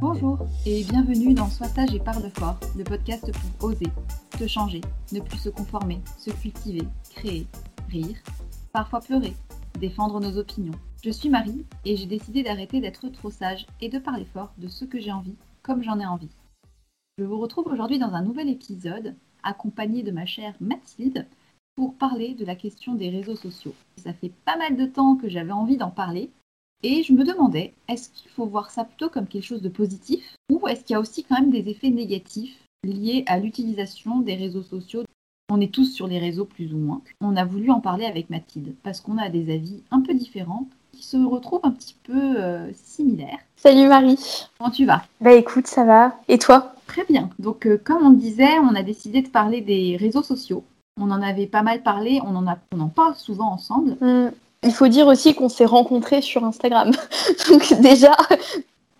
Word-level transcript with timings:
Bonjour 0.00 0.38
et 0.64 0.82
bienvenue 0.84 1.34
dans 1.34 1.50
Sois 1.50 1.68
sage 1.68 1.94
et 1.94 1.98
parle 1.98 2.30
fort, 2.30 2.58
le 2.74 2.84
podcast 2.84 3.30
pour 3.58 3.68
oser, 3.68 3.86
se 4.38 4.46
changer, 4.46 4.80
ne 5.12 5.20
plus 5.20 5.36
se 5.36 5.50
conformer, 5.50 6.00
se 6.18 6.30
cultiver, 6.30 6.88
créer, 7.10 7.46
rire, 7.90 8.16
parfois 8.72 9.00
pleurer, 9.00 9.34
défendre 9.78 10.18
nos 10.18 10.38
opinions. 10.38 10.72
Je 11.04 11.10
suis 11.10 11.28
Marie 11.28 11.66
et 11.84 11.96
j'ai 11.96 12.06
décidé 12.06 12.42
d'arrêter 12.42 12.80
d'être 12.80 13.10
trop 13.10 13.30
sage 13.30 13.66
et 13.82 13.90
de 13.90 13.98
parler 13.98 14.24
fort 14.24 14.54
de 14.56 14.68
ce 14.68 14.86
que 14.86 14.98
j'ai 14.98 15.12
envie, 15.12 15.36
comme 15.62 15.82
j'en 15.82 16.00
ai 16.00 16.06
envie. 16.06 16.34
Je 17.18 17.24
vous 17.24 17.38
retrouve 17.38 17.66
aujourd'hui 17.66 17.98
dans 17.98 18.14
un 18.14 18.22
nouvel 18.22 18.48
épisode, 18.48 19.14
accompagné 19.42 20.02
de 20.02 20.12
ma 20.12 20.24
chère 20.24 20.54
Mathilde, 20.60 21.26
pour 21.76 21.94
parler 21.94 22.32
de 22.32 22.46
la 22.46 22.56
question 22.56 22.94
des 22.94 23.10
réseaux 23.10 23.36
sociaux. 23.36 23.74
Ça 23.98 24.14
fait 24.14 24.32
pas 24.46 24.56
mal 24.56 24.76
de 24.76 24.86
temps 24.86 25.16
que 25.16 25.28
j'avais 25.28 25.52
envie 25.52 25.76
d'en 25.76 25.90
parler 25.90 26.30
et 26.82 27.02
je 27.02 27.12
me 27.12 27.24
demandais, 27.24 27.74
est-ce 27.88 28.08
qu'il 28.10 28.30
faut 28.30 28.46
voir 28.46 28.70
ça 28.70 28.84
plutôt 28.84 29.08
comme 29.08 29.26
quelque 29.26 29.44
chose 29.44 29.62
de 29.62 29.68
positif 29.68 30.36
ou 30.50 30.66
est-ce 30.68 30.84
qu'il 30.84 30.94
y 30.94 30.96
a 30.96 31.00
aussi 31.00 31.24
quand 31.24 31.38
même 31.40 31.50
des 31.50 31.68
effets 31.68 31.90
négatifs 31.90 32.56
liés 32.84 33.24
à 33.26 33.38
l'utilisation 33.38 34.20
des 34.20 34.34
réseaux 34.34 34.62
sociaux? 34.62 35.04
On 35.52 35.60
est 35.60 35.72
tous 35.72 35.86
sur 35.86 36.06
les 36.06 36.18
réseaux 36.18 36.44
plus 36.44 36.72
ou 36.72 36.78
moins. 36.78 37.02
On 37.20 37.36
a 37.36 37.44
voulu 37.44 37.70
en 37.70 37.80
parler 37.80 38.06
avec 38.06 38.30
Mathilde 38.30 38.74
parce 38.82 39.00
qu'on 39.00 39.18
a 39.18 39.28
des 39.28 39.52
avis 39.52 39.82
un 39.90 40.00
peu 40.00 40.14
différents 40.14 40.68
qui 40.92 41.02
se 41.02 41.16
retrouvent 41.16 41.64
un 41.64 41.72
petit 41.72 41.96
peu 42.02 42.36
euh, 42.38 42.70
similaires. 42.72 43.38
Salut 43.56 43.88
Marie. 43.88 44.46
Comment 44.58 44.70
tu 44.70 44.86
vas? 44.86 45.02
Bah 45.20 45.32
écoute, 45.32 45.66
ça 45.66 45.84
va. 45.84 46.16
Et 46.28 46.38
toi? 46.38 46.74
Très 46.86 47.04
bien. 47.04 47.30
Donc 47.38 47.66
euh, 47.66 47.80
comme 47.82 48.06
on 48.06 48.10
disait, 48.10 48.58
on 48.60 48.74
a 48.74 48.82
décidé 48.82 49.22
de 49.22 49.28
parler 49.28 49.60
des 49.60 49.96
réseaux 49.98 50.22
sociaux. 50.22 50.64
On 51.00 51.10
en 51.10 51.22
avait 51.22 51.46
pas 51.46 51.62
mal 51.62 51.82
parlé, 51.82 52.20
on 52.24 52.36
en, 52.36 52.46
a, 52.46 52.58
on 52.72 52.80
en 52.80 52.88
parle 52.88 53.14
souvent 53.16 53.52
ensemble. 53.52 53.96
Mm. 54.00 54.30
Il 54.62 54.72
faut 54.72 54.88
dire 54.88 55.06
aussi 55.06 55.34
qu'on 55.34 55.48
s'est 55.48 55.64
rencontrés 55.64 56.22
sur 56.22 56.44
Instagram. 56.44 56.92
Donc 57.48 57.80
déjà... 57.80 58.16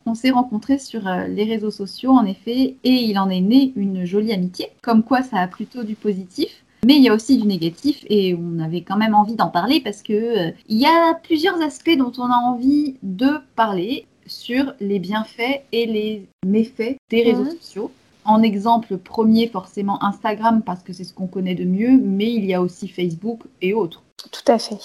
On 0.06 0.14
s'est 0.14 0.30
rencontrés 0.30 0.78
sur 0.78 1.06
euh, 1.06 1.26
les 1.26 1.44
réseaux 1.44 1.70
sociaux, 1.70 2.12
en 2.12 2.24
effet, 2.24 2.76
et 2.82 2.90
il 2.90 3.18
en 3.18 3.28
est 3.28 3.42
né 3.42 3.72
une 3.76 4.06
jolie 4.06 4.32
amitié, 4.32 4.70
comme 4.80 5.04
quoi 5.04 5.22
ça 5.22 5.36
a 5.36 5.46
plutôt 5.46 5.82
du 5.82 5.94
positif. 5.94 6.64
Mais 6.86 6.96
il 6.96 7.02
y 7.02 7.10
a 7.10 7.14
aussi 7.14 7.36
du 7.36 7.46
négatif 7.46 8.04
et 8.08 8.34
on 8.34 8.58
avait 8.58 8.80
quand 8.80 8.96
même 8.96 9.14
envie 9.14 9.34
d'en 9.34 9.48
parler 9.48 9.80
parce 9.82 10.02
que 10.02 10.12
euh, 10.48 10.50
il 10.68 10.78
y 10.78 10.86
a 10.86 11.14
plusieurs 11.22 11.60
aspects 11.60 11.96
dont 11.96 12.12
on 12.16 12.24
a 12.24 12.36
envie 12.36 12.96
de 13.02 13.32
parler 13.54 14.06
sur 14.26 14.72
les 14.80 14.98
bienfaits 14.98 15.60
et 15.72 15.84
les 15.84 16.26
méfaits 16.46 16.96
des 17.10 17.22
réseaux 17.22 17.44
mhm. 17.44 17.58
sociaux. 17.60 17.92
En 18.24 18.42
exemple 18.42 18.96
premier, 18.96 19.48
forcément 19.48 20.02
Instagram 20.02 20.62
parce 20.64 20.82
que 20.82 20.94
c'est 20.94 21.04
ce 21.04 21.12
qu'on 21.12 21.26
connaît 21.26 21.54
de 21.54 21.64
mieux, 21.64 22.00
mais 22.02 22.32
il 22.32 22.46
y 22.46 22.54
a 22.54 22.62
aussi 22.62 22.88
Facebook 22.88 23.40
et 23.60 23.74
autres. 23.74 24.02
Tout 24.32 24.52
à 24.52 24.58
fait. 24.58 24.78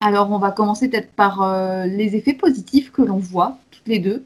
Alors, 0.00 0.30
on 0.32 0.38
va 0.38 0.50
commencer 0.50 0.88
peut-être 0.88 1.12
par 1.12 1.42
euh, 1.42 1.84
les 1.84 2.16
effets 2.16 2.32
positifs 2.32 2.90
que 2.90 3.02
l'on 3.02 3.18
voit, 3.18 3.58
toutes 3.70 3.86
les 3.86 3.98
deux. 3.98 4.24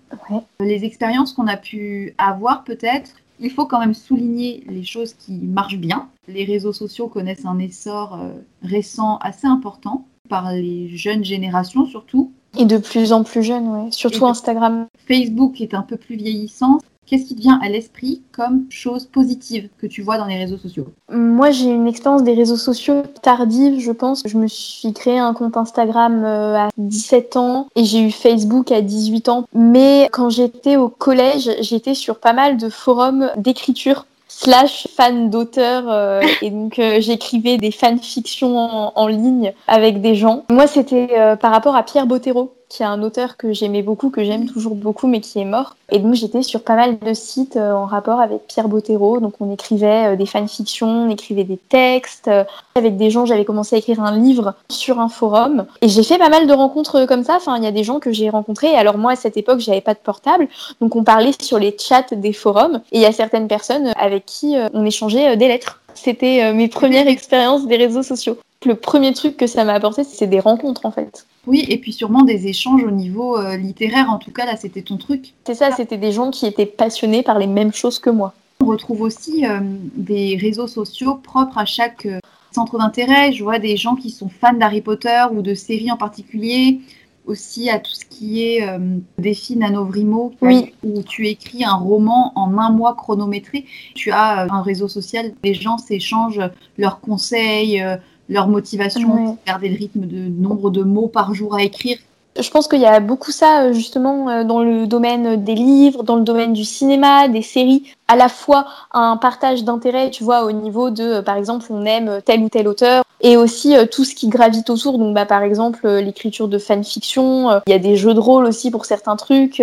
Les 0.60 0.84
expériences 0.84 1.32
qu'on 1.32 1.48
a 1.48 1.56
pu 1.56 2.14
avoir 2.16 2.62
peut-être 2.62 3.10
Il 3.40 3.50
faut 3.50 3.66
quand 3.66 3.80
même 3.80 3.94
souligner 3.94 4.62
les 4.68 4.84
choses 4.84 5.14
qui 5.14 5.32
marchent 5.32 5.78
bien. 5.78 6.08
Les 6.28 6.44
réseaux 6.44 6.72
sociaux 6.72 7.08
connaissent 7.08 7.44
un 7.44 7.58
essor 7.58 8.14
euh, 8.14 8.32
récent 8.62 9.18
assez 9.18 9.48
important 9.48 10.06
par 10.28 10.52
les 10.52 10.96
jeunes 10.96 11.24
générations 11.24 11.86
surtout. 11.86 12.32
Et 12.56 12.64
de 12.64 12.78
plus 12.78 13.12
en 13.12 13.24
plus 13.24 13.42
jeunes, 13.42 13.66
ouais. 13.66 13.90
surtout 13.90 14.26
Instagram. 14.26 14.86
Facebook 15.08 15.60
est 15.60 15.74
un 15.74 15.82
peu 15.82 15.96
plus 15.96 16.14
vieillissant. 16.14 16.78
Qu'est-ce 17.06 17.26
qui 17.26 17.34
te 17.34 17.40
vient 17.40 17.58
à 17.62 17.68
l'esprit 17.68 18.22
comme 18.32 18.64
chose 18.70 19.04
positive 19.04 19.68
que 19.78 19.86
tu 19.86 20.02
vois 20.02 20.16
dans 20.16 20.24
les 20.24 20.38
réseaux 20.38 20.56
sociaux? 20.56 20.86
Moi, 21.10 21.50
j'ai 21.50 21.70
une 21.70 21.86
expérience 21.86 22.22
des 22.22 22.34
réseaux 22.34 22.56
sociaux 22.56 23.02
tardive, 23.22 23.78
je 23.78 23.92
pense. 23.92 24.22
Je 24.24 24.38
me 24.38 24.46
suis 24.46 24.92
créé 24.94 25.18
un 25.18 25.34
compte 25.34 25.56
Instagram 25.56 26.24
euh, 26.24 26.56
à 26.56 26.68
17 26.78 27.36
ans 27.36 27.68
et 27.76 27.84
j'ai 27.84 28.00
eu 28.00 28.10
Facebook 28.10 28.72
à 28.72 28.80
18 28.80 29.28
ans. 29.28 29.44
Mais 29.54 30.08
quand 30.12 30.30
j'étais 30.30 30.76
au 30.76 30.88
collège, 30.88 31.50
j'étais 31.60 31.94
sur 31.94 32.18
pas 32.18 32.32
mal 32.32 32.56
de 32.56 32.70
forums 32.70 33.30
d'écriture 33.36 34.06
slash 34.28 34.88
fan 34.96 35.30
d'auteur 35.30 35.84
euh, 35.88 36.20
et 36.42 36.50
donc 36.50 36.78
euh, 36.78 37.00
j'écrivais 37.00 37.56
des 37.56 37.70
fanfictions 37.70 38.58
en, 38.58 38.92
en, 38.96 39.06
ligne 39.06 39.52
avec 39.68 40.00
des 40.00 40.14
gens. 40.14 40.44
Moi 40.50 40.66
c'était 40.66 41.08
par 41.40 41.52
rapport 41.52 41.76
à 41.76 41.84
Pierre 41.84 42.06
Bottero 42.06 42.52
qui 42.74 42.82
est 42.82 42.86
un 42.86 43.02
auteur 43.04 43.36
que 43.36 43.52
j'aimais 43.52 43.82
beaucoup, 43.82 44.10
que 44.10 44.24
j'aime 44.24 44.50
toujours 44.50 44.74
beaucoup, 44.74 45.06
mais 45.06 45.20
qui 45.20 45.38
est 45.38 45.44
mort. 45.44 45.76
Et 45.92 46.00
donc 46.00 46.14
j'étais 46.14 46.42
sur 46.42 46.62
pas 46.62 46.74
mal 46.74 46.98
de 46.98 47.14
sites 47.14 47.56
euh, 47.56 47.72
en 47.72 47.86
rapport 47.86 48.20
avec 48.20 48.48
Pierre 48.48 48.66
Bottero. 48.66 49.20
Donc 49.20 49.34
on 49.38 49.52
écrivait 49.52 50.14
euh, 50.14 50.16
des 50.16 50.26
fanfictions, 50.26 50.88
on 50.88 51.08
écrivait 51.08 51.44
des 51.44 51.56
textes. 51.56 52.26
Euh, 52.26 52.42
avec 52.74 52.96
des 52.96 53.10
gens, 53.10 53.26
j'avais 53.26 53.44
commencé 53.44 53.76
à 53.76 53.78
écrire 53.78 54.02
un 54.02 54.18
livre 54.18 54.54
sur 54.68 54.98
un 54.98 55.08
forum. 55.08 55.66
Et 55.82 55.88
j'ai 55.88 56.02
fait 56.02 56.18
pas 56.18 56.30
mal 56.30 56.48
de 56.48 56.52
rencontres 56.52 57.06
comme 57.06 57.22
ça. 57.22 57.36
Enfin, 57.36 57.56
il 57.58 57.62
y 57.62 57.68
a 57.68 57.70
des 57.70 57.84
gens 57.84 58.00
que 58.00 58.10
j'ai 58.10 58.28
rencontrés. 58.28 58.74
Alors 58.74 58.98
moi, 58.98 59.12
à 59.12 59.16
cette 59.16 59.36
époque, 59.36 59.60
j'avais 59.60 59.80
pas 59.80 59.94
de 59.94 60.00
portable. 60.00 60.48
Donc 60.80 60.96
on 60.96 61.04
parlait 61.04 61.32
sur 61.40 61.60
les 61.60 61.76
chats 61.78 62.06
des 62.10 62.32
forums. 62.32 62.80
Et 62.90 62.98
il 62.98 63.02
y 63.02 63.06
a 63.06 63.12
certaines 63.12 63.46
personnes 63.46 63.92
avec 63.96 64.26
qui 64.26 64.56
on 64.72 64.84
échangeait 64.84 65.36
des 65.36 65.46
lettres. 65.46 65.80
C'était 65.94 66.52
mes 66.52 66.66
premières 66.66 67.06
expériences 67.16 67.68
des 67.68 67.76
réseaux 67.76 68.02
sociaux. 68.02 68.36
Le 68.66 68.74
premier 68.74 69.12
truc 69.12 69.36
que 69.36 69.46
ça 69.46 69.62
m'a 69.62 69.74
apporté, 69.74 70.02
c'est 70.02 70.26
des 70.26 70.40
rencontres 70.40 70.86
en 70.86 70.90
fait. 70.90 71.24
Oui, 71.46 71.64
et 71.68 71.78
puis 71.78 71.92
sûrement 71.92 72.22
des 72.22 72.46
échanges 72.46 72.82
au 72.84 72.90
niveau 72.90 73.38
euh, 73.38 73.56
littéraire. 73.56 74.10
En 74.10 74.18
tout 74.18 74.30
cas, 74.30 74.46
là, 74.46 74.56
c'était 74.56 74.82
ton 74.82 74.96
truc. 74.96 75.34
C'est 75.46 75.54
ça, 75.54 75.70
c'était 75.72 75.98
des 75.98 76.12
gens 76.12 76.30
qui 76.30 76.46
étaient 76.46 76.66
passionnés 76.66 77.22
par 77.22 77.38
les 77.38 77.46
mêmes 77.46 77.72
choses 77.72 77.98
que 77.98 78.10
moi. 78.10 78.34
On 78.60 78.66
retrouve 78.66 79.02
aussi 79.02 79.46
euh, 79.46 79.60
des 79.94 80.36
réseaux 80.40 80.66
sociaux 80.66 81.16
propres 81.16 81.58
à 81.58 81.64
chaque 81.64 82.06
euh, 82.06 82.18
centre 82.52 82.78
d'intérêt. 82.78 83.32
Je 83.32 83.42
vois 83.42 83.58
des 83.58 83.76
gens 83.76 83.94
qui 83.94 84.10
sont 84.10 84.28
fans 84.28 84.54
d'Harry 84.54 84.80
Potter 84.80 85.24
ou 85.32 85.42
de 85.42 85.54
séries 85.54 85.90
en 85.90 85.96
particulier. 85.96 86.80
Aussi 87.26 87.70
à 87.70 87.78
tout 87.78 87.94
ce 87.94 88.04
qui 88.04 88.42
est 88.42 88.68
défi 89.16 89.56
Nanovrimo, 89.56 90.34
oui. 90.42 90.74
où 90.82 91.02
tu 91.02 91.26
écris 91.26 91.64
un 91.64 91.72
roman 91.72 92.32
en 92.34 92.58
un 92.58 92.68
mois 92.68 92.94
chronométré. 92.94 93.64
Tu 93.94 94.10
as 94.10 94.42
un 94.52 94.60
réseau 94.60 94.88
social, 94.88 95.32
les 95.42 95.54
gens 95.54 95.78
s'échangent 95.78 96.42
leurs 96.76 97.00
conseils, 97.00 97.82
leur 98.28 98.48
motivation, 98.48 99.38
garder 99.46 99.68
le 99.68 99.76
rythme 99.76 100.06
de 100.06 100.28
nombre 100.28 100.70
de 100.70 100.82
mots 100.82 101.08
par 101.08 101.34
jour 101.34 101.54
à 101.54 101.62
écrire. 101.62 101.98
Je 102.40 102.50
pense 102.50 102.66
qu'il 102.66 102.80
y 102.80 102.86
a 102.86 102.98
beaucoup 102.98 103.30
ça 103.30 103.62
euh, 103.62 103.72
justement 103.72 104.28
euh, 104.28 104.44
dans 104.44 104.60
le 104.60 104.86
domaine 104.88 105.42
des 105.42 105.54
livres, 105.54 106.02
dans 106.02 106.16
le 106.16 106.22
domaine 106.22 106.52
du 106.52 106.64
cinéma, 106.64 107.28
des 107.28 107.42
séries, 107.42 107.84
à 108.08 108.16
la 108.16 108.28
fois 108.28 108.66
un 108.92 109.16
partage 109.16 109.62
d'intérêt, 109.62 110.10
tu 110.10 110.24
vois, 110.24 110.44
au 110.44 110.50
niveau 110.50 110.90
de, 110.90 111.04
euh, 111.04 111.22
par 111.22 111.36
exemple, 111.36 111.66
on 111.70 111.84
aime 111.84 112.20
tel 112.24 112.40
ou 112.40 112.48
tel 112.48 112.66
auteur, 112.66 113.04
et 113.20 113.36
aussi 113.36 113.74
tout 113.92 114.04
ce 114.04 114.16
qui 114.16 114.28
gravite 114.28 114.68
autour, 114.68 114.98
donc 114.98 115.14
bah, 115.14 115.26
par 115.26 115.42
exemple 115.44 115.88
l'écriture 115.88 116.48
de 116.48 116.58
fanfiction, 116.58 117.50
il 117.66 117.70
y 117.70 117.72
a 117.72 117.78
des 117.78 117.96
jeux 117.96 118.12
de 118.12 118.20
rôle 118.20 118.44
aussi 118.44 118.70
pour 118.70 118.84
certains 118.84 119.16
trucs. 119.16 119.62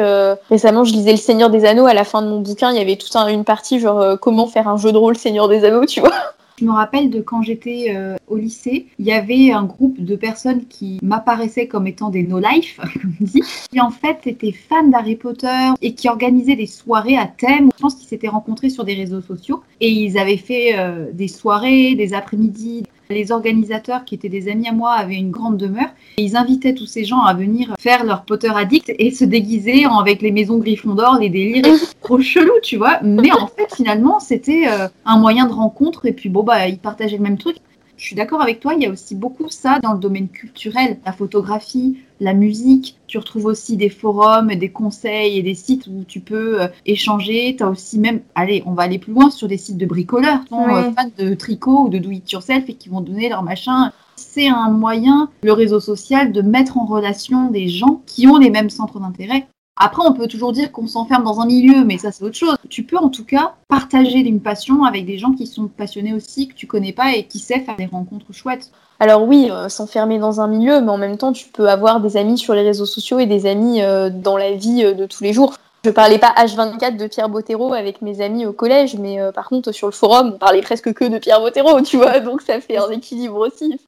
récemment, 0.49 0.83
je 0.83 0.93
lisais 0.93 1.11
Le 1.11 1.17
Seigneur 1.17 1.49
des 1.51 1.65
Anneaux, 1.65 1.85
à 1.85 1.93
la 1.93 2.03
fin 2.03 2.23
de 2.23 2.27
mon 2.27 2.39
bouquin, 2.39 2.71
il 2.71 2.77
y 2.77 2.81
avait 2.81 2.95
toute 2.95 3.15
une 3.15 3.43
partie 3.43 3.79
genre 3.79 4.17
comment 4.19 4.47
faire 4.47 4.67
un 4.67 4.77
jeu 4.77 4.91
de 4.91 4.97
rôle 4.97 5.15
Seigneur 5.15 5.47
des 5.47 5.63
Anneaux, 5.63 5.85
tu 5.85 5.99
vois. 5.99 6.13
Je 6.61 6.65
me 6.67 6.73
rappelle 6.73 7.09
de 7.09 7.21
quand 7.21 7.41
j'étais 7.41 7.87
euh, 7.89 8.17
au 8.27 8.37
lycée, 8.37 8.85
il 8.99 9.05
y 9.07 9.11
avait 9.11 9.51
un 9.51 9.63
groupe 9.63 9.99
de 9.99 10.15
personnes 10.15 10.65
qui 10.67 10.99
m'apparaissaient 11.01 11.67
comme 11.67 11.87
étant 11.87 12.09
des 12.09 12.21
no-life, 12.21 12.79
comme 13.01 13.13
on 13.19 13.23
dit, 13.23 13.41
qui 13.71 13.81
en 13.81 13.89
fait 13.89 14.27
étaient 14.27 14.51
fans 14.51 14.87
d'Harry 14.87 15.15
Potter 15.15 15.71
et 15.81 15.95
qui 15.95 16.07
organisaient 16.07 16.55
des 16.55 16.67
soirées 16.67 17.17
à 17.17 17.25
thème. 17.25 17.71
Je 17.75 17.81
pense 17.81 17.95
qu'ils 17.95 18.07
s'étaient 18.07 18.27
rencontrés 18.27 18.69
sur 18.69 18.83
des 18.83 18.93
réseaux 18.93 19.21
sociaux 19.21 19.63
et 19.79 19.89
ils 19.89 20.19
avaient 20.19 20.37
fait 20.37 20.77
euh, 20.77 21.07
des 21.11 21.27
soirées, 21.27 21.95
des 21.95 22.13
après-midi, 22.13 22.83
les 23.11 23.31
organisateurs, 23.31 24.05
qui 24.05 24.15
étaient 24.15 24.29
des 24.29 24.49
amis 24.49 24.67
à 24.67 24.71
moi, 24.71 24.93
avaient 24.93 25.15
une 25.15 25.31
grande 25.31 25.57
demeure. 25.57 25.89
Et 26.17 26.23
ils 26.23 26.35
invitaient 26.35 26.73
tous 26.73 26.85
ces 26.85 27.05
gens 27.05 27.21
à 27.21 27.33
venir 27.33 27.75
faire 27.79 28.03
leur 28.03 28.23
Potter 28.23 28.51
addict 28.53 28.91
et 28.97 29.11
se 29.11 29.25
déguiser 29.25 29.85
avec 29.85 30.21
les 30.21 30.31
maisons 30.31 30.57
Gryffondor, 30.57 31.19
les 31.19 31.29
délires. 31.29 31.63
trop 32.01 32.19
chelou, 32.19 32.53
tu 32.63 32.77
vois. 32.77 32.99
Mais 33.03 33.31
en 33.31 33.47
fait, 33.47 33.73
finalement, 33.75 34.19
c'était 34.19 34.67
euh, 34.67 34.87
un 35.05 35.19
moyen 35.19 35.45
de 35.47 35.53
rencontre. 35.53 36.05
Et 36.05 36.13
puis, 36.13 36.29
bon, 36.29 36.43
bah, 36.43 36.67
ils 36.67 36.79
partageaient 36.79 37.17
le 37.17 37.23
même 37.23 37.37
truc. 37.37 37.57
Je 38.01 38.07
suis 38.07 38.15
d'accord 38.15 38.41
avec 38.41 38.59
toi, 38.59 38.73
il 38.73 38.81
y 38.81 38.87
a 38.87 38.89
aussi 38.89 39.13
beaucoup 39.13 39.47
ça 39.49 39.77
dans 39.77 39.93
le 39.93 39.99
domaine 39.99 40.27
culturel, 40.27 40.97
la 41.05 41.11
photographie, 41.11 41.99
la 42.19 42.33
musique. 42.33 42.97
Tu 43.05 43.19
retrouves 43.19 43.45
aussi 43.45 43.77
des 43.77 43.89
forums, 43.89 44.47
des 44.55 44.69
conseils 44.69 45.37
et 45.37 45.43
des 45.43 45.53
sites 45.53 45.85
où 45.85 46.03
tu 46.07 46.19
peux 46.19 46.63
euh, 46.63 46.67
échanger. 46.87 47.55
Tu 47.55 47.61
as 47.61 47.69
aussi 47.69 47.99
même, 47.99 48.21
allez, 48.33 48.63
on 48.65 48.73
va 48.73 48.83
aller 48.83 48.97
plus 48.97 49.13
loin 49.13 49.29
sur 49.29 49.47
des 49.47 49.57
sites 49.57 49.77
de 49.77 49.85
bricoleurs, 49.85 50.41
qui 50.45 50.49
sont 50.49 50.67
euh, 50.67 50.91
fans 50.93 51.11
de 51.15 51.35
tricot 51.35 51.85
ou 51.85 51.89
de 51.89 51.99
do 51.99 52.09
it 52.09 52.31
yourself 52.31 52.63
et 52.67 52.73
qui 52.73 52.89
vont 52.89 53.01
donner 53.01 53.29
leur 53.29 53.43
machin. 53.43 53.91
C'est 54.15 54.47
un 54.47 54.71
moyen, 54.71 55.29
le 55.43 55.53
réseau 55.53 55.79
social, 55.79 56.31
de 56.31 56.41
mettre 56.41 56.79
en 56.79 56.87
relation 56.87 57.51
des 57.51 57.67
gens 57.67 58.01
qui 58.07 58.25
ont 58.25 58.37
les 58.37 58.49
mêmes 58.49 58.71
centres 58.71 58.99
d'intérêt 58.99 59.45
après, 59.83 60.03
on 60.05 60.13
peut 60.13 60.27
toujours 60.27 60.51
dire 60.51 60.71
qu'on 60.71 60.85
s'enferme 60.85 61.23
dans 61.23 61.39
un 61.39 61.47
milieu, 61.47 61.83
mais 61.83 61.97
ça 61.97 62.11
c'est 62.11 62.23
autre 62.23 62.35
chose. 62.35 62.55
Tu 62.69 62.83
peux 62.83 62.97
en 62.97 63.09
tout 63.09 63.25
cas 63.25 63.55
partager 63.67 64.19
une 64.19 64.39
passion 64.39 64.83
avec 64.83 65.07
des 65.07 65.17
gens 65.17 65.31
qui 65.33 65.47
sont 65.47 65.67
passionnés 65.67 66.13
aussi, 66.13 66.47
que 66.47 66.53
tu 66.53 66.67
connais 66.67 66.93
pas 66.93 67.15
et 67.15 67.23
qui 67.23 67.39
savent 67.39 67.63
faire 67.63 67.77
des 67.77 67.87
rencontres 67.87 68.31
chouettes. 68.31 68.69
Alors 68.99 69.27
oui, 69.27 69.49
euh, 69.49 69.69
s'enfermer 69.69 70.19
dans 70.19 70.39
un 70.39 70.47
milieu, 70.47 70.81
mais 70.81 70.91
en 70.91 70.99
même 70.99 71.17
temps, 71.17 71.33
tu 71.33 71.47
peux 71.47 71.67
avoir 71.67 71.99
des 71.99 72.15
amis 72.15 72.37
sur 72.37 72.53
les 72.53 72.61
réseaux 72.61 72.85
sociaux 72.85 73.17
et 73.17 73.25
des 73.25 73.47
amis 73.47 73.81
euh, 73.81 74.11
dans 74.11 74.37
la 74.37 74.51
vie 74.51 74.83
euh, 74.85 74.93
de 74.93 75.07
tous 75.07 75.23
les 75.23 75.33
jours. 75.33 75.55
Je 75.83 75.89
parlais 75.89 76.19
pas 76.19 76.31
H24 76.37 76.97
de 76.97 77.07
Pierre 77.07 77.29
Bottero 77.29 77.73
avec 77.73 78.03
mes 78.03 78.21
amis 78.21 78.45
au 78.45 78.53
collège, 78.53 78.97
mais 78.97 79.17
par 79.33 79.49
contre 79.49 79.71
sur 79.71 79.87
le 79.87 79.93
forum, 79.93 80.33
on 80.35 80.37
parlait 80.37 80.61
presque 80.61 80.93
que 80.93 81.05
de 81.05 81.17
Pierre 81.17 81.39
Bottero, 81.39 81.81
tu 81.81 81.97
vois, 81.97 82.19
donc 82.19 82.43
ça 82.43 82.61
fait 82.61 82.77
un 82.77 82.91
équilibre 82.91 83.39
aussi. 83.39 83.79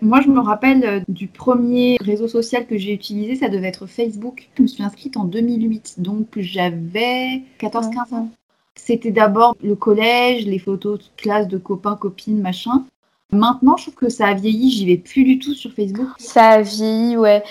Moi, 0.00 0.20
je 0.20 0.28
me 0.28 0.40
rappelle 0.40 0.84
euh, 0.84 1.00
du 1.08 1.26
premier 1.26 1.96
réseau 2.00 2.28
social 2.28 2.66
que 2.66 2.78
j'ai 2.78 2.92
utilisé, 2.92 3.34
ça 3.34 3.48
devait 3.48 3.68
être 3.68 3.86
Facebook. 3.86 4.48
Je 4.56 4.62
me 4.62 4.66
suis 4.68 4.82
inscrite 4.82 5.16
en 5.16 5.24
2008, 5.24 5.94
donc 5.98 6.26
j'avais 6.36 7.42
14-15 7.60 8.14
ans. 8.14 8.28
C'était 8.76 9.10
d'abord 9.10 9.56
le 9.62 9.74
collège, 9.74 10.46
les 10.46 10.60
photos 10.60 11.00
de 11.00 11.04
classe 11.16 11.48
de 11.48 11.58
copains, 11.58 11.96
copines, 11.96 12.40
machin. 12.40 12.84
Maintenant, 13.32 13.76
je 13.76 13.84
trouve 13.84 13.96
que 13.96 14.08
ça 14.08 14.28
a 14.28 14.34
vieilli, 14.34 14.70
j'y 14.70 14.86
vais 14.86 14.96
plus 14.96 15.24
du 15.24 15.38
tout 15.38 15.52
sur 15.52 15.72
Facebook. 15.72 16.08
Ça 16.18 16.50
a 16.50 16.62
vieilli, 16.62 17.16
ouais. 17.16 17.42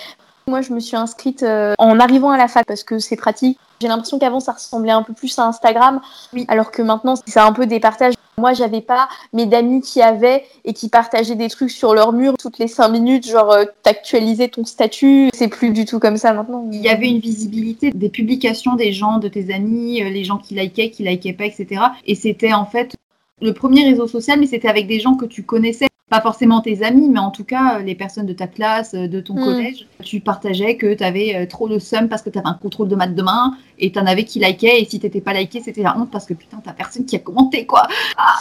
Moi, 0.48 0.62
je 0.62 0.72
me 0.72 0.80
suis 0.80 0.96
inscrite 0.96 1.42
euh, 1.42 1.74
en 1.78 2.00
arrivant 2.00 2.30
à 2.30 2.38
la 2.38 2.48
fac 2.48 2.66
parce 2.66 2.82
que 2.82 2.98
c'est 2.98 3.16
pratique. 3.16 3.58
J'ai 3.80 3.88
l'impression 3.88 4.18
qu'avant, 4.18 4.40
ça 4.40 4.52
ressemblait 4.52 4.90
un 4.90 5.02
peu 5.02 5.12
plus 5.12 5.38
à 5.38 5.46
Instagram, 5.46 6.00
oui. 6.32 6.46
alors 6.48 6.72
que 6.72 6.82
maintenant, 6.82 7.14
c'est 7.26 7.38
un 7.38 7.52
peu 7.52 7.66
des 7.66 7.78
partages. 7.78 8.14
Moi, 8.38 8.52
j'avais 8.52 8.80
pas 8.80 9.08
mes 9.32 9.46
d'amis 9.46 9.80
qui 9.80 10.00
avaient 10.00 10.44
et 10.64 10.72
qui 10.72 10.88
partageaient 10.88 11.34
des 11.34 11.48
trucs 11.48 11.70
sur 11.70 11.92
leur 11.92 12.12
mur 12.12 12.34
toutes 12.38 12.58
les 12.58 12.68
cinq 12.68 12.88
minutes, 12.88 13.28
genre 13.28 13.50
euh, 13.50 13.64
t'actualiser 13.82 14.48
ton 14.48 14.64
statut. 14.64 15.28
C'est 15.34 15.48
plus 15.48 15.70
du 15.70 15.84
tout 15.84 15.98
comme 15.98 16.16
ça 16.16 16.32
maintenant. 16.32 16.68
Il 16.72 16.80
y 16.80 16.88
avait 16.88 17.08
une 17.08 17.18
visibilité 17.18 17.90
des 17.90 18.08
publications 18.08 18.76
des 18.76 18.92
gens, 18.92 19.18
de 19.18 19.28
tes 19.28 19.52
amis, 19.52 20.02
euh, 20.02 20.10
les 20.10 20.22
gens 20.22 20.38
qui 20.38 20.54
likaient, 20.54 20.90
qui 20.90 21.02
likaient 21.02 21.32
pas, 21.32 21.46
etc. 21.46 21.82
Et 22.06 22.14
c'était 22.14 22.52
en 22.52 22.64
fait 22.64 22.94
le 23.40 23.52
premier 23.52 23.84
réseau 23.84 24.06
social, 24.06 24.38
mais 24.38 24.46
c'était 24.46 24.68
avec 24.68 24.86
des 24.86 25.00
gens 25.00 25.14
que 25.14 25.26
tu 25.26 25.42
connaissais 25.42 25.88
pas 26.08 26.20
forcément 26.22 26.60
tes 26.60 26.82
amis, 26.82 27.08
mais 27.08 27.18
en 27.18 27.30
tout 27.30 27.44
cas 27.44 27.78
euh, 27.78 27.82
les 27.82 27.94
personnes 27.94 28.24
de 28.24 28.32
ta 28.32 28.46
classe, 28.46 28.94
euh, 28.94 29.08
de 29.08 29.20
ton 29.20 29.34
hmm. 29.34 29.44
collège, 29.44 29.86
tu 30.02 30.20
partageais 30.20 30.76
que 30.76 30.94
tu 30.94 31.04
avais 31.04 31.36
euh, 31.36 31.46
trop 31.46 31.68
le 31.68 31.78
seum 31.78 32.08
parce 32.08 32.22
que 32.22 32.30
tu 32.30 32.38
avais 32.38 32.48
un 32.48 32.54
contrôle 32.54 32.88
de 32.88 32.96
maths 32.96 33.14
demain 33.14 33.56
et 33.78 33.92
tu 33.92 33.98
en 33.98 34.06
avais 34.06 34.24
qui 34.24 34.38
likaient 34.38 34.80
et 34.80 34.86
si 34.86 34.98
t'étais 35.00 35.20
pas 35.20 35.34
liké 35.34 35.60
c'était 35.60 35.82
la 35.82 35.98
honte 35.98 36.10
parce 36.10 36.24
que 36.24 36.32
putain 36.32 36.60
t'as 36.64 36.72
personne 36.72 37.04
qui 37.04 37.16
a 37.16 37.18
commenté 37.18 37.66
quoi. 37.66 37.86
Ah. 38.20 38.40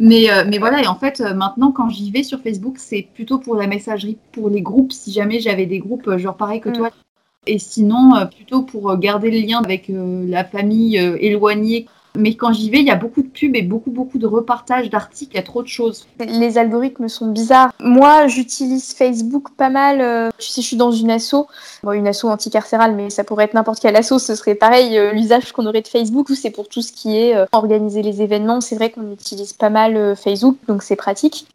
mais, 0.00 0.26
mais 0.48 0.58
voilà 0.58 0.82
et 0.82 0.86
en 0.88 0.96
fait 0.96 1.20
maintenant 1.20 1.70
quand 1.70 1.88
j'y 1.88 2.10
vais 2.10 2.24
sur 2.24 2.40
Facebook 2.40 2.74
c'est 2.78 3.06
plutôt 3.14 3.38
pour 3.38 3.54
la 3.54 3.68
messagerie, 3.68 4.18
pour 4.32 4.48
les 4.48 4.62
groupes 4.62 4.90
si 4.90 5.12
jamais 5.12 5.38
j'avais 5.38 5.66
des 5.66 5.78
groupes 5.78 6.16
genre 6.16 6.36
pareil 6.36 6.60
que 6.60 6.70
hmm. 6.70 6.72
toi. 6.72 6.90
Et 7.46 7.58
sinon 7.58 8.26
plutôt 8.34 8.62
pour 8.62 8.96
garder 8.96 9.30
le 9.30 9.46
lien 9.46 9.60
avec 9.62 9.86
la 9.88 10.44
famille 10.44 10.96
éloignée 10.96 11.86
mais 12.14 12.34
quand 12.34 12.52
j'y 12.52 12.68
vais, 12.68 12.80
il 12.80 12.86
y 12.86 12.90
a 12.90 12.96
beaucoup 12.96 13.22
de 13.22 13.28
pubs 13.28 13.56
et 13.56 13.62
beaucoup, 13.62 13.90
beaucoup 13.90 14.18
de 14.18 14.26
repartages 14.26 14.90
d'articles. 14.90 15.32
Il 15.32 15.36
y 15.36 15.40
a 15.40 15.42
trop 15.42 15.62
de 15.62 15.68
choses. 15.68 16.06
Les 16.20 16.58
algorithmes 16.58 17.08
sont 17.08 17.28
bizarres. 17.28 17.72
Moi, 17.80 18.26
j'utilise 18.26 18.92
Facebook 18.92 19.48
pas 19.56 19.70
mal. 19.70 20.00
Euh, 20.00 20.30
tu 20.38 20.48
sais, 20.48 20.60
je 20.60 20.66
suis 20.66 20.76
dans 20.76 20.92
une 20.92 21.10
asso, 21.10 21.46
une 21.90 22.06
asso 22.06 22.24
anticarcérale, 22.24 22.94
mais 22.94 23.08
ça 23.08 23.24
pourrait 23.24 23.44
être 23.44 23.54
n'importe 23.54 23.80
quelle 23.80 23.96
asso. 23.96 24.18
Ce 24.18 24.34
serait 24.34 24.54
pareil, 24.54 24.98
euh, 24.98 25.12
l'usage 25.12 25.52
qu'on 25.52 25.66
aurait 25.66 25.80
de 25.80 25.88
Facebook, 25.88 26.28
c'est 26.34 26.50
pour 26.50 26.68
tout 26.68 26.82
ce 26.82 26.92
qui 26.92 27.16
est 27.16 27.34
euh, 27.34 27.46
organiser 27.52 28.02
les 28.02 28.20
événements. 28.20 28.60
C'est 28.60 28.76
vrai 28.76 28.90
qu'on 28.90 29.10
utilise 29.10 29.54
pas 29.54 29.70
mal 29.70 30.14
Facebook, 30.16 30.56
donc 30.68 30.82
c'est 30.82 30.96
pratique. 30.96 31.46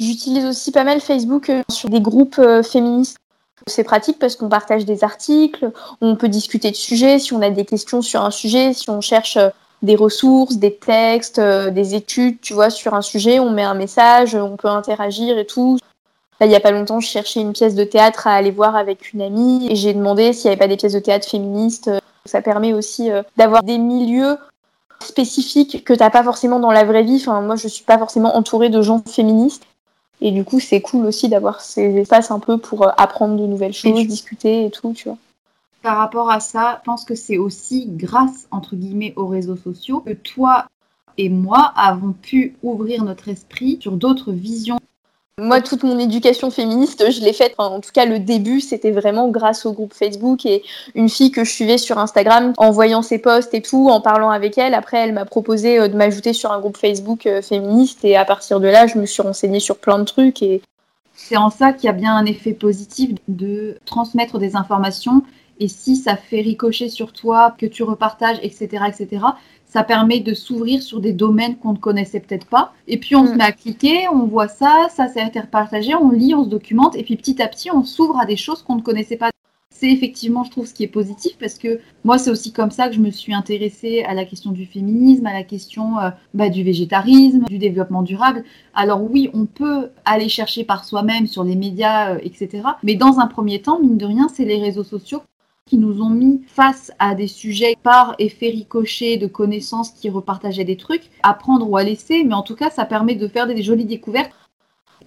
J'utilise 0.00 0.44
aussi 0.46 0.72
pas 0.72 0.84
mal 0.84 1.00
Facebook 1.00 1.52
sur 1.68 1.88
des 1.88 2.00
groupes 2.00 2.40
féministes. 2.62 3.18
C'est 3.66 3.84
pratique 3.84 4.18
parce 4.18 4.34
qu'on 4.34 4.48
partage 4.48 4.86
des 4.86 5.04
articles, 5.04 5.70
on 6.00 6.16
peut 6.16 6.30
discuter 6.30 6.70
de 6.70 6.76
sujets, 6.76 7.18
si 7.18 7.34
on 7.34 7.42
a 7.42 7.50
des 7.50 7.66
questions 7.66 8.00
sur 8.00 8.24
un 8.24 8.30
sujet, 8.30 8.72
si 8.72 8.88
on 8.88 9.02
cherche 9.02 9.36
des 9.82 9.96
ressources, 9.96 10.56
des 10.56 10.74
textes, 10.74 11.38
euh, 11.38 11.70
des 11.70 11.94
études, 11.94 12.40
tu 12.40 12.52
vois, 12.52 12.70
sur 12.70 12.94
un 12.94 13.02
sujet, 13.02 13.40
on 13.40 13.50
met 13.50 13.62
un 13.62 13.74
message, 13.74 14.34
on 14.34 14.56
peut 14.56 14.68
interagir 14.68 15.38
et 15.38 15.46
tout. 15.46 15.78
Là, 16.40 16.46
il 16.46 16.48
n'y 16.48 16.56
a 16.56 16.60
pas 16.60 16.70
longtemps, 16.70 17.00
je 17.00 17.08
cherchais 17.08 17.40
une 17.40 17.52
pièce 17.52 17.74
de 17.74 17.84
théâtre 17.84 18.26
à 18.26 18.32
aller 18.32 18.50
voir 18.50 18.74
avec 18.76 19.12
une 19.12 19.20
amie 19.20 19.68
et 19.70 19.76
j'ai 19.76 19.92
demandé 19.92 20.32
s'il 20.32 20.44
n'y 20.44 20.52
avait 20.52 20.58
pas 20.58 20.68
des 20.68 20.76
pièces 20.76 20.94
de 20.94 20.98
théâtre 20.98 21.28
féministes. 21.28 21.90
Ça 22.24 22.40
permet 22.42 22.72
aussi 22.72 23.10
euh, 23.10 23.22
d'avoir 23.36 23.62
des 23.62 23.78
milieux 23.78 24.36
spécifiques 25.02 25.84
que 25.84 25.92
tu 25.92 26.00
n'as 26.00 26.10
pas 26.10 26.22
forcément 26.22 26.58
dans 26.58 26.72
la 26.72 26.84
vraie 26.84 27.02
vie. 27.02 27.16
Enfin, 27.20 27.40
moi, 27.40 27.56
je 27.56 27.68
suis 27.68 27.84
pas 27.84 27.98
forcément 27.98 28.36
entourée 28.36 28.70
de 28.70 28.80
gens 28.80 29.02
féministes. 29.06 29.64
Et 30.22 30.30
du 30.30 30.44
coup, 30.44 30.60
c'est 30.60 30.80
cool 30.82 31.06
aussi 31.06 31.28
d'avoir 31.28 31.60
ces 31.60 31.96
espaces 31.96 32.30
un 32.30 32.38
peu 32.38 32.58
pour 32.58 32.86
euh, 32.86 32.90
apprendre 32.96 33.36
de 33.36 33.46
nouvelles 33.46 33.72
choses, 33.72 34.06
discuter 34.06 34.66
et 34.66 34.70
tout, 34.70 34.92
tu 34.94 35.08
vois. 35.08 35.18
Par 35.82 35.96
rapport 35.96 36.30
à 36.30 36.40
ça, 36.40 36.80
je 36.80 36.84
pense 36.84 37.04
que 37.04 37.14
c'est 37.14 37.38
aussi 37.38 37.86
grâce, 37.88 38.46
entre 38.50 38.76
guillemets, 38.76 39.14
aux 39.16 39.26
réseaux 39.26 39.56
sociaux 39.56 40.00
que 40.00 40.12
toi 40.12 40.66
et 41.16 41.28
moi 41.28 41.72
avons 41.76 42.12
pu 42.12 42.54
ouvrir 42.62 43.04
notre 43.04 43.28
esprit 43.28 43.78
sur 43.80 43.92
d'autres 43.92 44.32
visions. 44.32 44.78
Moi, 45.38 45.62
toute 45.62 45.84
mon 45.84 45.98
éducation 45.98 46.50
féministe, 46.50 47.10
je 47.10 47.22
l'ai 47.22 47.32
faite, 47.32 47.54
en 47.56 47.80
tout 47.80 47.92
cas 47.94 48.04
le 48.04 48.18
début, 48.18 48.60
c'était 48.60 48.90
vraiment 48.90 49.28
grâce 49.28 49.64
au 49.64 49.72
groupe 49.72 49.94
Facebook 49.94 50.44
et 50.44 50.62
une 50.94 51.08
fille 51.08 51.30
que 51.30 51.44
je 51.44 51.50
suivais 51.50 51.78
sur 51.78 51.96
Instagram, 51.96 52.52
en 52.58 52.70
voyant 52.70 53.00
ses 53.00 53.18
posts 53.18 53.54
et 53.54 53.62
tout, 53.62 53.88
en 53.88 54.02
parlant 54.02 54.28
avec 54.28 54.58
elle. 54.58 54.74
Après, 54.74 54.98
elle 54.98 55.14
m'a 55.14 55.24
proposé 55.24 55.78
euh, 55.78 55.88
de 55.88 55.96
m'ajouter 55.96 56.34
sur 56.34 56.52
un 56.52 56.60
groupe 56.60 56.76
Facebook 56.76 57.24
euh, 57.24 57.40
féministe. 57.40 58.04
Et 58.04 58.16
à 58.16 58.26
partir 58.26 58.60
de 58.60 58.68
là, 58.68 58.86
je 58.86 58.98
me 58.98 59.06
suis 59.06 59.22
renseignée 59.22 59.60
sur 59.60 59.78
plein 59.78 59.98
de 59.98 60.04
trucs 60.04 60.42
et 60.42 60.60
c'est 61.14 61.36
en 61.36 61.50
ça 61.50 61.72
qu'il 61.72 61.86
y 61.86 61.88
a 61.88 61.92
bien 61.92 62.14
un 62.16 62.26
effet 62.26 62.52
positif 62.52 63.10
de 63.28 63.78
transmettre 63.84 64.38
des 64.38 64.56
informations 64.56 65.22
et 65.60 65.68
si 65.68 65.96
ça 65.96 66.16
fait 66.16 66.40
ricocher 66.40 66.88
sur 66.88 67.12
toi, 67.12 67.54
que 67.56 67.66
tu 67.66 67.82
repartages, 67.82 68.38
etc., 68.42 68.84
etc., 68.88 69.24
ça 69.66 69.84
permet 69.84 70.18
de 70.18 70.34
s'ouvrir 70.34 70.82
sur 70.82 71.00
des 71.00 71.12
domaines 71.12 71.56
qu'on 71.56 71.74
ne 71.74 71.78
connaissait 71.78 72.18
peut-être 72.18 72.46
pas. 72.46 72.72
Et 72.88 72.98
puis 72.98 73.14
on 73.14 73.26
se 73.26 73.32
mm. 73.32 73.36
met 73.36 73.44
à 73.44 73.52
cliquer, 73.52 74.08
on 74.12 74.26
voit 74.26 74.48
ça, 74.48 74.88
ça 74.90 75.06
s'est 75.06 75.20
interpartagé, 75.20 75.94
on 75.94 76.10
lit, 76.10 76.34
on 76.34 76.44
se 76.44 76.48
documente, 76.48 76.96
et 76.96 77.04
puis 77.04 77.16
petit 77.16 77.40
à 77.40 77.46
petit 77.46 77.70
on 77.70 77.84
s'ouvre 77.84 78.18
à 78.18 78.26
des 78.26 78.36
choses 78.36 78.62
qu'on 78.62 78.76
ne 78.76 78.82
connaissait 78.82 79.16
pas. 79.16 79.30
C'est 79.72 79.90
effectivement, 79.90 80.44
je 80.44 80.50
trouve, 80.50 80.66
ce 80.66 80.74
qui 80.74 80.82
est 80.82 80.88
positif 80.88 81.38
parce 81.38 81.54
que 81.54 81.80
moi, 82.04 82.18
c'est 82.18 82.30
aussi 82.30 82.52
comme 82.52 82.70
ça 82.70 82.88
que 82.88 82.94
je 82.94 83.00
me 83.00 83.10
suis 83.10 83.32
intéressée 83.32 84.02
à 84.02 84.12
la 84.12 84.26
question 84.26 84.50
du 84.50 84.66
féminisme, 84.66 85.24
à 85.24 85.32
la 85.32 85.42
question 85.42 85.98
euh, 86.00 86.10
bah, 86.34 86.50
du 86.50 86.62
végétarisme, 86.62 87.44
du 87.44 87.56
développement 87.56 88.02
durable. 88.02 88.44
Alors 88.74 89.02
oui, 89.02 89.30
on 89.32 89.46
peut 89.46 89.88
aller 90.04 90.28
chercher 90.28 90.64
par 90.64 90.84
soi-même 90.84 91.26
sur 91.26 91.44
les 91.44 91.56
médias, 91.56 92.14
euh, 92.14 92.18
etc. 92.22 92.62
Mais 92.82 92.94
dans 92.94 93.20
un 93.20 93.26
premier 93.26 93.62
temps, 93.62 93.80
mine 93.80 93.96
de 93.96 94.04
rien, 94.04 94.28
c'est 94.28 94.44
les 94.44 94.60
réseaux 94.60 94.84
sociaux 94.84 95.22
qui 95.70 95.78
nous 95.78 96.02
ont 96.02 96.10
mis 96.10 96.42
face 96.48 96.90
à 96.98 97.14
des 97.14 97.28
sujets 97.28 97.76
par 97.80 98.16
effet 98.18 98.48
ricochet 98.48 99.18
de 99.18 99.28
connaissances 99.28 99.92
qui 99.92 100.10
repartageaient 100.10 100.64
des 100.64 100.76
trucs, 100.76 101.08
à 101.22 101.32
prendre 101.32 101.70
ou 101.70 101.76
à 101.76 101.84
laisser, 101.84 102.24
mais 102.24 102.34
en 102.34 102.42
tout 102.42 102.56
cas, 102.56 102.70
ça 102.70 102.84
permet 102.84 103.14
de 103.14 103.28
faire 103.28 103.46
des 103.46 103.62
jolies 103.62 103.84
découvertes. 103.84 104.32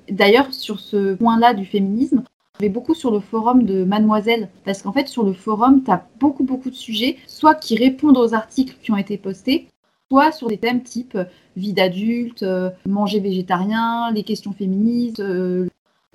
D'ailleurs, 0.10 0.54
sur 0.54 0.80
ce 0.80 1.16
point-là 1.16 1.54
du 1.54 1.66
féminisme, 1.66 2.24
je 2.58 2.62
vais 2.62 2.70
beaucoup 2.70 2.94
sur 2.94 3.12
le 3.12 3.20
forum 3.20 3.64
de 3.64 3.84
Mademoiselle, 3.84 4.48
parce 4.64 4.82
qu'en 4.82 4.94
fait, 4.94 5.10
sur 5.10 5.24
le 5.24 5.34
forum, 5.34 5.84
tu 5.84 5.92
as 5.92 6.08
beaucoup, 6.22 6.46
beaucoup 6.46 6.70
de 6.70 6.76
sujets, 6.76 7.18
soit 7.28 7.56
qui 7.56 7.76
répondent 7.76 8.18
aux 8.18 8.34
articles 8.34 8.78
qui 8.82 8.90
ont 8.92 8.98
été 8.98 9.18
postés, 9.18 9.68
soit 10.10 10.32
sur 10.32 10.48
des 10.48 10.58
thèmes 10.58 10.82
type 10.82 11.18
vie 11.58 11.74
d'adulte, 11.74 12.44
euh, 12.44 12.70
manger 12.88 13.20
végétarien, 13.20 14.12
les 14.14 14.24
questions 14.24 14.54
féministes, 14.54 15.20
euh, 15.20 15.68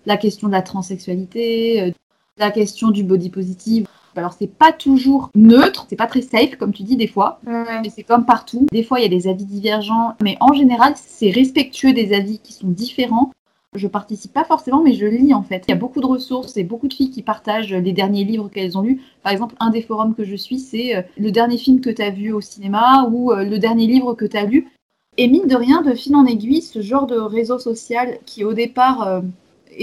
la 0.07 0.17
question 0.17 0.47
de 0.47 0.52
la 0.52 0.62
transsexualité, 0.62 1.83
euh, 1.83 1.90
la 2.38 2.50
question 2.50 2.90
du 2.90 3.05
body 3.05 3.28
positive. 3.28 3.87
Alors 4.19 4.33
c'est 4.33 4.53
pas 4.53 4.73
toujours 4.73 5.31
neutre, 5.35 5.87
c'est 5.89 5.97
pas 5.97 6.07
très 6.07 6.23
safe 6.23 6.57
comme 6.57 6.73
tu 6.73 6.83
dis 6.83 6.97
des 6.97 7.07
fois, 7.07 7.41
mais 7.47 7.91
c'est 7.91 8.03
comme 8.03 8.25
partout. 8.25 8.67
Des 8.73 8.83
fois 8.83 9.01
il 9.01 9.03
y 9.03 9.07
a 9.07 9.09
des 9.09 9.29
avis 9.29 9.45
divergents, 9.45 10.15
mais 10.23 10.37
en 10.41 10.53
général 10.53 10.95
c'est 10.97 11.31
respectueux 11.31 11.93
des 11.93 12.13
avis 12.13 12.39
qui 12.41 12.53
sont 12.53 12.69
différents. 12.69 13.33
Je 13.75 13.87
participe 13.87 14.33
pas 14.33 14.45
forcément, 14.45 14.83
mais 14.83 14.95
je 14.95 15.05
lis 15.05 15.35
en 15.35 15.43
fait. 15.43 15.65
Il 15.69 15.71
y 15.71 15.75
a 15.75 15.77
beaucoup 15.77 16.01
de 16.01 16.07
ressources 16.07 16.57
et 16.57 16.65
beaucoup 16.65 16.89
de 16.89 16.95
filles 16.95 17.11
qui 17.11 17.23
partagent 17.23 17.75
les 17.75 17.93
derniers 17.93 18.25
livres 18.25 18.49
qu'elles 18.49 18.79
ont 18.79 18.83
lus. 18.83 19.03
Par 19.23 19.31
exemple, 19.31 19.55
un 19.61 19.69
des 19.69 19.83
forums 19.83 20.15
que 20.15 20.25
je 20.25 20.37
suis, 20.37 20.59
c'est 20.59 20.97
euh, 20.97 21.03
le 21.19 21.31
dernier 21.31 21.59
film 21.59 21.81
que 21.81 21.91
tu 21.91 22.01
as 22.01 22.11
vu 22.11 22.33
au 22.33 22.41
cinéma 22.41 23.07
ou 23.13 23.31
euh, 23.31 23.45
le 23.45 23.59
dernier 23.59 23.87
livre 23.87 24.15
que 24.15 24.25
tu 24.25 24.39
as 24.39 24.45
lu. 24.45 24.69
Et 25.19 25.29
mine 25.29 25.47
de 25.47 25.55
rien, 25.55 25.83
de 25.83 25.93
fil 25.95 26.17
en 26.17 26.25
aiguille, 26.25 26.63
ce 26.63 26.81
genre 26.81 27.07
de 27.07 27.19
réseau 27.19 27.59
social 27.59 28.19
qui 28.25 28.43
au 28.43 28.55
départ 28.55 29.07
euh, 29.07 29.21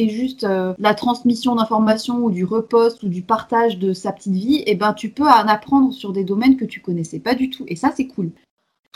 juste 0.09 0.43
euh, 0.43 0.73
la 0.77 0.93
transmission 0.93 1.55
d'informations 1.55 2.17
ou 2.17 2.31
du 2.31 2.45
repost 2.45 3.03
ou 3.03 3.09
du 3.09 3.21
partage 3.21 3.77
de 3.79 3.93
sa 3.93 4.11
petite 4.11 4.33
vie, 4.33 4.57
et 4.57 4.71
eh 4.71 4.75
ben 4.75 4.93
tu 4.93 5.09
peux 5.09 5.27
en 5.27 5.47
apprendre 5.47 5.93
sur 5.93 6.11
des 6.11 6.23
domaines 6.23 6.57
que 6.57 6.65
tu 6.65 6.81
connaissais 6.81 7.19
pas 7.19 7.35
du 7.35 7.49
tout. 7.49 7.65
Et 7.67 7.75
ça, 7.75 7.91
c'est 7.95 8.07
cool. 8.07 8.31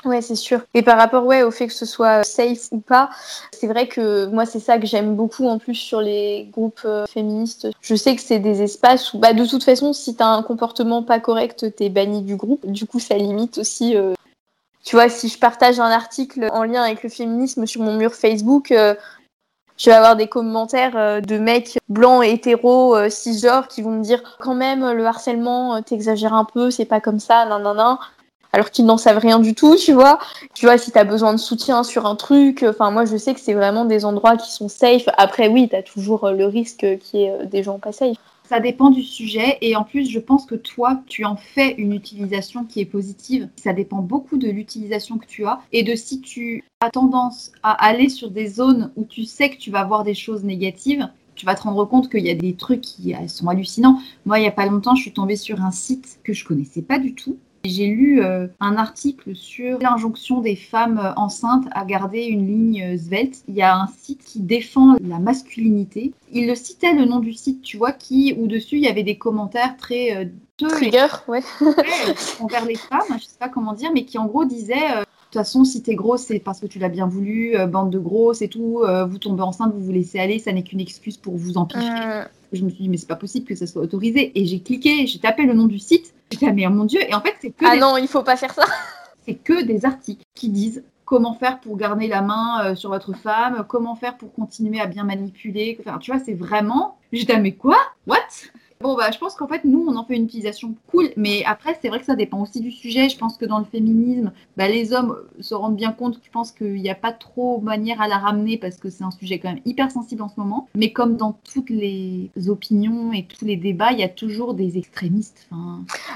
Ouais, 0.05 0.21
c'est 0.21 0.35
sûr. 0.35 0.61
Et 0.73 0.81
par 0.81 0.97
rapport 0.97 1.25
ouais, 1.25 1.43
au 1.43 1.51
fait 1.51 1.67
que 1.67 1.73
ce 1.73 1.85
soit 1.85 2.23
safe 2.23 2.69
ou 2.71 2.79
pas, 2.79 3.09
c'est 3.51 3.67
vrai 3.67 3.87
que 3.87 4.27
moi, 4.27 4.45
c'est 4.45 4.59
ça 4.59 4.77
que 4.77 4.87
j'aime 4.87 5.15
beaucoup 5.15 5.45
en 5.47 5.57
plus 5.57 5.75
sur 5.75 5.99
les 5.99 6.47
groupes 6.51 6.81
euh, 6.85 7.05
féministes. 7.05 7.67
Je 7.81 7.95
sais 7.95 8.15
que 8.15 8.21
c'est 8.21 8.39
des 8.39 8.61
espaces 8.61 9.13
où, 9.13 9.19
bah, 9.19 9.33
de 9.33 9.45
toute 9.45 9.63
façon, 9.63 9.91
si 9.91 10.15
tu 10.15 10.23
as 10.23 10.27
un 10.27 10.41
comportement 10.41 11.03
pas 11.03 11.19
correct, 11.19 11.75
tu 11.75 11.83
es 11.83 11.89
banni 11.89 12.21
du 12.21 12.37
groupe. 12.37 12.65
Du 12.65 12.85
coup, 12.85 12.99
ça 12.99 13.17
limite 13.17 13.57
aussi. 13.57 13.97
Euh, 13.97 14.13
tu 14.85 14.95
vois, 14.95 15.09
si 15.09 15.27
je 15.27 15.37
partage 15.37 15.81
un 15.81 15.91
article 15.91 16.47
en 16.53 16.63
lien 16.63 16.81
avec 16.81 17.03
le 17.03 17.09
féminisme 17.09 17.65
sur 17.65 17.81
mon 17.81 17.97
mur 17.97 18.13
Facebook, 18.13 18.73
je 19.79 19.89
vais 19.89 19.95
avoir 19.95 20.15
des 20.15 20.27
commentaires 20.27 20.95
euh, 20.95 21.21
de 21.21 21.37
mecs 21.37 21.79
blancs, 21.87 22.23
hétéros, 22.23 22.95
euh, 22.95 23.09
cisgenres 23.09 23.67
qui 23.69 23.81
vont 23.81 23.91
me 23.91 24.03
dire 24.03 24.21
quand 24.39 24.53
même 24.53 24.91
le 24.91 25.05
harcèlement, 25.05 25.75
euh, 25.75 25.81
t'exagères 25.81 26.33
un 26.33 26.43
peu, 26.45 26.69
c'est 26.69 26.85
pas 26.85 26.99
comme 26.99 27.19
ça, 27.19 27.45
nan 27.45 27.63
nan 27.63 27.77
nan. 27.77 27.97
Alors 28.51 28.71
qu'ils 28.71 28.85
n'en 28.85 28.97
savent 28.97 29.19
rien 29.19 29.39
du 29.39 29.53
tout, 29.55 29.75
tu 29.75 29.93
vois. 29.93 30.17
Tu 30.55 30.65
vois, 30.65 30.77
si 30.77 30.91
t'as 30.91 31.03
besoin 31.03 31.33
de 31.33 31.37
soutien 31.37 31.83
sur 31.83 32.07
un 32.07 32.15
truc, 32.15 32.65
enfin, 32.67 32.91
moi 32.91 33.05
je 33.05 33.15
sais 33.15 33.33
que 33.35 33.39
c'est 33.39 33.53
vraiment 33.53 33.85
des 33.85 34.05
endroits 34.05 34.37
qui 34.37 34.51
sont 34.51 34.67
safe. 34.67 35.03
Après, 35.17 35.47
oui, 35.47 35.69
t'as 35.69 35.83
toujours 35.83 36.29
le 36.29 36.45
risque 36.45 36.97
qu'il 36.99 37.19
y 37.19 37.23
ait 37.25 37.45
des 37.45 37.63
gens 37.63 37.77
pas 37.79 37.91
safe. 37.91 38.17
Ça 38.49 38.59
dépend 38.59 38.89
du 38.89 39.03
sujet 39.03 39.59
et 39.61 39.75
en 39.75 39.83
plus, 39.83 40.09
je 40.09 40.17
pense 40.17 40.47
que 40.47 40.55
toi, 40.55 41.03
tu 41.05 41.23
en 41.23 41.35
fais 41.35 41.75
une 41.75 41.93
utilisation 41.93 42.65
qui 42.65 42.79
est 42.79 42.85
positive. 42.85 43.47
Ça 43.55 43.73
dépend 43.73 44.01
beaucoup 44.01 44.37
de 44.37 44.49
l'utilisation 44.49 45.19
que 45.19 45.27
tu 45.27 45.45
as 45.45 45.61
et 45.71 45.83
de 45.83 45.93
si 45.93 46.19
tu 46.19 46.63
as 46.79 46.89
tendance 46.89 47.51
à 47.61 47.73
aller 47.73 48.09
sur 48.09 48.31
des 48.31 48.47
zones 48.47 48.91
où 48.95 49.03
tu 49.03 49.25
sais 49.25 49.51
que 49.51 49.57
tu 49.57 49.69
vas 49.69 49.83
voir 49.83 50.03
des 50.03 50.15
choses 50.15 50.43
négatives. 50.43 51.07
Tu 51.35 51.45
vas 51.45 51.53
te 51.53 51.61
rendre 51.61 51.85
compte 51.85 52.09
qu'il 52.09 52.25
y 52.25 52.31
a 52.31 52.33
des 52.33 52.55
trucs 52.55 52.81
qui 52.81 53.13
sont 53.27 53.49
hallucinants. 53.49 53.99
Moi, 54.25 54.39
il 54.39 54.41
n'y 54.41 54.47
a 54.47 54.51
pas 54.51 54.65
longtemps, 54.65 54.95
je 54.95 55.03
suis 55.03 55.13
tombée 55.13 55.35
sur 55.35 55.61
un 55.61 55.69
site 55.69 56.17
que 56.23 56.33
je 56.33 56.43
connaissais 56.43 56.81
pas 56.81 56.97
du 56.97 57.13
tout 57.13 57.37
j'ai 57.63 57.87
lu 57.87 58.21
euh, 58.23 58.47
un 58.59 58.77
article 58.77 59.35
sur 59.35 59.79
l'injonction 59.79 60.39
des 60.39 60.55
femmes 60.55 60.99
euh, 60.99 61.13
enceintes 61.15 61.65
à 61.71 61.83
garder 61.83 62.23
une 62.23 62.47
ligne 62.47 62.93
euh, 62.93 62.97
svelte. 62.97 63.43
Il 63.47 63.55
y 63.55 63.61
a 63.61 63.75
un 63.75 63.87
site 63.87 64.23
qui 64.23 64.39
défend 64.39 64.95
la 65.01 65.19
masculinité. 65.19 66.13
Il 66.31 66.47
le 66.47 66.55
citait 66.55 66.93
le 66.93 67.05
nom 67.05 67.19
du 67.19 67.33
site, 67.33 67.61
tu 67.61 67.77
vois, 67.77 67.91
qui 67.91 68.33
où 68.37 68.47
dessus 68.47 68.77
il 68.77 68.83
y 68.83 68.87
avait 68.87 69.03
des 69.03 69.17
commentaires 69.17 69.75
très 69.77 70.31
trigger, 70.57 71.07
ouais, 71.27 71.41
envers 72.39 72.65
les 72.65 72.75
femmes. 72.75 73.17
Je 73.17 73.25
sais 73.25 73.39
pas 73.39 73.49
comment 73.49 73.73
dire, 73.73 73.91
mais 73.93 74.05
qui 74.05 74.17
en 74.17 74.25
gros 74.25 74.45
disait 74.45 74.75
de 74.75 75.05
toute 75.31 75.41
façon, 75.41 75.63
si 75.63 75.83
t'es 75.83 75.95
grosse, 75.95 76.23
c'est 76.23 76.39
parce 76.39 76.59
que 76.59 76.65
tu 76.65 76.79
l'as 76.79 76.89
bien 76.89 77.07
voulu, 77.07 77.55
bande 77.67 77.91
de 77.91 77.99
grosses 77.99 78.41
et 78.41 78.47
tout, 78.47 78.83
vous 79.07 79.17
tombez 79.19 79.41
enceinte, 79.41 79.73
vous 79.73 79.83
vous 79.83 79.91
laissez 79.91 80.19
aller, 80.19 80.39
ça 80.39 80.51
n'est 80.51 80.63
qu'une 80.63 80.81
excuse 80.81 81.17
pour 81.17 81.35
vous 81.37 81.57
empiffrer. 81.57 82.23
Je 82.51 82.63
me 82.63 82.69
suis 82.69 82.83
dit, 82.83 82.89
mais 82.89 82.97
c'est 82.97 83.07
pas 83.07 83.15
possible 83.15 83.45
que 83.45 83.55
ça 83.55 83.67
soit 83.67 83.81
autorisé. 83.81 84.31
Et 84.39 84.45
j'ai 84.45 84.59
cliqué, 84.59 85.05
j'ai 85.07 85.19
tapé 85.19 85.43
le 85.43 85.53
nom 85.53 85.65
du 85.65 85.79
site. 85.79 86.13
J'ai 86.31 86.37
dit, 86.37 86.51
mais 86.53 86.67
mon 86.67 86.85
Dieu. 86.85 87.01
Et 87.07 87.13
en 87.13 87.21
fait, 87.21 87.35
c'est 87.41 87.51
que. 87.51 87.65
Ah 87.65 87.75
non, 87.75 87.97
il 87.97 88.07
faut 88.07 88.23
pas 88.23 88.35
faire 88.35 88.53
ça. 88.53 88.65
c'est 89.25 89.35
que 89.35 89.63
des 89.63 89.85
articles 89.85 90.23
qui 90.33 90.49
disent 90.49 90.83
comment 91.05 91.33
faire 91.33 91.59
pour 91.59 91.75
garder 91.75 92.07
la 92.07 92.21
main 92.21 92.63
euh, 92.63 92.75
sur 92.75 92.91
votre 92.91 93.13
femme, 93.13 93.65
comment 93.67 93.95
faire 93.95 94.15
pour 94.17 94.31
continuer 94.33 94.79
à 94.79 94.85
bien 94.85 95.03
manipuler. 95.03 95.77
Enfin, 95.79 95.97
tu 95.97 96.11
vois, 96.11 96.19
c'est 96.19 96.35
vraiment. 96.35 96.97
J'ai 97.11 97.25
dit, 97.25 97.37
mais 97.39 97.53
quoi? 97.53 97.77
What? 98.05 98.17
Bon, 98.81 98.95
bah, 98.95 99.11
je 99.11 99.17
pense 99.17 99.35
qu'en 99.35 99.49
fait, 99.49 99.65
nous, 99.65 99.85
on 99.89 99.97
en 99.97 100.05
fait 100.05 100.15
une 100.15 100.23
utilisation 100.23 100.73
cool, 100.89 101.09
mais 101.17 101.43
après, 101.45 101.77
c'est 101.81 101.89
vrai 101.89 101.99
que 101.99 102.05
ça 102.05 102.15
dépend 102.15 102.41
aussi 102.41 102.61
du 102.61 102.71
sujet. 102.71 103.09
Je 103.09 103.17
pense 103.17 103.35
que 103.35 103.43
dans 103.43 103.59
le 103.59 103.65
féminisme, 103.65 104.31
bah, 104.55 104.69
les 104.69 104.93
hommes 104.93 105.17
se 105.41 105.53
rendent 105.53 105.75
bien 105.75 105.91
compte, 105.91 106.17
je 106.23 106.29
pense 106.31 106.53
qu'il 106.53 106.75
n'y 106.75 106.89
a 106.89 106.95
pas 106.95 107.11
trop 107.11 107.59
manière 107.59 107.99
à 107.99 108.07
la 108.07 108.17
ramener 108.17 108.57
parce 108.57 108.77
que 108.77 108.89
c'est 108.89 109.03
un 109.03 109.11
sujet 109.11 109.37
quand 109.37 109.49
même 109.49 109.59
hyper 109.65 109.91
sensible 109.91 110.21
en 110.21 110.29
ce 110.29 110.35
moment. 110.39 110.69
Mais 110.75 110.93
comme 110.93 111.17
dans 111.17 111.37
toutes 111.53 111.69
les 111.69 112.31
opinions 112.47 113.11
et 113.11 113.25
tous 113.25 113.43
les 113.43 113.57
débats, 113.57 113.91
il 113.91 113.99
y 113.99 114.03
a 114.03 114.07
toujours 114.07 114.53
des 114.53 114.77
extrémistes. 114.77 115.49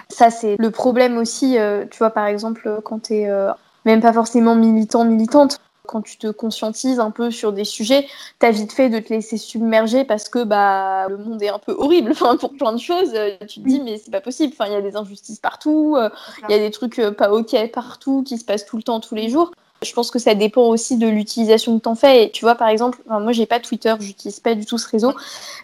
Ça, 0.08 0.30
c'est 0.30 0.56
le 0.58 0.72
problème 0.72 1.18
aussi, 1.18 1.58
euh, 1.58 1.84
tu 1.92 1.98
vois, 1.98 2.12
par 2.12 2.28
exemple, 2.28 2.80
quand 2.86 3.08
tu 3.08 3.16
es 3.16 3.30
euh, 3.30 3.52
même 3.84 4.00
pas 4.00 4.14
forcément 4.14 4.56
militant, 4.56 5.04
militante 5.04 5.60
quand 5.88 6.02
tu 6.02 6.18
te 6.18 6.28
conscientises 6.28 7.00
un 7.00 7.12
peu 7.12 7.30
sur 7.30 7.52
des 7.52 7.66
sujets, 7.66 8.08
t'as 8.40 8.52
vite 8.52 8.72
fait 8.72 8.90
de 8.90 9.00
te 9.00 9.10
laisser 9.10 9.38
submerger 9.38 10.06
parce 10.06 10.30
que 10.30 10.44
bah 10.44 11.08
le 11.10 11.18
monde 11.18 11.42
est 11.44 11.50
un 11.50 11.60
peu 11.60 11.74
horrible. 11.74 12.12
Enfin, 12.24 12.38
pour 12.38 12.54
plein 12.54 12.72
de 12.72 12.78
choses, 12.78 13.12
euh, 13.16 13.32
tu 13.48 13.60
te 13.62 13.68
dis 13.68 13.82
mais 13.82 13.98
c'est 13.98 14.12
pas 14.12 14.22
possible. 14.22 14.54
Enfin, 14.58 14.70
il 14.70 14.74
y 14.74 14.76
a 14.76 14.82
des 14.82 14.96
injustices 14.96 15.40
partout, 15.40 15.96
euh, 15.98 16.10
il 16.48 16.52
y 16.52 16.56
a 16.56 16.60
des 16.60 16.72
trucs 16.72 17.00
euh, 17.00 17.12
pas 17.12 17.32
ok 17.32 17.72
partout 17.72 18.24
qui 18.24 18.38
se 18.38 18.46
passent 18.46 18.66
tout 18.66 18.78
le 18.78 18.84
temps, 18.84 19.00
tous 19.00 19.16
les 19.16 19.30
jours. 19.30 19.52
Je 19.82 19.92
pense 19.94 20.12
que 20.12 20.20
ça 20.20 20.34
dépend 20.34 20.68
aussi 20.68 20.98
de 20.98 21.08
l'utilisation 21.08 21.78
que 21.78 21.84
tu 21.84 21.90
en 21.90 21.96
fais. 21.96 22.26
Et 22.26 22.32
tu 22.32 22.46
vois, 22.46 22.56
par 22.56 22.70
exemple, 22.70 23.00
moi, 23.08 23.32
j'ai 23.32 23.46
pas 23.46 23.60
Twitter, 23.60 23.94
j'utilise 24.00 24.40
pas 24.40 24.56
du 24.56 24.66
tout 24.66 24.78
ce 24.78 24.88
réseau. 24.88 25.14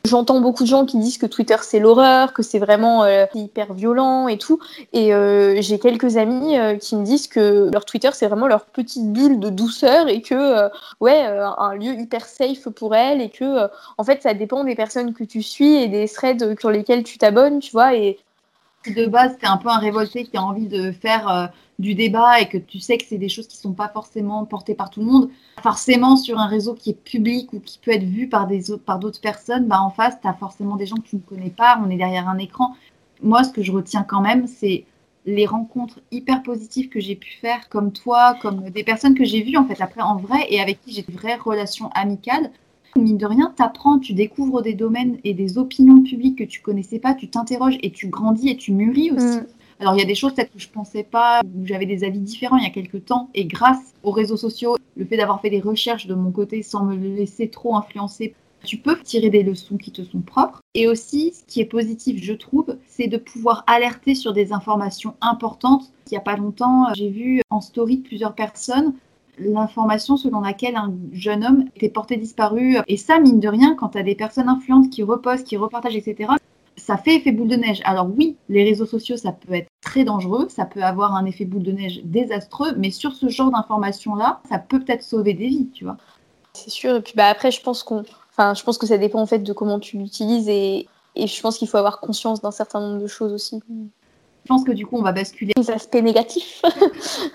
J'entends 0.06 0.42
beaucoup 0.42 0.64
de 0.64 0.68
gens 0.68 0.86
qui 0.86 0.98
disent 0.98 1.18
que 1.18 1.26
Twitter, 1.26 1.56
c'est 1.62 1.80
l'horreur, 1.80 2.34
que 2.34 2.44
c'est 2.44 2.60
vraiment 2.60 3.04
euh, 3.04 3.26
hyper 3.34 3.74
violent 3.74 4.28
et 4.28 4.38
tout. 4.38 4.60
Et 4.94 5.14
euh, 5.14 5.62
j'ai 5.62 5.80
quelques 5.80 6.18
amis 6.18 6.58
euh, 6.58 6.76
qui 6.76 6.96
me 6.96 7.06
disent 7.06 7.28
que 7.28 7.70
leur 7.72 7.86
Twitter, 7.86 8.10
c'est 8.14 8.28
vraiment 8.28 8.48
leur 8.48 8.66
petite 8.66 9.12
bulle 9.12 9.40
de 9.40 9.50
douceur 9.50 10.08
et 10.10 10.22
que, 10.22 10.70
ouais, 11.00 11.22
un 11.22 11.76
lieu 11.76 11.94
hyper 11.94 12.26
safe 12.26 12.70
pour 12.70 12.96
elles 12.96 13.22
et 13.22 13.30
que, 13.30 13.68
en 13.98 14.04
fait, 14.04 14.22
ça 14.22 14.34
dépend 14.34 14.64
des 14.64 14.76
personnes 14.76 15.14
que 15.14 15.24
tu 15.24 15.42
suis 15.42 15.76
et 15.76 15.88
des 15.88 16.08
threads 16.08 16.56
sur 16.60 16.72
lesquels 16.72 17.04
tu 17.04 17.18
t'abonnes, 17.18 17.60
tu 17.60 17.72
vois. 17.72 17.96
Et 17.96 18.20
de 18.94 19.06
base, 19.06 19.38
c'est 19.40 19.48
un 19.48 19.58
peu 19.58 19.70
un 19.70 19.78
révolté 19.78 20.26
qui 20.26 20.38
a 20.38 20.44
envie 20.44 20.68
de 20.68 20.92
faire 20.92 21.52
du 21.80 21.96
débat 21.96 22.42
et 22.42 22.48
que 22.48 22.58
tu 22.58 22.80
sais 22.80 22.98
que 22.98 23.06
c'est 23.08 23.18
des 23.18 23.30
choses 23.30 23.48
qui 23.48 23.58
sont 23.58 23.72
pas 23.72 23.88
forcément 23.88 24.46
portées 24.46 24.76
par 24.76 24.90
tout 24.90 25.00
le 25.00 25.06
monde, 25.06 25.30
forcément 25.64 26.18
sur 26.18 26.38
un 26.38 26.48
réseau 26.48 26.74
qui 26.74 26.90
est 26.92 27.02
public 27.02 27.54
ou 27.54 27.62
qui 27.62 27.80
peut 27.80 27.92
être 27.92 28.04
vu 28.04 28.28
par 28.28 28.48
des 28.48 28.70
autres, 28.70 28.84
par 28.84 29.00
d'autres 29.00 29.22
personnes, 29.22 29.66
bah 29.66 29.82
en 29.82 29.90
face, 29.90 30.20
tu 30.22 30.28
as 30.28 30.34
forcément 30.34 30.76
des 30.76 30.86
gens 30.86 30.98
que 30.98 31.08
tu 31.08 31.16
ne 31.16 31.22
connais 31.22 31.50
pas, 31.50 31.82
on 31.84 31.90
est 31.90 31.96
derrière 31.96 32.28
un 32.28 32.38
écran. 32.38 32.76
Moi, 33.24 33.44
ce 33.44 33.52
que 33.52 33.64
je 33.64 33.72
retiens 33.72 34.04
quand 34.04 34.22
même, 34.22 34.46
c'est 34.46 34.86
les 35.26 35.46
rencontres 35.46 36.00
hyper 36.12 36.44
positives 36.44 36.90
que 36.90 37.00
j'ai 37.00 37.16
pu 37.16 37.32
faire, 37.40 37.70
comme 37.70 37.94
toi, 37.94 38.36
comme 38.42 38.70
des 38.70 38.84
personnes 38.84 39.16
que 39.16 39.26
j'ai 39.26 39.42
vues 39.42 39.58
en 39.58 39.66
fait 39.66 39.82
après 39.82 40.02
en 40.02 40.18
vrai 40.18 40.46
et 40.50 40.60
avec 40.60 40.82
qui 40.82 40.92
j'ai 40.92 41.04
de 41.04 41.12
vraies 41.12 41.36
relations 41.36 41.90
amicales. 41.94 42.52
Mine 42.96 43.18
de 43.18 43.26
rien, 43.26 43.54
tu 43.56 43.64
apprends, 43.64 44.00
tu 44.00 44.14
découvres 44.14 44.62
des 44.62 44.74
domaines 44.74 45.18
et 45.24 45.34
des 45.34 45.58
opinions 45.58 46.02
publiques 46.02 46.40
que 46.40 46.44
tu 46.44 46.62
connaissais 46.62 47.00
pas, 47.00 47.14
tu 47.14 47.30
t'interroges 47.30 47.78
et 47.82 47.92
tu 47.92 48.08
grandis 48.08 48.50
et 48.50 48.58
tu 48.58 48.72
mûris 48.72 49.12
aussi. 49.12 49.38
Mm. 49.38 49.48
Alors 49.80 49.96
il 49.96 50.00
y 50.00 50.04
a 50.04 50.06
des 50.06 50.16
choses 50.16 50.34
peut-être 50.34 50.52
que 50.52 50.60
je 50.60 50.70
pensais 50.70 51.04
pas, 51.04 51.42
où 51.44 51.66
j'avais 51.66 51.86
des 51.86 52.04
avis 52.04 52.20
différents 52.20 52.58
il 52.58 52.64
y 52.64 52.68
a 52.68 52.72
quelques 52.72 53.06
temps, 53.06 53.30
et 53.34 53.46
grâce 53.46 53.94
aux 54.04 54.12
réseaux 54.12 54.36
sociaux, 54.36 54.76
le 54.98 55.06
fait 55.06 55.16
d'avoir 55.16 55.40
fait 55.40 55.50
des 55.50 55.62
recherches 55.62 56.06
de 56.06 56.16
mon 56.16 56.32
côté 56.32 56.64
sans 56.64 56.84
me 56.84 56.96
laisser 56.96 57.50
trop 57.50 57.76
influencer, 57.78 58.36
tu 58.66 58.76
peux 58.76 59.00
tirer 59.00 59.30
des 59.30 59.44
leçons 59.44 59.78
qui 59.78 59.92
te 59.92 60.04
sont 60.04 60.20
propres. 60.20 60.62
Et 60.74 60.88
aussi, 60.88 61.34
ce 61.34 61.44
qui 61.46 61.62
est 61.62 61.66
positif, 61.66 62.22
je 62.22 62.34
trouve, 62.34 62.76
c'est 62.88 63.08
de 63.08 63.18
pouvoir 63.18 63.64
alerter 63.68 64.16
sur 64.16 64.34
des 64.34 64.52
informations 64.52 65.16
importantes. 65.22 65.94
Il 66.08 66.12
n'y 66.12 66.18
a 66.18 66.22
pas 66.22 66.36
longtemps, 66.36 66.88
j'ai 66.94 67.10
vu 67.10 67.42
en 67.50 67.62
story 67.62 67.98
plusieurs 67.98 68.36
personnes 68.36 68.94
l'information 69.40 70.18
selon 70.18 70.42
laquelle 70.42 70.76
un 70.76 70.94
jeune 71.12 71.44
homme 71.44 71.66
était 71.76 71.90
porté 71.90 72.18
disparu. 72.18 72.78
Et 72.88 72.98
ça, 72.98 73.20
mine 73.20 73.40
de 73.40 73.48
rien, 73.48 73.76
quand 73.76 73.90
tu 73.90 73.98
as 73.98 74.04
des 74.04 74.16
personnes 74.16 74.50
influentes 74.50 74.90
qui 74.90 75.04
repostent, 75.04 75.46
qui 75.46 75.58
repartagent, 75.58 75.96
etc., 75.96 76.34
ça 76.80 76.98
fait 76.98 77.16
effet 77.16 77.32
boule 77.32 77.50
de 77.50 77.56
neige. 77.56 77.82
Alors 77.84 78.08
oui, 78.18 78.38
les 78.48 78.64
réseaux 78.64 78.86
sociaux, 78.86 79.18
ça 79.18 79.32
peut 79.32 79.54
être 79.54 79.68
très 79.82 80.04
dangereux, 80.04 80.48
ça 80.50 80.66
peut 80.66 80.82
avoir 80.82 81.16
un 81.16 81.26
effet 81.26 81.46
boule 81.46 81.64
de 81.64 81.72
neige 81.72 82.02
désastreux, 82.04 82.74
mais 82.78 82.90
sur 82.90 83.14
ce 83.14 83.30
genre 83.30 83.52
d'informations-là, 83.52 84.42
ça 84.50 84.60
peut 84.60 84.80
peut-être 84.80 85.04
sauver 85.04 85.34
des 85.34 85.48
vies, 85.48 85.70
tu 85.74 85.84
vois. 85.84 85.98
C'est 86.54 86.70
sûr. 86.70 86.96
Et 86.96 87.02
puis 87.02 87.14
bah, 87.16 87.28
après, 87.28 87.52
je 87.52 87.62
pense 87.62 87.86
enfin, 88.32 88.54
je 88.54 88.64
pense 88.64 88.78
que 88.78 88.88
ça 88.88 88.98
dépend 88.98 89.22
en 89.22 89.26
fait 89.26 89.40
de 89.40 89.54
comment 89.54 89.80
tu 89.80 89.98
l'utilises 89.98 90.48
et, 90.50 90.88
et 91.16 91.28
je 91.28 91.42
pense 91.42 91.58
qu'il 91.58 91.68
faut 91.68 91.78
avoir 91.78 92.00
conscience 92.00 92.42
d'un 92.42 92.52
certain 92.52 92.80
nombre 92.80 93.02
de 93.02 93.08
choses 93.08 93.34
aussi. 93.34 93.62
Je 94.50 94.56
pense 94.56 94.64
que 94.64 94.72
du 94.72 94.88
coup, 94.88 94.98
on 94.98 95.04
va 95.04 95.12
basculer. 95.12 95.54
Les 95.56 95.70
aspects 95.70 96.02
négatifs. 96.02 96.64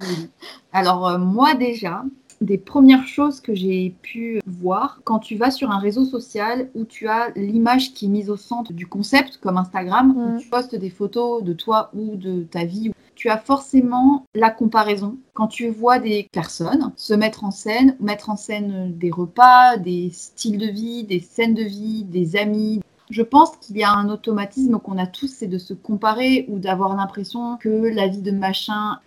Alors 0.72 1.06
euh, 1.06 1.16
moi 1.16 1.54
déjà, 1.54 2.02
des 2.40 2.58
premières 2.58 3.06
choses 3.06 3.40
que 3.40 3.54
j'ai 3.54 3.94
pu 4.02 4.40
voir 4.44 5.00
quand 5.04 5.20
tu 5.20 5.36
vas 5.36 5.52
sur 5.52 5.70
un 5.70 5.78
réseau 5.78 6.04
social 6.04 6.70
où 6.74 6.84
tu 6.84 7.06
as 7.06 7.30
l'image 7.36 7.94
qui 7.94 8.06
est 8.06 8.08
mise 8.08 8.30
au 8.30 8.36
centre 8.36 8.72
du 8.72 8.88
concept, 8.88 9.36
comme 9.36 9.58
Instagram, 9.58 10.12
où 10.16 10.30
mm. 10.30 10.38
tu 10.40 10.48
postes 10.48 10.74
des 10.74 10.90
photos 10.90 11.44
de 11.44 11.52
toi 11.52 11.90
ou 11.94 12.16
de 12.16 12.42
ta 12.42 12.64
vie. 12.64 12.90
Tu 13.14 13.28
as 13.28 13.38
forcément 13.38 14.26
la 14.34 14.50
comparaison 14.50 15.16
quand 15.34 15.46
tu 15.46 15.68
vois 15.68 16.00
des 16.00 16.28
personnes 16.32 16.90
se 16.96 17.14
mettre 17.14 17.44
en 17.44 17.52
scène, 17.52 17.96
mettre 18.00 18.28
en 18.28 18.36
scène 18.36 18.92
des 18.98 19.12
repas, 19.12 19.76
des 19.76 20.10
styles 20.10 20.58
de 20.58 20.66
vie, 20.66 21.04
des 21.04 21.20
scènes 21.20 21.54
de 21.54 21.62
vie, 21.62 22.02
des 22.02 22.34
amis, 22.34 22.80
je 23.14 23.22
pense 23.22 23.56
qu'il 23.58 23.78
y 23.78 23.84
a 23.84 23.92
un 23.92 24.08
automatisme 24.08 24.80
qu'on 24.80 24.98
a 24.98 25.06
tous, 25.06 25.28
c'est 25.28 25.46
de 25.46 25.58
se 25.58 25.72
comparer 25.72 26.46
ou 26.48 26.58
d'avoir 26.58 26.96
l'impression 26.96 27.56
que 27.58 27.68
la 27.68 28.08
vie 28.08 28.22
de 28.22 28.32
machin 28.32 28.98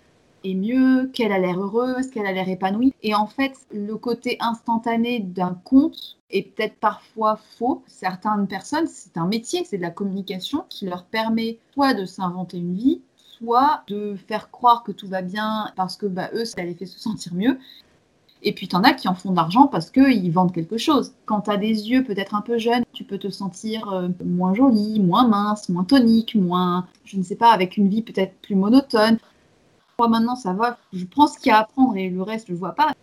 mieux, 0.54 1.08
qu'elle 1.14 1.32
a 1.32 1.40
l'air 1.40 1.60
heureuse, 1.60 2.10
qu'elle 2.10 2.26
a 2.26 2.32
l'air 2.32 2.50
épanouie. 2.50 2.94
Et 3.03 3.16
en 3.16 3.27
fait, 3.27 3.53
le 3.72 3.96
côté 3.96 4.38
instantané 4.40 5.20
d'un 5.20 5.60
compte 5.64 6.18
est 6.29 6.44
peut-être 6.44 6.75
parfois 6.75 7.40
faux. 7.58 7.84
Certaines 7.88 8.48
personnes, 8.48 8.88
c'est 8.88 9.18
un 9.18 9.27
métier, 9.27 9.64
c'est 9.66 9.77
de 9.77 9.81
la 9.81 9.92
communication 9.92 10.66
qui 10.70 10.86
leur 10.86 11.05
permet 11.05 11.60
soit 11.74 11.94
de 11.94 12.05
s'inventer 12.05 12.58
une 12.58 12.75
vie, 12.75 13.01
soit 13.16 13.84
de 13.88 14.16
faire 14.27 14.51
croire 14.51 14.84
que 14.84 14.92
tout 14.92 15.08
va 15.08 15.22
bien 15.22 15.72
parce 15.75 15.98
que 15.98 16.05
bah, 16.05 16.29
eux, 16.34 16.46
ça 16.46 16.64
les 16.64 16.75
fait 16.75 16.86
se 16.86 17.00
sentir 17.00 17.34
mieux. 17.34 17.58
Et 18.44 18.54
puis, 18.54 18.68
t'en 18.68 18.84
as 18.84 18.94
qui 18.94 19.08
en 19.08 19.16
font 19.16 19.32
de 19.32 19.36
l'argent 19.36 19.68
parce 19.68 19.90
qu'ils 19.90 20.32
vendent 20.32 20.54
quelque 20.54 20.78
chose. 20.78 21.14
Quand 21.26 21.42
tu 21.42 21.52
as 21.52 21.58
des 21.58 21.90
yeux 21.90 22.04
peut-être 22.04 22.36
un 22.36 22.42
peu 22.42 22.58
jeunes, 22.58 22.84
tu 22.94 23.04
peux 23.04 23.18
te 23.18 23.30
sentir 23.30 23.92
euh, 23.92 24.10
moins 24.24 24.54
jolie, 24.54 25.00
moins 25.00 25.28
mince, 25.28 25.70
moins 25.70 25.84
tonique, 25.84 26.36
moins, 26.36 26.86
je 27.06 27.18
ne 27.18 27.24
sais 27.24 27.36
pas, 27.36 27.52
avec 27.52 27.78
une 27.78 27.90
vie 27.90 28.02
peut-être 28.02 28.34
plus 28.42 28.56
monotone. 28.56 29.18
Moi 30.00 30.10
maintenant 30.10 30.36
ça 30.36 30.54
va, 30.54 30.78
je 30.94 31.06
prends 31.06 31.26
ce 31.26 31.40
qu'il 31.40 31.50
y 31.50 31.52
a 31.52 31.58
à 31.58 31.62
apprendre 31.62 31.98
et 31.98 32.08
le 32.10 32.22
reste 32.22 32.48
je 32.50 32.54
vois 32.54 32.74
pas. 32.74 32.94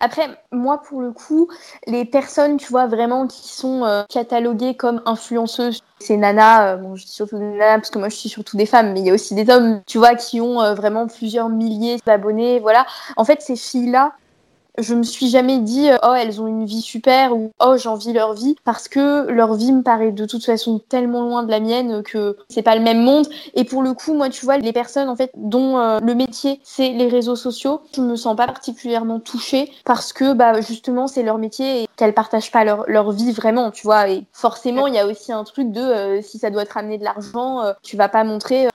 Après, 0.00 0.28
moi, 0.52 0.80
pour 0.80 1.02
le 1.02 1.10
coup, 1.10 1.48
les 1.88 2.04
personnes, 2.04 2.56
tu 2.56 2.68
vois, 2.68 2.86
vraiment 2.86 3.26
qui 3.26 3.48
sont 3.48 3.84
euh, 3.84 4.04
cataloguées 4.08 4.76
comme 4.76 5.02
influenceuses, 5.06 5.82
ces 5.98 6.16
nanas, 6.16 6.74
euh, 6.74 6.76
bon, 6.76 6.94
je 6.94 7.04
dis 7.04 7.10
surtout 7.10 7.36
des 7.36 7.44
nanas 7.44 7.78
parce 7.78 7.90
que 7.90 7.98
moi, 7.98 8.08
je 8.08 8.14
suis 8.14 8.28
surtout 8.28 8.56
des 8.56 8.64
femmes, 8.64 8.92
mais 8.92 9.00
il 9.00 9.06
y 9.06 9.10
a 9.10 9.12
aussi 9.12 9.34
des 9.34 9.50
hommes, 9.50 9.82
tu 9.86 9.98
vois, 9.98 10.14
qui 10.14 10.40
ont 10.40 10.74
vraiment 10.74 11.08
plusieurs 11.08 11.48
milliers 11.48 11.98
d'abonnés, 12.06 12.60
voilà. 12.60 12.86
En 13.16 13.24
fait, 13.24 13.42
ces 13.42 13.56
filles-là, 13.56 14.14
je 14.78 14.94
me 14.94 15.02
suis 15.02 15.28
jamais 15.28 15.58
dit 15.58 15.88
oh 16.02 16.14
elles 16.14 16.40
ont 16.40 16.46
une 16.46 16.64
vie 16.64 16.80
super 16.80 17.36
ou 17.36 17.50
oh 17.60 17.76
j'envie 17.76 18.12
leur 18.12 18.34
vie 18.34 18.56
parce 18.64 18.88
que 18.88 19.28
leur 19.30 19.54
vie 19.54 19.72
me 19.72 19.82
paraît 19.82 20.12
de 20.12 20.24
toute 20.24 20.44
façon 20.44 20.80
tellement 20.88 21.22
loin 21.22 21.42
de 21.42 21.50
la 21.50 21.60
mienne 21.60 22.02
que 22.02 22.36
c'est 22.48 22.62
pas 22.62 22.76
le 22.76 22.82
même 22.82 23.02
monde. 23.02 23.26
Et 23.54 23.64
pour 23.64 23.82
le 23.82 23.92
coup 23.92 24.14
moi 24.14 24.28
tu 24.28 24.44
vois 24.44 24.58
les 24.58 24.72
personnes 24.72 25.08
en 25.08 25.16
fait 25.16 25.30
dont 25.36 25.78
euh, 25.78 25.98
le 26.00 26.14
métier 26.14 26.60
c'est 26.62 26.90
les 26.90 27.08
réseaux 27.08 27.36
sociaux 27.36 27.80
je 27.94 28.00
me 28.00 28.16
sens 28.16 28.36
pas 28.36 28.46
particulièrement 28.46 29.20
touchée 29.20 29.70
parce 29.84 30.12
que 30.12 30.32
bah 30.32 30.60
justement 30.60 31.06
c'est 31.06 31.22
leur 31.22 31.38
métier 31.38 31.82
et 31.82 31.88
qu'elles 31.96 32.14
partagent 32.14 32.52
pas 32.52 32.64
leur, 32.64 33.12
vie 33.12 33.32
vraiment 33.32 33.70
tu 33.70 33.82
vois. 33.84 34.08
Et 34.08 34.24
forcément 34.32 34.86
il 34.86 34.94
y 34.94 34.98
a 34.98 35.06
aussi 35.06 35.32
un 35.32 35.44
truc 35.44 35.72
de 35.72 35.80
euh, 35.80 36.22
si 36.22 36.38
ça 36.38 36.50
doit 36.50 36.66
te 36.66 36.74
ramener 36.74 36.98
de 36.98 37.04
l'argent 37.04 37.62
euh, 37.62 37.72
tu 37.82 37.96
vas 37.96 38.08
pas 38.08 38.24
montrer 38.24 38.68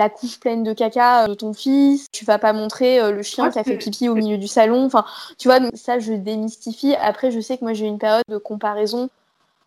la 0.00 0.08
couche 0.08 0.40
pleine 0.40 0.62
de 0.62 0.72
caca 0.72 1.28
de 1.28 1.34
ton 1.34 1.52
fils, 1.52 2.06
tu 2.10 2.24
vas 2.24 2.38
pas 2.38 2.54
montrer 2.54 3.00
euh, 3.00 3.12
le 3.12 3.22
chien 3.22 3.50
qui 3.50 3.58
a 3.58 3.64
fait 3.64 3.76
pipi 3.76 4.08
au 4.08 4.14
milieu 4.14 4.38
du 4.38 4.48
salon. 4.48 4.86
Enfin, 4.86 5.04
tu 5.36 5.46
vois, 5.46 5.58
ça 5.74 5.98
je 5.98 6.14
démystifie. 6.14 6.94
Après, 6.94 7.30
je 7.30 7.38
sais 7.38 7.58
que 7.58 7.64
moi 7.64 7.74
j'ai 7.74 7.86
une 7.86 7.98
période 7.98 8.24
de 8.26 8.38
comparaison 8.38 9.10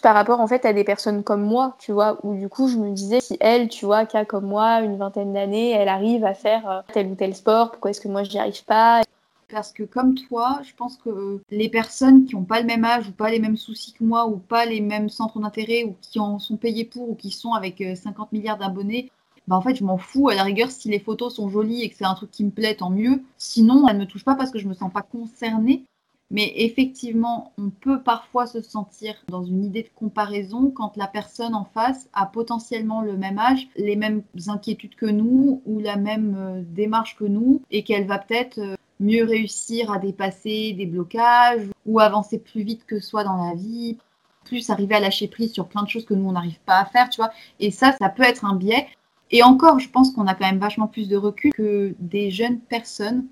par 0.02 0.16
rapport 0.16 0.40
en 0.40 0.48
fait 0.48 0.66
à 0.66 0.74
des 0.74 0.84
personnes 0.84 1.24
comme 1.24 1.44
moi, 1.44 1.76
tu 1.78 1.92
vois, 1.92 2.18
où 2.24 2.34
du 2.34 2.50
coup 2.50 2.68
je 2.68 2.78
me 2.78 2.92
disais 2.92 3.22
si 3.22 3.38
elle, 3.40 3.70
tu 3.70 3.86
vois, 3.86 4.08
qui 4.08 4.18
a 4.18 4.26
comme 4.26 4.48
moi 4.48 4.82
une 4.82 4.98
vingtaine 4.98 5.34
d'années, 5.34 5.70
elle 5.70 5.88
arrive 5.88 6.26
à 6.26 6.34
faire 6.34 6.68
euh, 6.68 6.82
tel 6.92 7.08
ou 7.08 7.16
tel 7.16 7.36
sport, 7.36 7.70
pourquoi 7.70 7.92
est-ce 7.92 8.02
que 8.02 8.08
moi 8.08 8.24
j'y 8.24 8.40
arrive 8.40 8.66
pas? 8.66 9.04
Parce 9.50 9.72
que 9.72 9.84
comme 9.84 10.16
toi, 10.16 10.62
je 10.64 10.74
pense 10.74 10.98
que 10.98 11.40
les 11.52 11.70
personnes 11.70 12.26
qui 12.26 12.36
n'ont 12.36 12.44
pas 12.44 12.60
le 12.60 12.66
même 12.66 12.84
âge 12.84 13.08
ou 13.08 13.12
pas 13.12 13.30
les 13.30 13.40
mêmes 13.40 13.56
soucis 13.56 13.94
que 13.94 14.04
moi 14.04 14.26
ou 14.26 14.38
pas 14.38 14.66
les 14.66 14.82
mêmes 14.82 15.10
centres 15.10 15.40
d'intérêt 15.40 15.84
ou 15.84 15.96
qui 16.02 16.20
en 16.20 16.40
sont 16.40 16.58
payés 16.58 16.86
pour 16.86 17.12
ou 17.12 17.14
qui 17.14 17.30
sont 17.30 17.54
avec 17.54 17.78
50 17.78 18.30
euh, 18.34 18.36
milliards 18.36 18.58
d'abonnés, 18.58 19.12
bah 19.48 19.56
en 19.56 19.62
fait 19.62 19.76
je 19.76 19.84
m'en 19.84 19.98
fous 19.98 20.30
à 20.30 20.36
la 20.36 20.44
rigueur 20.44 20.72
si 20.72 20.90
les 20.90 21.00
photos 21.00 21.36
sont 21.36 21.50
jolies 21.50 21.82
et 21.82 21.90
que 21.90 21.96
c'est 21.96 22.06
un 22.06 22.16
truc 22.16 22.32
qui 22.32 22.44
me 22.44 22.52
plaît 22.52 22.76
tant 22.76 22.90
mieux 22.90 23.22
sinon 23.38 23.88
elle 23.88 23.98
ne 23.98 24.02
me 24.02 24.08
touche 24.08 24.24
pas 24.24 24.36
parce 24.36 24.52
que 24.52 24.60
je 24.60 24.68
me 24.68 24.74
sens 24.74 24.92
pas 24.92 25.02
concernée 25.02 25.84
mais 26.32 26.52
effectivement 26.56 27.54
on 27.58 27.70
peut 27.70 28.02
parfois 28.02 28.48
se 28.48 28.62
sentir 28.62 29.16
dans 29.28 29.44
une 29.44 29.66
idée 29.66 29.84
de 29.84 29.90
comparaison 29.96 30.72
quand 30.72 30.96
la 30.98 31.08
personne 31.08 31.56
en 31.56 31.66
face 31.66 32.10
a 32.14 32.26
potentiellement 32.26 33.02
le 33.02 33.18
même 33.18 33.40
âge 33.40 33.68
les 33.76 33.96
mêmes 33.96 34.24
inquiétudes 34.48 34.96
que 34.96 35.06
nous 35.06 35.62
ou 35.66 35.80
la 35.80 35.98
même 35.98 36.36
euh, 36.38 36.62
démarche 36.66 37.16
que 37.18 37.26
nous 37.26 37.62
et 37.72 37.84
qu'elle 37.84 38.08
va 38.08 38.20
peut-être 38.20 38.60
euh, 38.60 38.76
mieux 39.00 39.26
réussir 39.26 39.92
à 39.92 40.00
dépasser 40.00 40.74
des 40.74 40.86
blocages 40.86 41.68
ou 41.86 42.00
avancer 42.00 42.40
plus 42.40 42.64
vite 42.64 42.86
que 42.86 43.00
soi 43.00 43.24
dans 43.24 43.36
la 43.36 43.56
vie 43.56 43.98
plus 44.44 44.70
arriver 44.70 44.96
à 44.96 45.00
lâcher 45.00 45.28
prise 45.28 45.52
sur 45.52 45.68
plein 45.68 45.84
de 45.84 45.90
choses 45.90 46.06
que 46.06 46.14
nous 46.14 46.28
on 46.28 46.34
n'arrive 46.34 46.60
pas 46.66 46.80
à 46.80 46.86
faire, 46.86 47.10
tu 47.10 47.18
vois. 47.18 47.32
Et 47.60 47.72
ça, 47.72 47.94
ça 47.94 48.10
peut 48.10 48.24
être 48.24 48.46
un 48.46 48.56
biais. 48.56 48.88
Et 49.36 49.42
encore, 49.42 49.80
je 49.80 49.90
pense 49.90 50.12
qu'on 50.12 50.28
a 50.28 50.36
quand 50.36 50.46
même 50.46 50.60
vachement 50.60 50.86
plus 50.86 51.10
de 51.10 51.18
recul 51.18 51.52
que 51.54 51.96
des 51.98 52.30
jeunes 52.30 52.60
personnes 52.60 53.26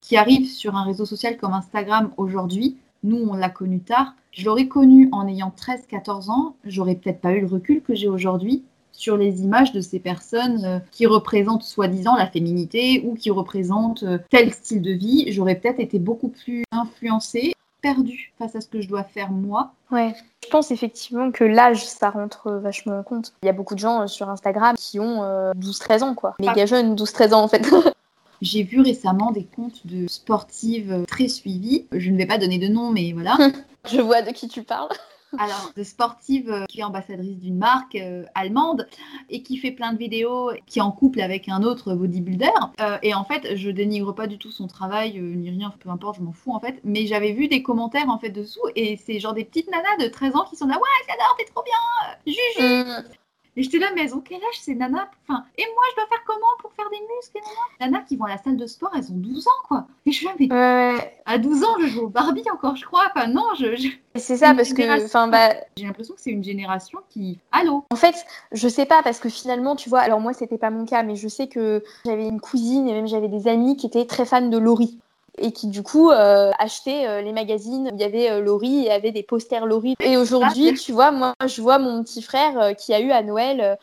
qui 0.00 0.16
arrivent 0.16 0.48
sur 0.48 0.76
un 0.76 0.84
réseau 0.84 1.04
social 1.04 1.36
comme 1.36 1.52
Instagram 1.52 2.12
aujourd'hui. 2.16 2.76
Nous, 3.02 3.18
on 3.28 3.34
l'a 3.34 3.50
connu 3.50 3.80
tard. 3.80 4.14
Je 4.30 4.44
l'aurais 4.44 4.68
connu 4.68 5.08
en 5.10 5.26
ayant 5.26 5.52
13-14 5.56 6.30
ans. 6.30 6.54
J'aurais 6.64 6.94
peut-être 6.94 7.20
pas 7.20 7.32
eu 7.32 7.40
le 7.40 7.48
recul 7.48 7.82
que 7.82 7.96
j'ai 7.96 8.06
aujourd'hui 8.06 8.62
sur 8.92 9.16
les 9.16 9.42
images 9.42 9.72
de 9.72 9.80
ces 9.80 9.98
personnes 9.98 10.64
euh, 10.64 10.78
qui 10.92 11.06
représentent 11.06 11.64
soi-disant 11.64 12.16
la 12.16 12.28
féminité 12.28 13.02
ou 13.04 13.14
qui 13.14 13.30
représentent 13.30 14.04
euh, 14.04 14.18
tel 14.30 14.52
style 14.52 14.82
de 14.82 14.92
vie. 14.92 15.32
J'aurais 15.32 15.56
peut-être 15.56 15.80
été 15.80 15.98
beaucoup 15.98 16.28
plus 16.28 16.62
influencée 16.70 17.54
perdu 17.80 18.32
face 18.38 18.56
à 18.56 18.60
ce 18.60 18.68
que 18.68 18.80
je 18.80 18.88
dois 18.88 19.04
faire 19.04 19.30
moi. 19.30 19.72
Ouais, 19.90 20.14
je 20.44 20.48
pense 20.48 20.70
effectivement 20.70 21.30
que 21.30 21.44
l'âge, 21.44 21.86
ça 21.86 22.10
rentre 22.10 22.52
vachement 22.52 22.98
en 22.98 23.02
compte. 23.02 23.34
Il 23.42 23.46
y 23.46 23.48
a 23.48 23.52
beaucoup 23.52 23.74
de 23.74 23.80
gens 23.80 24.02
euh, 24.02 24.06
sur 24.06 24.28
Instagram 24.28 24.76
qui 24.76 25.00
ont 25.00 25.22
12-13 25.54 26.02
euh, 26.02 26.06
ans, 26.06 26.14
quoi. 26.14 26.34
Méga 26.40 26.66
jeunes, 26.66 26.94
12-13 26.94 27.34
ans 27.34 27.42
en 27.42 27.48
fait. 27.48 27.68
J'ai 28.40 28.62
vu 28.62 28.80
récemment 28.80 29.32
des 29.32 29.44
comptes 29.44 29.86
de 29.86 30.06
sportives 30.06 31.04
très 31.08 31.28
suivies. 31.28 31.86
Je 31.90 32.10
ne 32.10 32.16
vais 32.16 32.26
pas 32.26 32.38
donner 32.38 32.58
de 32.58 32.68
nom, 32.68 32.90
mais 32.90 33.12
voilà. 33.12 33.36
Je 33.90 34.00
vois 34.00 34.22
de 34.22 34.30
qui 34.30 34.48
tu 34.48 34.62
parles. 34.62 34.88
Alors, 35.36 35.72
de 35.76 35.82
sportive 35.82 36.50
euh, 36.50 36.64
qui 36.66 36.80
est 36.80 36.84
ambassadrice 36.84 37.38
d'une 37.38 37.58
marque 37.58 37.96
euh, 37.96 38.24
allemande 38.34 38.88
et 39.28 39.42
qui 39.42 39.58
fait 39.58 39.72
plein 39.72 39.92
de 39.92 39.98
vidéos, 39.98 40.52
qui 40.66 40.78
est 40.78 40.82
en 40.82 40.92
couple 40.92 41.20
avec 41.20 41.48
un 41.48 41.62
autre 41.62 41.94
bodybuilder. 41.94 42.48
Euh, 42.80 42.96
et 43.02 43.14
en 43.14 43.24
fait, 43.24 43.56
je 43.56 43.70
dénigre 43.70 44.14
pas 44.14 44.26
du 44.26 44.38
tout 44.38 44.50
son 44.50 44.66
travail, 44.66 45.20
ni 45.20 45.50
rien, 45.50 45.72
peu 45.80 45.90
importe, 45.90 46.16
je 46.16 46.22
m'en 46.22 46.32
fous 46.32 46.52
en 46.52 46.60
fait. 46.60 46.80
Mais 46.84 47.06
j'avais 47.06 47.32
vu 47.32 47.48
des 47.48 47.62
commentaires 47.62 48.08
en 48.08 48.18
fait 48.18 48.30
dessous 48.30 48.60
et 48.74 48.96
c'est 48.96 49.20
genre 49.20 49.34
des 49.34 49.44
petites 49.44 49.70
nanas 49.70 49.96
de 50.00 50.08
13 50.08 50.36
ans 50.36 50.44
qui 50.48 50.56
sont 50.56 50.66
là, 50.66 50.76
ouais, 50.76 51.06
j'adore, 51.06 51.36
t'es 51.38 51.44
trop 51.44 51.62
bien, 51.62 52.32
juju. 52.32 53.18
Et 53.58 53.64
j'étais 53.64 53.78
là, 53.78 53.88
mais 53.92 54.04
elles 54.04 54.14
ont 54.14 54.20
quel 54.20 54.36
âge 54.36 54.60
ces 54.60 54.76
nanas? 54.76 55.08
Enfin, 55.26 55.44
Et 55.58 55.64
moi, 55.74 55.82
je 55.90 55.96
dois 55.96 56.06
faire 56.06 56.22
comment 56.24 56.46
pour 56.60 56.72
faire 56.74 56.88
des 56.90 57.00
muscles 57.16 57.40
Les 57.80 57.86
nanas 57.86 58.04
qui 58.04 58.14
vont 58.14 58.26
à 58.26 58.28
la 58.28 58.38
salle 58.38 58.56
de 58.56 58.66
sport, 58.68 58.92
elles 58.94 59.10
ont 59.10 59.16
12 59.16 59.48
ans, 59.48 59.66
quoi. 59.66 59.88
Et 60.06 60.12
je 60.12 60.16
suis 60.16 60.26
là, 60.26 60.32
mais 60.38 61.18
à 61.26 61.38
12 61.38 61.64
ans, 61.64 61.74
je 61.80 61.86
joue 61.88 62.02
au 62.02 62.08
Barbie 62.08 62.44
encore, 62.52 62.76
je 62.76 62.84
crois. 62.84 63.10
Enfin, 63.12 63.26
non, 63.26 63.46
je. 63.58 63.90
C'est 64.14 64.36
ça, 64.36 64.54
parce 64.54 64.72
que. 64.72 65.04
Enfin, 65.04 65.26
bah... 65.26 65.54
J'ai 65.76 65.86
l'impression 65.86 66.14
que 66.14 66.20
c'est 66.20 66.30
une 66.30 66.44
génération 66.44 67.00
qui. 67.10 67.40
Allô? 67.50 67.84
En 67.90 67.96
fait, 67.96 68.14
je 68.52 68.68
sais 68.68 68.86
pas, 68.86 69.02
parce 69.02 69.18
que 69.18 69.28
finalement, 69.28 69.74
tu 69.74 69.88
vois, 69.88 70.00
alors 70.02 70.20
moi, 70.20 70.34
c'était 70.34 70.56
pas 70.56 70.70
mon 70.70 70.86
cas, 70.86 71.02
mais 71.02 71.16
je 71.16 71.26
sais 71.26 71.48
que 71.48 71.82
j'avais 72.06 72.28
une 72.28 72.40
cousine 72.40 72.86
et 72.86 72.92
même 72.92 73.08
j'avais 73.08 73.28
des 73.28 73.48
amis 73.48 73.76
qui 73.76 73.86
étaient 73.86 74.06
très 74.06 74.24
fans 74.24 74.48
de 74.48 74.58
Laurie 74.58 75.00
et 75.36 75.52
qui 75.52 75.68
du 75.68 75.82
coup 75.82 76.10
euh, 76.10 76.50
achetaient 76.58 77.06
euh, 77.06 77.22
les 77.22 77.32
magazines 77.32 77.90
où 77.92 77.94
il 77.94 78.00
y 78.00 78.04
avait 78.04 78.30
euh, 78.30 78.40
Laurie 78.40 78.86
et 78.86 78.90
avait 78.90 79.12
des 79.12 79.22
posters 79.22 79.66
Laurie. 79.66 79.94
Et 80.00 80.16
aujourd'hui, 80.16 80.74
tu 80.74 80.92
vois, 80.92 81.10
moi, 81.10 81.34
je 81.46 81.60
vois 81.60 81.78
mon 81.78 82.02
petit 82.02 82.22
frère 82.22 82.76
qui 82.76 82.94
a 82.94 83.00
eu 83.00 83.10
à 83.10 83.22
Noël 83.22 83.78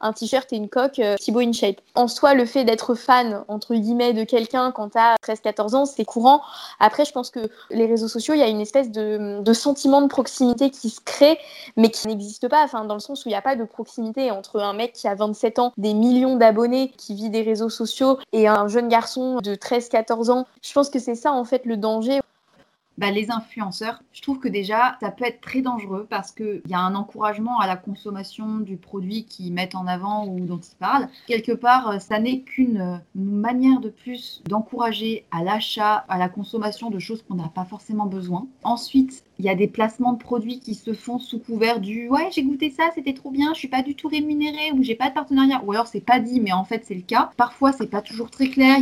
un 0.00 0.12
t-shirt 0.12 0.52
et 0.52 0.56
une 0.56 0.68
coque 0.68 0.98
euh, 0.98 1.16
Thibaut 1.16 1.40
InShape. 1.40 1.80
En 1.94 2.08
soi, 2.08 2.34
le 2.34 2.46
fait 2.46 2.64
d'être 2.64 2.94
fan, 2.94 3.44
entre 3.48 3.74
guillemets, 3.74 4.12
de 4.12 4.24
quelqu'un 4.24 4.70
quand 4.72 4.90
t'as 4.90 5.16
13-14 5.26 5.74
ans, 5.74 5.86
c'est 5.86 6.04
courant. 6.04 6.42
Après, 6.80 7.04
je 7.04 7.12
pense 7.12 7.30
que 7.30 7.50
les 7.70 7.86
réseaux 7.86 8.08
sociaux, 8.08 8.34
il 8.34 8.40
y 8.40 8.42
a 8.42 8.48
une 8.48 8.60
espèce 8.60 8.90
de, 8.90 9.40
de, 9.42 9.52
sentiment 9.52 10.00
de 10.02 10.06
proximité 10.06 10.70
qui 10.70 10.90
se 10.90 11.00
crée, 11.00 11.38
mais 11.76 11.90
qui 11.90 12.06
n'existe 12.06 12.48
pas, 12.48 12.62
enfin, 12.64 12.84
dans 12.84 12.94
le 12.94 13.00
sens 13.00 13.24
où 13.24 13.28
il 13.28 13.32
n'y 13.32 13.36
a 13.36 13.42
pas 13.42 13.56
de 13.56 13.64
proximité 13.64 14.30
entre 14.30 14.60
un 14.60 14.72
mec 14.72 14.92
qui 14.92 15.08
a 15.08 15.14
27 15.14 15.58
ans, 15.58 15.72
des 15.76 15.94
millions 15.94 16.36
d'abonnés, 16.36 16.92
qui 16.96 17.14
vit 17.14 17.30
des 17.30 17.42
réseaux 17.42 17.70
sociaux, 17.70 18.18
et 18.32 18.46
un 18.48 18.68
jeune 18.68 18.88
garçon 18.88 19.38
de 19.38 19.54
13-14 19.54 20.30
ans. 20.30 20.46
Je 20.62 20.72
pense 20.72 20.90
que 20.90 20.98
c'est 20.98 21.14
ça, 21.14 21.32
en 21.32 21.44
fait, 21.44 21.64
le 21.64 21.76
danger. 21.76 22.20
Bah, 22.98 23.12
les 23.12 23.30
influenceurs, 23.30 24.02
je 24.12 24.20
trouve 24.22 24.40
que 24.40 24.48
déjà, 24.48 24.96
ça 25.00 25.12
peut 25.12 25.24
être 25.24 25.40
très 25.40 25.62
dangereux 25.62 26.08
parce 26.10 26.32
qu'il 26.32 26.62
y 26.68 26.74
a 26.74 26.80
un 26.80 26.96
encouragement 26.96 27.60
à 27.60 27.68
la 27.68 27.76
consommation 27.76 28.58
du 28.58 28.76
produit 28.76 29.24
qu'ils 29.24 29.52
mettent 29.52 29.76
en 29.76 29.86
avant 29.86 30.26
ou 30.26 30.40
dont 30.40 30.58
ils 30.58 30.76
parlent. 30.76 31.08
Quelque 31.28 31.52
part, 31.52 31.90
euh, 31.90 31.98
ça 32.00 32.18
n'est 32.18 32.40
qu'une 32.40 32.80
euh, 32.80 32.96
manière 33.14 33.78
de 33.78 33.88
plus 33.88 34.42
d'encourager 34.48 35.26
à 35.30 35.44
l'achat, 35.44 36.04
à 36.08 36.18
la 36.18 36.28
consommation 36.28 36.90
de 36.90 36.98
choses 36.98 37.22
qu'on 37.22 37.36
n'a 37.36 37.48
pas 37.48 37.64
forcément 37.64 38.06
besoin. 38.06 38.48
Ensuite, 38.64 39.22
il 39.38 39.44
y 39.44 39.48
a 39.48 39.54
des 39.54 39.68
placements 39.68 40.14
de 40.14 40.18
produits 40.18 40.58
qui 40.58 40.74
se 40.74 40.92
font 40.92 41.20
sous 41.20 41.38
couvert 41.38 41.78
du 41.78 42.08
ouais 42.08 42.28
j'ai 42.32 42.42
goûté 42.42 42.70
ça 42.70 42.90
c'était 42.94 43.14
trop 43.14 43.30
bien 43.30 43.54
je 43.54 43.58
suis 43.60 43.68
pas 43.68 43.82
du 43.82 43.94
tout 43.94 44.08
rémunérée 44.08 44.72
ou 44.72 44.82
j'ai 44.82 44.96
pas 44.96 45.10
de 45.10 45.14
partenariat 45.14 45.62
ou 45.64 45.70
alors 45.70 45.86
c'est 45.86 46.00
pas 46.00 46.18
dit 46.18 46.40
mais 46.40 46.52
en 46.52 46.64
fait 46.64 46.84
c'est 46.84 46.96
le 46.96 47.02
cas 47.02 47.30
parfois 47.36 47.70
c'est 47.70 47.86
pas 47.86 48.02
toujours 48.02 48.30
très 48.30 48.48
clair 48.48 48.78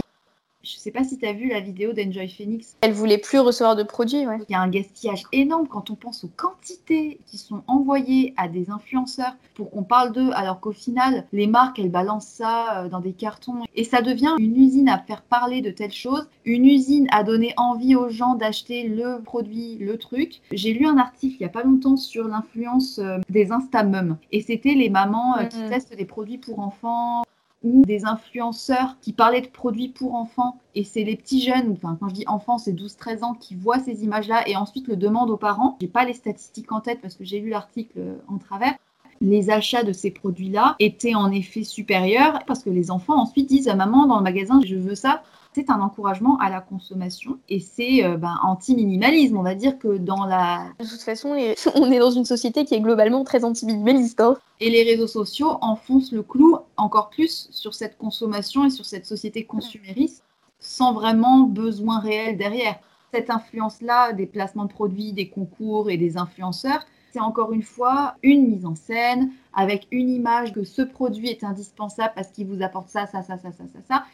je 0.67 0.79
sais 0.79 0.91
pas 0.91 1.05
si 1.05 1.17
tu 1.17 1.27
as 1.27 1.33
vu 1.33 1.49
la 1.49 1.61
vidéo 1.61 1.93
d'Enjoy 1.93 2.29
Phoenix. 2.29 2.77
Elle 2.81 2.93
voulait 2.93 3.19
plus 3.19 3.39
recevoir 3.39 3.77
de 3.77 3.85
produits, 3.85 4.27
ouais. 4.27 4.39
Il 4.49 4.53
y 4.53 4.57
a 4.57 4.61
un 4.61 4.69
gaspillage 4.69 5.23
énorme 5.33 5.69
quand 5.69 5.91
on 5.91 5.95
pense 5.95 6.25
aux 6.25 6.31
quantités 6.37 7.21
qui 7.27 7.39
sont 7.39 7.63
envoyées 7.69 8.35
à 8.37 8.49
des 8.49 8.71
influenceurs 8.71 9.37
pour 9.55 9.71
qu'on 9.71 9.85
parle 9.85 10.13
d'eux, 10.13 10.31
alors 10.35 10.61
qu'au 10.61 10.73
final, 10.73 11.25
les 11.33 11.47
marques, 11.47 11.79
elles 11.79 11.91
balancent 11.91 12.27
ça 12.27 12.85
euh, 12.85 12.89
dans 12.89 13.01
des 13.01 13.13
cartons 13.13 13.63
et 13.75 13.85
ça 13.85 14.03
devient 14.03 14.35
une 14.39 14.57
usine 14.57 14.89
à 14.89 14.99
faire 14.99 15.23
parler 15.23 15.63
de 15.63 15.71
telles 15.71 15.93
choses, 15.93 16.29
une 16.45 16.67
usine 16.67 17.07
à 17.13 17.23
donner 17.23 17.55
envie 17.57 17.95
aux 17.95 18.09
gens 18.09 18.35
d'acheter 18.35 18.89
le 18.89 19.23
produit, 19.23 19.77
le 19.79 19.99
truc. 19.99 20.41
J'ai 20.51 20.73
lu 20.73 20.87
un 20.87 20.99
article 20.99 21.37
il 21.39 21.43
y 21.43 21.47
a 21.47 21.51
pas 21.51 21.63
longtemps 21.63 21.97
sur 21.97 22.27
l'influence 22.27 22.99
euh, 22.99 23.19
des 23.29 23.53
Instamums 23.53 24.17
et 24.33 24.41
c'était 24.41 24.75
les 24.75 24.91
mamans 24.91 25.39
euh, 25.39 25.45
qui 25.45 25.59
testent 25.69 25.97
des 25.97 26.05
produits 26.05 26.39
pour 26.39 26.59
enfants 26.59 27.23
ou 27.63 27.83
des 27.85 28.05
influenceurs 28.05 28.97
qui 29.01 29.13
parlaient 29.13 29.41
de 29.41 29.49
produits 29.49 29.89
pour 29.89 30.15
enfants. 30.15 30.59
Et 30.75 30.85
c'est 30.85 31.05
les 31.05 31.17
petits 31.17 31.43
jeunes, 31.43 31.73
enfin 31.73 31.97
quand 31.99 32.09
je 32.09 32.15
dis 32.15 32.25
enfants, 32.27 32.59
c'est 32.59 32.73
12-13 32.73 33.25
ans, 33.25 33.35
qui 33.35 33.55
voient 33.55 33.79
ces 33.79 34.05
images-là 34.05 34.49
et 34.49 34.57
ensuite 34.57 34.89
le 34.89 34.97
demandent 34.97 35.31
aux 35.31 35.37
parents. 35.37 35.77
J'ai 35.81 35.89
pas 35.89 36.05
les 36.05 36.13
statistiques 36.13 36.73
en 36.73 36.81
tête 36.81 37.01
parce 37.01 37.15
que 37.15 37.25
j'ai 37.25 37.41
lu 37.41 37.51
l'article 37.51 38.19
en 38.29 38.39
travers. 38.39 38.75
Les 39.23 39.49
achats 39.49 39.83
de 39.83 39.93
ces 39.93 40.11
produits-là 40.11 40.77
étaient 40.79 41.15
en 41.15 41.31
effet 41.31 41.65
supérieurs 41.65 42.41
parce 42.47 42.63
que 42.63 42.71
les 42.71 42.91
enfants 42.91 43.17
ensuite 43.17 43.49
disent 43.49 43.69
à 43.69 43.75
maman 43.75 44.07
dans 44.07 44.19
le 44.19 44.23
magasin 44.23 44.61
je 44.65 44.77
veux 44.77 44.95
ça 44.95 45.23
c'est 45.57 45.71
un 45.71 45.81
encouragement 45.81 46.37
à 46.39 46.51
la 46.51 46.61
consommation 46.61 47.39
et 47.49 47.61
c'est 47.61 48.05
euh, 48.05 48.19
ben, 48.19 48.37
anti-minimalisme. 48.43 49.39
On 49.39 49.43
va 49.43 49.55
dire 49.55 49.79
que 49.79 49.97
dans 49.97 50.27
la. 50.27 50.67
De 50.79 50.85
toute 50.85 51.01
façon, 51.01 51.31
on 51.75 51.91
est 51.91 51.99
dans 51.99 52.11
une 52.11 52.27
société 52.27 52.67
qui 52.67 52.75
est 52.75 52.81
globalement 52.81 53.25
très 53.25 53.43
anti-minimaliste. 53.43 54.21
Hein. 54.21 54.37
Et 54.61 54.69
les 54.69 54.83
réseaux 54.83 55.07
sociaux 55.07 55.57
enfoncent 55.63 56.13
le 56.13 56.23
clou 56.23 56.59
encore 56.77 57.09
plus 57.09 57.49
sur 57.53 57.73
cette 57.73 57.97
consommation 57.97 58.67
et 58.67 58.71
sur 58.71 58.85
cette 58.85 59.07
société 59.07 59.47
consumériste 59.47 60.23
sans 60.59 60.93
vraiment 60.93 61.45
besoin 61.45 62.01
réel 62.01 62.37
derrière. 62.37 62.79
Cette 63.15 63.31
influence-là 63.31 64.13
des 64.13 64.27
placements 64.27 64.67
de 64.67 64.73
produits, 64.73 65.15
des 65.15 65.31
concours 65.31 65.89
et 65.89 65.97
des 65.97 66.19
influenceurs, 66.19 66.85
c'est 67.13 67.21
encore 67.21 67.55
une 67.55 67.63
fois 67.63 68.17
une 68.23 68.47
mise 68.47 68.67
en 68.67 68.75
scène 68.75 69.31
avec 69.55 69.89
une 69.91 70.11
image 70.11 70.53
que 70.53 70.65
ce 70.65 70.83
produit 70.83 71.31
est 71.31 71.45
indispensable 71.45 72.13
parce 72.15 72.29
qu'il 72.29 72.47
vous 72.47 72.63
apporte 72.63 72.91
ça, 72.91 73.07
ça, 73.07 73.23
ça, 73.23 73.39
ça, 73.39 73.53
ça, 73.53 73.65
ça, 73.73 73.79
ça. 73.89 74.05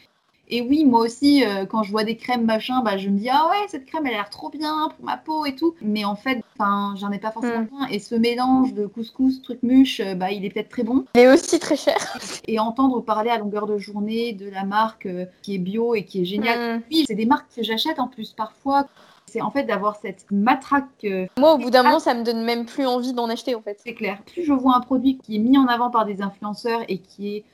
Et 0.52 0.60
oui, 0.60 0.84
moi 0.84 1.00
aussi, 1.00 1.46
euh, 1.46 1.64
quand 1.64 1.82
je 1.82 1.90
vois 1.90 2.04
des 2.04 2.14
crèmes 2.14 2.44
machin, 2.44 2.82
bah, 2.82 2.98
je 2.98 3.08
me 3.08 3.18
dis 3.18 3.30
ah 3.30 3.48
ouais, 3.48 3.66
cette 3.68 3.86
crème 3.86 4.06
elle 4.06 4.12
a 4.12 4.16
l'air 4.18 4.28
trop 4.28 4.50
bien 4.50 4.90
pour 4.94 5.02
ma 5.02 5.16
peau 5.16 5.46
et 5.46 5.56
tout. 5.56 5.74
Mais 5.80 6.04
en 6.04 6.14
fait, 6.14 6.44
enfin, 6.54 6.94
j'en 6.98 7.10
ai 7.10 7.18
pas 7.18 7.30
forcément 7.30 7.60
mm. 7.60 7.64
besoin. 7.64 7.86
Et 7.86 7.98
ce 7.98 8.14
mélange 8.14 8.74
de 8.74 8.84
couscous, 8.84 9.40
truc 9.40 9.62
muche, 9.62 10.00
euh, 10.00 10.14
bah, 10.14 10.30
il 10.30 10.44
est 10.44 10.50
peut-être 10.50 10.68
très 10.68 10.82
bon. 10.82 11.06
Il 11.14 11.22
est 11.22 11.32
aussi 11.32 11.58
très 11.58 11.76
cher. 11.76 11.96
Et 12.46 12.58
entendre 12.58 13.00
parler 13.00 13.30
à 13.30 13.38
longueur 13.38 13.66
de 13.66 13.78
journée 13.78 14.34
de 14.34 14.50
la 14.50 14.64
marque 14.64 15.06
euh, 15.06 15.24
qui 15.40 15.54
est 15.54 15.58
bio 15.58 15.94
et 15.94 16.04
qui 16.04 16.20
est 16.20 16.26
géniale. 16.26 16.76
Mm. 16.76 16.82
Oui, 16.90 17.04
c'est 17.06 17.14
des 17.14 17.24
marques 17.24 17.48
que 17.56 17.62
j'achète 17.62 17.98
en 17.98 18.06
plus 18.06 18.34
parfois 18.34 18.86
c'est 19.26 19.40
en 19.40 19.50
fait 19.50 19.64
d'avoir 19.64 19.96
cette 19.96 20.26
matraque. 20.30 21.06
Moi, 21.38 21.54
au 21.54 21.56
bout 21.56 21.70
d'un 21.70 21.82
moment, 21.82 22.00
ça 22.00 22.12
me 22.12 22.22
donne 22.22 22.44
même 22.44 22.66
plus 22.66 22.84
envie 22.84 23.14
d'en 23.14 23.30
acheter, 23.30 23.54
en 23.54 23.62
fait. 23.62 23.80
C'est 23.82 23.94
clair. 23.94 24.18
Plus 24.26 24.44
je 24.44 24.52
vois 24.52 24.76
un 24.76 24.80
produit 24.80 25.16
qui 25.16 25.36
est 25.36 25.38
mis 25.38 25.56
en 25.56 25.68
avant 25.68 25.88
par 25.88 26.04
des 26.04 26.20
influenceurs 26.20 26.82
et 26.88 26.98
qui 26.98 27.36
est 27.36 27.44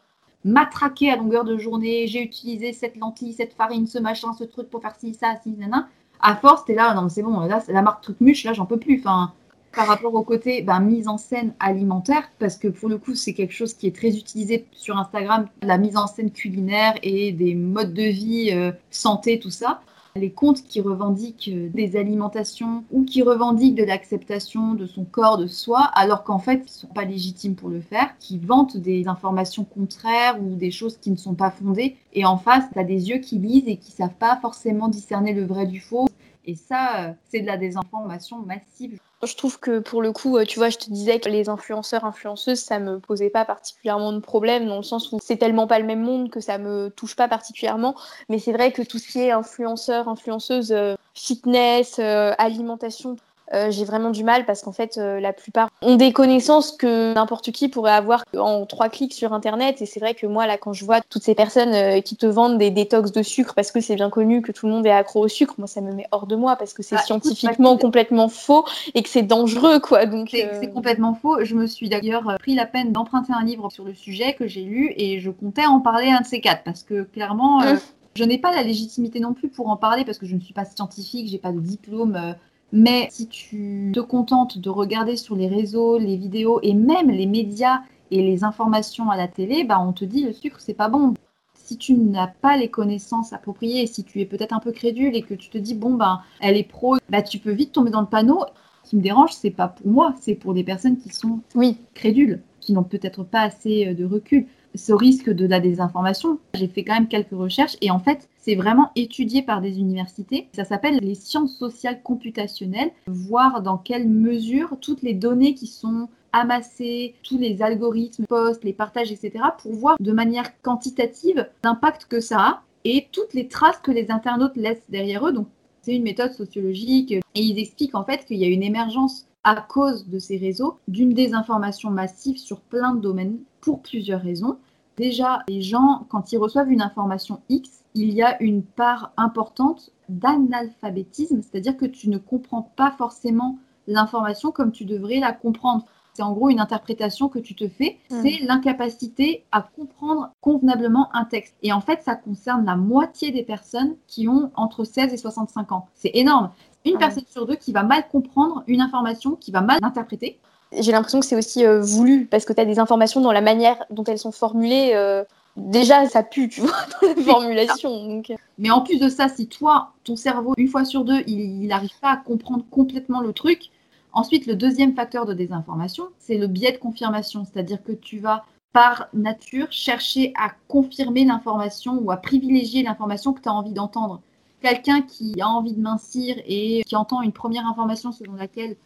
matraqué 0.44 1.10
à 1.10 1.16
longueur 1.16 1.44
de 1.44 1.58
journée, 1.58 2.06
j'ai 2.06 2.22
utilisé 2.22 2.72
cette 2.72 2.96
lentille, 2.96 3.32
cette 3.32 3.54
farine, 3.54 3.86
ce 3.86 3.98
machin, 3.98 4.32
ce 4.32 4.44
truc 4.44 4.70
pour 4.70 4.82
faire 4.82 4.96
ci, 4.98 5.14
ça, 5.14 5.34
ci, 5.42 5.50
nana. 5.50 5.88
À 6.20 6.36
force, 6.36 6.64
t'es 6.64 6.74
là, 6.74 6.94
non, 6.94 7.08
c'est 7.08 7.22
bon, 7.22 7.40
là, 7.40 7.62
la 7.68 7.82
marque 7.82 8.02
truc 8.02 8.20
muche, 8.20 8.44
là, 8.44 8.52
j'en 8.52 8.66
peux 8.66 8.78
plus. 8.78 8.98
Enfin, 9.00 9.32
par 9.72 9.86
rapport 9.86 10.14
au 10.14 10.22
côté 10.22 10.62
ben, 10.62 10.80
mise 10.80 11.08
en 11.08 11.18
scène 11.18 11.54
alimentaire, 11.60 12.30
parce 12.38 12.56
que 12.56 12.68
pour 12.68 12.88
le 12.88 12.98
coup, 12.98 13.14
c'est 13.14 13.34
quelque 13.34 13.54
chose 13.54 13.74
qui 13.74 13.86
est 13.86 13.94
très 13.94 14.16
utilisé 14.16 14.66
sur 14.72 14.96
Instagram, 14.96 15.46
la 15.62 15.78
mise 15.78 15.96
en 15.96 16.06
scène 16.06 16.32
culinaire 16.32 16.94
et 17.02 17.32
des 17.32 17.54
modes 17.54 17.94
de 17.94 18.02
vie, 18.02 18.50
euh, 18.52 18.72
santé, 18.90 19.38
tout 19.38 19.50
ça 19.50 19.80
les 20.18 20.30
comptes 20.30 20.62
qui 20.62 20.80
revendiquent 20.80 21.50
euh, 21.52 21.68
des 21.72 21.96
alimentations 21.96 22.84
ou 22.90 23.04
qui 23.04 23.22
revendiquent 23.22 23.74
de 23.74 23.84
l'acceptation 23.84 24.74
de 24.74 24.86
son 24.86 25.04
corps, 25.04 25.38
de 25.38 25.46
soi, 25.46 25.80
alors 25.94 26.24
qu'en 26.24 26.38
fait, 26.38 26.56
ils 26.56 26.62
ne 26.62 26.68
sont 26.68 26.86
pas 26.88 27.04
légitimes 27.04 27.54
pour 27.54 27.68
le 27.68 27.80
faire, 27.80 28.16
qui 28.18 28.38
vantent 28.38 28.76
des 28.76 29.08
informations 29.08 29.64
contraires 29.64 30.38
ou 30.42 30.54
des 30.54 30.70
choses 30.70 30.98
qui 30.98 31.10
ne 31.10 31.16
sont 31.16 31.34
pas 31.34 31.50
fondées. 31.50 31.96
Et 32.12 32.24
en 32.24 32.36
face, 32.36 32.64
tu 32.72 32.78
as 32.78 32.84
des 32.84 33.08
yeux 33.08 33.18
qui 33.18 33.38
lisent 33.38 33.68
et 33.68 33.76
qui 33.76 33.92
savent 33.92 34.18
pas 34.18 34.38
forcément 34.42 34.88
discerner 34.88 35.32
le 35.32 35.44
vrai 35.46 35.66
du 35.66 35.80
faux. 35.80 36.08
Et 36.44 36.54
ça, 36.54 37.04
euh, 37.04 37.12
c'est 37.30 37.40
de 37.40 37.46
la 37.46 37.56
désinformation 37.56 38.38
massive. 38.38 38.98
Je 39.24 39.34
trouve 39.34 39.58
que 39.58 39.80
pour 39.80 40.00
le 40.00 40.12
coup, 40.12 40.36
euh, 40.36 40.44
tu 40.44 40.60
vois, 40.60 40.68
je 40.68 40.78
te 40.78 40.90
disais 40.90 41.18
que 41.18 41.28
les 41.28 41.48
influenceurs, 41.48 42.04
influenceuses, 42.04 42.60
ça 42.60 42.78
me 42.78 43.00
posait 43.00 43.30
pas 43.30 43.44
particulièrement 43.44 44.12
de 44.12 44.20
problème 44.20 44.66
dans 44.68 44.76
le 44.76 44.84
sens 44.84 45.10
où 45.10 45.18
c'est 45.20 45.36
tellement 45.36 45.66
pas 45.66 45.80
le 45.80 45.86
même 45.86 46.02
monde 46.02 46.30
que 46.30 46.38
ça 46.38 46.56
me 46.58 46.88
touche 46.90 47.16
pas 47.16 47.26
particulièrement. 47.26 47.96
Mais 48.28 48.38
c'est 48.38 48.52
vrai 48.52 48.70
que 48.70 48.82
tout 48.82 48.98
ce 48.98 49.08
qui 49.08 49.20
est 49.20 49.32
influenceur, 49.32 50.08
influenceuse, 50.08 50.70
euh, 50.70 50.94
fitness, 51.14 51.98
alimentation, 51.98 53.16
euh, 53.54 53.70
j'ai 53.70 53.84
vraiment 53.84 54.10
du 54.10 54.24
mal 54.24 54.44
parce 54.44 54.62
qu'en 54.62 54.72
fait, 54.72 54.98
euh, 54.98 55.20
la 55.20 55.32
plupart 55.32 55.70
ont 55.80 55.96
des 55.96 56.12
connaissances 56.12 56.72
que 56.72 57.14
n'importe 57.14 57.50
qui 57.50 57.68
pourrait 57.68 57.92
avoir 57.92 58.24
en 58.36 58.66
trois 58.66 58.88
clics 58.88 59.14
sur 59.14 59.32
Internet. 59.32 59.80
Et 59.80 59.86
c'est 59.86 60.00
vrai 60.00 60.14
que 60.14 60.26
moi, 60.26 60.46
là, 60.46 60.58
quand 60.58 60.74
je 60.74 60.84
vois 60.84 61.00
toutes 61.00 61.22
ces 61.22 61.34
personnes 61.34 61.74
euh, 61.74 62.00
qui 62.00 62.16
te 62.16 62.26
vendent 62.26 62.58
des 62.58 62.70
détox 62.70 63.10
de 63.10 63.22
sucre 63.22 63.54
parce 63.54 63.72
que 63.72 63.80
c'est 63.80 63.94
bien 63.94 64.10
connu 64.10 64.42
que 64.42 64.52
tout 64.52 64.66
le 64.66 64.72
monde 64.72 64.86
est 64.86 64.90
accro 64.90 65.24
au 65.24 65.28
sucre, 65.28 65.54
moi, 65.58 65.66
ça 65.66 65.80
me 65.80 65.92
met 65.92 66.06
hors 66.10 66.26
de 66.26 66.36
moi 66.36 66.56
parce 66.56 66.74
que 66.74 66.82
c'est 66.82 66.96
bah, 66.96 67.02
scientifiquement 67.02 67.76
complètement 67.78 68.28
faux 68.28 68.66
et 68.94 69.02
que 69.02 69.08
c'est 69.08 69.22
dangereux, 69.22 69.80
quoi. 69.80 70.04
Donc 70.04 70.28
c'est 70.30 70.72
complètement 70.72 71.14
faux. 71.14 71.42
Je 71.42 71.54
me 71.54 71.66
suis 71.66 71.88
d'ailleurs 71.88 72.36
pris 72.38 72.54
la 72.54 72.66
peine 72.66 72.92
d'emprunter 72.92 73.32
un 73.32 73.44
livre 73.44 73.70
sur 73.70 73.84
le 73.84 73.94
sujet 73.94 74.34
que 74.34 74.46
j'ai 74.46 74.62
lu 74.62 74.92
et 74.96 75.20
je 75.20 75.30
comptais 75.30 75.64
en 75.64 75.80
parler 75.80 76.10
un 76.10 76.20
de 76.20 76.26
ces 76.26 76.40
quatre 76.40 76.64
parce 76.64 76.82
que 76.82 77.02
clairement. 77.02 77.60
Mmh. 77.60 77.78
Je 78.14 78.24
n'ai 78.24 78.38
pas 78.38 78.50
la 78.50 78.64
légitimité 78.64 79.20
non 79.20 79.32
plus 79.32 79.48
pour 79.48 79.68
en 79.68 79.76
parler 79.76 80.04
parce 80.04 80.18
que 80.18 80.26
je 80.26 80.34
ne 80.34 80.40
suis 80.40 80.52
pas 80.52 80.64
scientifique, 80.64 81.28
j'ai 81.28 81.38
pas 81.38 81.52
de 81.52 81.60
diplôme 81.60 82.34
mais 82.72 83.08
si 83.10 83.28
tu 83.28 83.92
te 83.94 84.00
contentes 84.00 84.58
de 84.58 84.70
regarder 84.70 85.16
sur 85.16 85.36
les 85.36 85.48
réseaux, 85.48 85.98
les 85.98 86.16
vidéos 86.16 86.60
et 86.62 86.74
même 86.74 87.10
les 87.10 87.26
médias 87.26 87.80
et 88.10 88.22
les 88.22 88.44
informations 88.44 89.10
à 89.10 89.16
la 89.16 89.28
télé, 89.28 89.64
bah 89.64 89.80
on 89.80 89.92
te 89.92 90.04
dit 90.04 90.24
le 90.24 90.32
sucre 90.32 90.60
c'est 90.60 90.74
pas 90.74 90.88
bon. 90.88 91.14
Si 91.54 91.76
tu 91.76 91.94
n'as 91.94 92.26
pas 92.28 92.56
les 92.56 92.70
connaissances 92.70 93.32
appropriées, 93.32 93.86
si 93.86 94.04
tu 94.04 94.20
es 94.20 94.26
peut-être 94.26 94.54
un 94.54 94.58
peu 94.58 94.72
crédule 94.72 95.16
et 95.16 95.22
que 95.22 95.34
tu 95.34 95.50
te 95.50 95.58
dis 95.58 95.74
bon 95.74 95.94
ben 95.94 96.20
elle 96.40 96.56
est 96.56 96.68
pro, 96.68 96.96
bah 97.08 97.22
tu 97.22 97.38
peux 97.38 97.52
vite 97.52 97.72
tomber 97.72 97.90
dans 97.90 98.00
le 98.00 98.06
panneau. 98.06 98.44
Ce 98.84 98.90
qui 98.90 98.96
me 98.96 99.02
dérange, 99.02 99.32
c'est 99.32 99.50
pas 99.50 99.68
pour 99.68 99.86
moi, 99.86 100.14
c'est 100.20 100.34
pour 100.34 100.54
des 100.54 100.64
personnes 100.64 100.96
qui 100.96 101.10
sont 101.10 101.40
oui 101.54 101.78
crédules, 101.94 102.42
qui 102.60 102.72
n'ont 102.72 102.84
peut-être 102.84 103.22
pas 103.22 103.42
assez 103.42 103.88
euh, 103.88 103.94
de 103.94 104.04
recul. 104.04 104.46
Ce 104.74 104.92
risque 104.92 105.30
de 105.30 105.46
la 105.46 105.60
désinformation, 105.60 106.38
j'ai 106.54 106.68
fait 106.68 106.84
quand 106.84 106.94
même 106.94 107.08
quelques 107.08 107.30
recherches 107.32 107.76
et 107.80 107.90
en 107.90 107.98
fait, 107.98 108.28
c'est 108.38 108.54
vraiment 108.54 108.90
étudié 108.96 109.42
par 109.42 109.60
des 109.60 109.78
universités. 109.78 110.48
Ça 110.54 110.64
s'appelle 110.64 110.98
les 111.00 111.14
sciences 111.14 111.56
sociales 111.56 112.02
computationnelles, 112.02 112.92
voir 113.06 113.62
dans 113.62 113.78
quelle 113.78 114.08
mesure 114.08 114.76
toutes 114.80 115.02
les 115.02 115.14
données 115.14 115.54
qui 115.54 115.66
sont 115.66 116.08
amassées, 116.32 117.14
tous 117.22 117.38
les 117.38 117.62
algorithmes, 117.62 118.26
posts, 118.26 118.64
les 118.64 118.72
partages, 118.72 119.12
etc., 119.12 119.44
pour 119.60 119.72
voir 119.72 119.96
de 119.98 120.12
manière 120.12 120.60
quantitative 120.60 121.48
l'impact 121.64 122.06
que 122.06 122.20
ça 122.20 122.40
a 122.40 122.62
et 122.84 123.08
toutes 123.12 123.34
les 123.34 123.48
traces 123.48 123.78
que 123.78 123.90
les 123.90 124.10
internautes 124.10 124.56
laissent 124.56 124.88
derrière 124.88 125.26
eux. 125.26 125.32
Donc, 125.32 125.48
c'est 125.82 125.94
une 125.94 126.02
méthode 126.02 126.32
sociologique 126.32 127.12
et 127.12 127.22
ils 127.34 127.58
expliquent 127.58 127.94
en 127.94 128.04
fait 128.04 128.24
qu'il 128.24 128.36
y 128.36 128.44
a 128.44 128.48
une 128.48 128.62
émergence 128.62 129.27
à 129.48 129.62
cause 129.62 130.06
de 130.08 130.18
ces 130.18 130.36
réseaux 130.36 130.78
d'une 130.88 131.14
désinformation 131.14 131.90
massive 131.90 132.36
sur 132.36 132.60
plein 132.60 132.94
de 132.94 133.00
domaines 133.00 133.38
pour 133.62 133.80
plusieurs 133.80 134.20
raisons. 134.20 134.58
Déjà, 134.98 135.42
les 135.48 135.62
gens, 135.62 136.04
quand 136.10 136.32
ils 136.32 136.36
reçoivent 136.36 136.70
une 136.70 136.82
information 136.82 137.40
X, 137.48 137.82
il 137.94 138.12
y 138.12 138.20
a 138.22 138.40
une 138.42 138.62
part 138.62 139.12
importante 139.16 139.90
d'analphabétisme, 140.10 141.40
c'est-à-dire 141.40 141.78
que 141.78 141.86
tu 141.86 142.10
ne 142.10 142.18
comprends 142.18 142.70
pas 142.76 142.90
forcément 142.90 143.58
l'information 143.86 144.52
comme 144.52 144.70
tu 144.70 144.84
devrais 144.84 145.18
la 145.18 145.32
comprendre. 145.32 145.86
C'est 146.12 146.22
en 146.22 146.32
gros 146.32 146.50
une 146.50 146.60
interprétation 146.60 147.28
que 147.28 147.38
tu 147.38 147.54
te 147.54 147.68
fais, 147.68 147.96
Mm. 148.10 148.22
c'est 148.22 148.44
l'incapacité 148.44 149.44
à 149.50 149.62
comprendre 149.62 150.30
convenablement 150.42 151.08
un 151.14 151.24
texte. 151.24 151.54
Et 151.62 151.72
en 151.72 151.80
fait, 151.80 152.02
ça 152.02 152.16
concerne 152.16 152.66
la 152.66 152.76
moitié 152.76 153.30
des 153.30 153.44
personnes 153.44 153.94
qui 154.08 154.28
ont 154.28 154.50
entre 154.56 154.84
16 154.84 155.14
et 155.14 155.16
65 155.16 155.72
ans. 155.72 155.86
C'est 155.94 156.10
énorme. 156.12 156.50
Une 156.88 156.96
Ah 156.96 157.00
personne 157.00 157.24
sur 157.30 157.46
deux 157.46 157.56
qui 157.56 157.72
va 157.72 157.82
mal 157.82 158.08
comprendre 158.08 158.62
une 158.66 158.80
information, 158.80 159.36
qui 159.36 159.50
va 159.50 159.60
mal 159.60 159.78
l'interpréter. 159.82 160.38
J'ai 160.72 160.92
l'impression 160.92 161.20
que 161.20 161.26
c'est 161.26 161.36
aussi 161.36 161.64
euh, 161.64 161.80
voulu 161.80 162.26
parce 162.26 162.44
que 162.44 162.52
tu 162.52 162.60
as 162.60 162.64
des 162.64 162.78
informations 162.78 163.20
dans 163.20 163.32
la 163.32 163.40
manière 163.40 163.76
dont 163.90 164.04
elles 164.04 164.18
sont 164.18 164.32
formulées. 164.32 164.92
euh, 164.94 165.24
déjà, 165.56 166.06
ça 166.06 166.22
pue, 166.22 166.48
tu 166.48 166.60
vois, 166.60 166.76
dans 167.02 167.08
la 167.08 167.22
formulation. 167.22 168.06
Donc, 168.06 168.30
euh, 168.30 168.36
Mais 168.58 168.70
en 168.70 168.82
plus 168.82 168.98
de 168.98 169.08
ça, 169.08 169.28
si 169.28 169.48
toi, 169.48 169.92
ton 170.04 170.16
cerveau, 170.16 170.54
une 170.56 170.68
fois 170.68 170.84
sur 170.84 171.04
deux, 171.04 171.22
il 171.26 171.66
n'arrive 171.66 171.98
pas 172.00 172.10
à 172.10 172.16
comprendre 172.16 172.64
complètement 172.70 173.20
le 173.20 173.32
truc, 173.32 173.70
ensuite, 174.12 174.46
le 174.46 174.56
deuxième 174.56 174.94
facteur 174.94 175.26
de 175.26 175.32
désinformation, 175.32 176.08
c'est 176.18 176.36
le 176.36 176.46
biais 176.46 176.72
de 176.72 176.78
confirmation. 176.78 177.44
C'est-à-dire 177.44 177.82
que 177.82 177.92
tu 177.92 178.18
vas, 178.18 178.44
par 178.72 179.08
nature, 179.14 179.68
chercher 179.70 180.32
à 180.38 180.50
confirmer 180.68 181.24
l'information 181.24 181.98
ou 182.02 182.10
à 182.10 182.18
privilégier 182.18 182.82
l'information 182.82 183.32
que 183.32 183.40
tu 183.40 183.48
as 183.48 183.54
envie 183.54 183.72
d'entendre. 183.72 184.20
Quelqu'un 184.60 185.02
qui 185.02 185.40
a 185.40 185.48
envie 185.48 185.72
de 185.72 185.80
mincir 185.80 186.36
et 186.46 186.82
qui 186.84 186.96
entend 186.96 187.22
une 187.22 187.32
première 187.32 187.66
information 187.66 188.10
selon 188.12 188.34
laquelle 188.34 188.76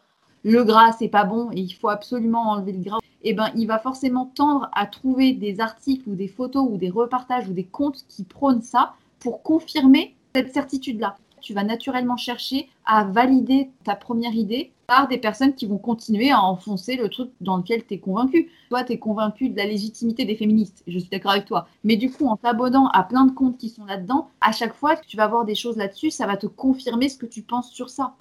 le 0.44 0.64
gras, 0.64 0.92
c'est 0.92 1.08
pas 1.08 1.24
bon 1.24 1.50
et 1.52 1.60
il 1.60 1.72
faut 1.72 1.88
absolument 1.88 2.50
enlever 2.50 2.72
le 2.72 2.82
gras, 2.82 2.98
eh 3.22 3.32
ben, 3.34 3.50
il 3.54 3.66
va 3.66 3.78
forcément 3.78 4.26
tendre 4.26 4.68
à 4.72 4.86
trouver 4.86 5.32
des 5.32 5.60
articles 5.60 6.08
ou 6.08 6.14
des 6.14 6.28
photos 6.28 6.66
ou 6.68 6.76
des 6.76 6.90
repartages 6.90 7.48
ou 7.48 7.52
des 7.52 7.64
comptes 7.64 8.04
qui 8.08 8.24
prônent 8.24 8.62
ça 8.62 8.94
pour 9.20 9.42
confirmer 9.42 10.16
cette 10.34 10.52
certitude-là. 10.52 11.16
Tu 11.42 11.54
vas 11.54 11.64
naturellement 11.64 12.16
chercher 12.16 12.68
à 12.86 13.04
valider 13.04 13.70
ta 13.84 13.96
première 13.96 14.34
idée 14.34 14.72
par 14.86 15.08
des 15.08 15.18
personnes 15.18 15.54
qui 15.54 15.66
vont 15.66 15.78
continuer 15.78 16.30
à 16.30 16.40
enfoncer 16.40 16.96
le 16.96 17.08
truc 17.08 17.30
dans 17.40 17.56
lequel 17.56 17.84
tu 17.84 17.94
es 17.94 17.98
convaincu. 17.98 18.50
Toi, 18.70 18.84
tu 18.84 18.92
es 18.92 18.98
convaincu 18.98 19.48
de 19.48 19.56
la 19.56 19.66
légitimité 19.66 20.24
des 20.24 20.36
féministes, 20.36 20.82
je 20.86 20.98
suis 20.98 21.08
d'accord 21.08 21.32
avec 21.32 21.46
toi. 21.46 21.66
Mais 21.82 21.96
du 21.96 22.10
coup, 22.10 22.26
en 22.26 22.36
t'abonnant 22.36 22.88
à 22.88 23.02
plein 23.02 23.26
de 23.26 23.32
comptes 23.32 23.58
qui 23.58 23.68
sont 23.68 23.84
là-dedans, 23.84 24.28
à 24.40 24.52
chaque 24.52 24.74
fois 24.74 24.96
que 24.96 25.06
tu 25.06 25.16
vas 25.16 25.26
voir 25.26 25.44
des 25.44 25.54
choses 25.54 25.76
là-dessus, 25.76 26.10
ça 26.10 26.26
va 26.26 26.36
te 26.36 26.46
confirmer 26.46 27.08
ce 27.08 27.18
que 27.18 27.26
tu 27.26 27.42
penses 27.42 27.70
sur 27.70 27.90
ça. 27.90 28.14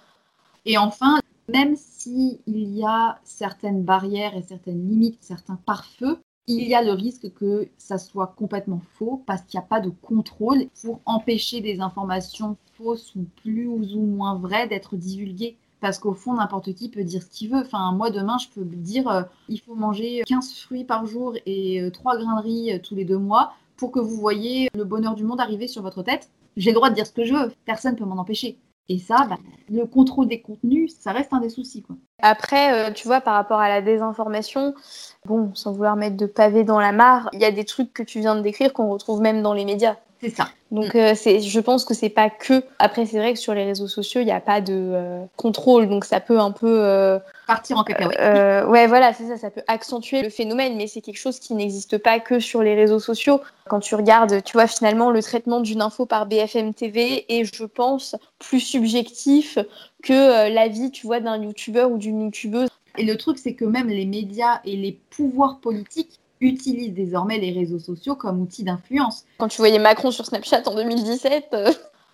Et 0.66 0.78
enfin, 0.78 1.20
même 1.48 1.76
s'il 1.76 2.40
y 2.48 2.84
a 2.84 3.20
certaines 3.24 3.84
barrières 3.84 4.36
et 4.36 4.42
certaines 4.42 4.88
limites, 4.88 5.18
certains 5.22 5.60
pare-feux, 5.66 6.20
il 6.48 6.68
y 6.68 6.76
a 6.76 6.82
le 6.82 6.92
risque 6.92 7.34
que 7.34 7.70
ça 7.78 7.98
soit 7.98 8.34
complètement 8.36 8.82
faux 8.94 9.24
parce 9.26 9.44
qu'il 9.44 9.60
n'y 9.60 9.64
a 9.66 9.68
pas 9.68 9.80
de 9.80 9.90
contrôle 9.90 10.68
pour 10.82 11.00
empêcher 11.06 11.62
des 11.62 11.82
informations 11.82 12.58
ou 13.16 13.26
plus 13.42 13.68
ou 13.68 14.02
moins 14.02 14.36
vraies 14.36 14.68
d'être 14.68 14.96
divulguées. 14.96 15.58
Parce 15.80 15.98
qu'au 15.98 16.14
fond, 16.14 16.34
n'importe 16.34 16.74
qui 16.76 16.90
peut 16.90 17.04
dire 17.04 17.24
ce 17.24 17.30
qu'il 17.30 17.50
veut. 17.50 17.62
Enfin, 17.62 17.92
moi, 17.92 18.12
demain, 18.12 18.38
je 18.38 18.48
peux 18.54 18.64
dire 18.64 19.08
euh, 19.10 19.24
il 19.50 19.60
faut 19.60 19.74
manger 19.74 20.22
15 20.28 20.54
fruits 20.60 20.84
par 20.84 21.08
jour 21.08 21.34
et 21.46 21.82
3 21.92 22.18
grains 22.18 22.38
de 22.38 22.44
riz 22.44 22.74
euh, 22.74 22.80
tous 22.80 22.96
les 22.96 23.06
deux 23.06 23.18
mois 23.18 23.54
pour 23.78 23.92
que 23.92 24.00
vous 24.00 24.16
voyez 24.16 24.70
le 24.76 24.84
bonheur 24.84 25.16
du 25.16 25.24
monde 25.24 25.42
arriver 25.42 25.68
sur 25.68 25.82
votre 25.82 26.04
tête. 26.04 26.30
J'ai 26.56 26.70
le 26.70 26.76
droit 26.76 26.90
de 26.90 26.96
dire 26.96 27.08
ce 27.08 27.14
que 27.14 27.26
je 27.26 27.34
veux. 27.34 27.52
Personne 27.66 27.94
ne 27.94 27.98
peut 27.98 28.06
m'en 28.06 28.18
empêcher. 28.18 28.58
Et 28.90 29.00
ça, 29.00 29.26
bah, 29.30 29.38
le 29.70 29.86
contrôle 29.86 30.28
des 30.28 30.42
contenus, 30.42 30.96
ça 31.00 31.12
reste 31.12 31.32
un 31.34 31.40
des 31.40 31.50
soucis. 31.50 31.82
Quoi. 31.82 31.96
Après, 32.22 32.74
euh, 32.74 32.92
tu 32.92 33.08
vois, 33.08 33.22
par 33.22 33.36
rapport 33.36 33.60
à 33.60 33.70
la 33.70 33.82
désinformation, 33.82 34.74
bon, 35.26 35.52
sans 35.56 35.72
vouloir 35.72 35.96
mettre 35.96 36.18
de 36.18 36.26
pavé 36.26 36.64
dans 36.64 36.80
la 36.80 36.92
mare, 36.92 37.30
il 37.34 37.40
y 37.40 37.46
a 37.46 37.52
des 37.52 37.64
trucs 37.64 37.94
que 37.94 38.04
tu 38.04 38.20
viens 38.20 38.36
de 38.36 38.42
décrire 38.42 38.74
qu'on 38.74 38.90
retrouve 38.90 39.22
même 39.22 39.42
dans 39.42 39.54
les 39.54 39.66
médias. 39.66 39.96
C'est 40.20 40.30
ça. 40.30 40.50
Donc, 40.72 40.96
euh, 40.96 41.14
c'est, 41.16 41.40
je 41.40 41.60
pense 41.60 41.86
que 41.86 41.94
c'est 41.94 42.10
pas 42.10 42.30
que. 42.30 42.64
Après, 42.80 43.06
c'est 43.06 43.18
vrai 43.18 43.34
que 43.34 43.40
sur 43.40 43.54
les 43.54 43.64
réseaux 43.64 43.88
sociaux, 43.88 44.22
il 44.22 44.26
n'y 44.26 44.32
a 44.32 44.42
pas 44.42 44.62
de 44.62 44.74
euh, 44.74 45.26
contrôle, 45.36 45.90
donc 45.90 46.06
ça 46.06 46.20
peut 46.20 46.40
un 46.40 46.52
peu. 46.52 47.20
Partir 47.52 47.78
en 47.78 47.84
cacahuète. 47.84 48.18
euh, 48.20 48.66
ouais, 48.66 48.88
voilà, 48.88 49.14
c'est 49.14 49.28
ça, 49.28 49.36
ça 49.38 49.50
peut 49.52 49.64
accentuer 49.68 50.22
le 50.22 50.30
phénomène, 50.30 50.78
mais 50.78 50.88
c'est 50.88 51.02
quelque 51.02 51.20
chose 51.20 51.38
qui 51.38 51.54
n'existe 51.54 51.98
pas 51.98 52.22
que 52.22 52.40
sur 52.40 52.64
les 52.64 52.76
réseaux 52.76 53.00
sociaux. 53.00 53.42
Quand 53.68 53.82
tu 53.82 53.94
regardes, 53.96 54.42
tu 54.44 54.54
vois, 54.54 54.68
finalement, 54.68 55.12
le 55.12 55.22
traitement 55.22 55.60
d'une 55.60 55.82
info 55.82 56.06
par 56.06 56.28
BFM 56.28 56.74
TV 56.74 57.26
est, 57.28 57.54
je 57.54 57.66
pense, 57.66 58.16
plus 58.40 58.62
subjectif 58.62 59.60
que 60.02 60.14
euh, 60.14 60.50
l'avis, 60.50 60.92
tu 60.92 61.06
vois, 61.06 61.20
d'un 61.20 61.42
youtubeur 61.44 61.92
ou 61.92 61.98
d'une 61.98 62.22
youtubeuse. 62.22 62.70
Et 62.98 63.04
le 63.04 63.18
truc, 63.18 63.38
c'est 63.38 63.54
que 63.54 63.66
même 63.66 63.90
les 63.90 64.06
médias 64.06 64.62
et 64.64 64.78
les 64.78 64.94
pouvoirs 65.10 65.60
politiques 65.60 66.20
utilisent 66.40 66.94
désormais 66.94 67.38
les 67.38 67.52
réseaux 67.52 67.80
sociaux 67.80 68.16
comme 68.16 68.42
outil 68.42 68.64
d'influence. 68.64 69.26
Quand 69.38 69.50
tu 69.50 69.58
voyais 69.58 69.78
Macron 69.78 70.12
sur 70.12 70.26
Snapchat 70.26 70.64
en 70.68 70.76
2017, 70.76 71.50
euh, 71.54 71.72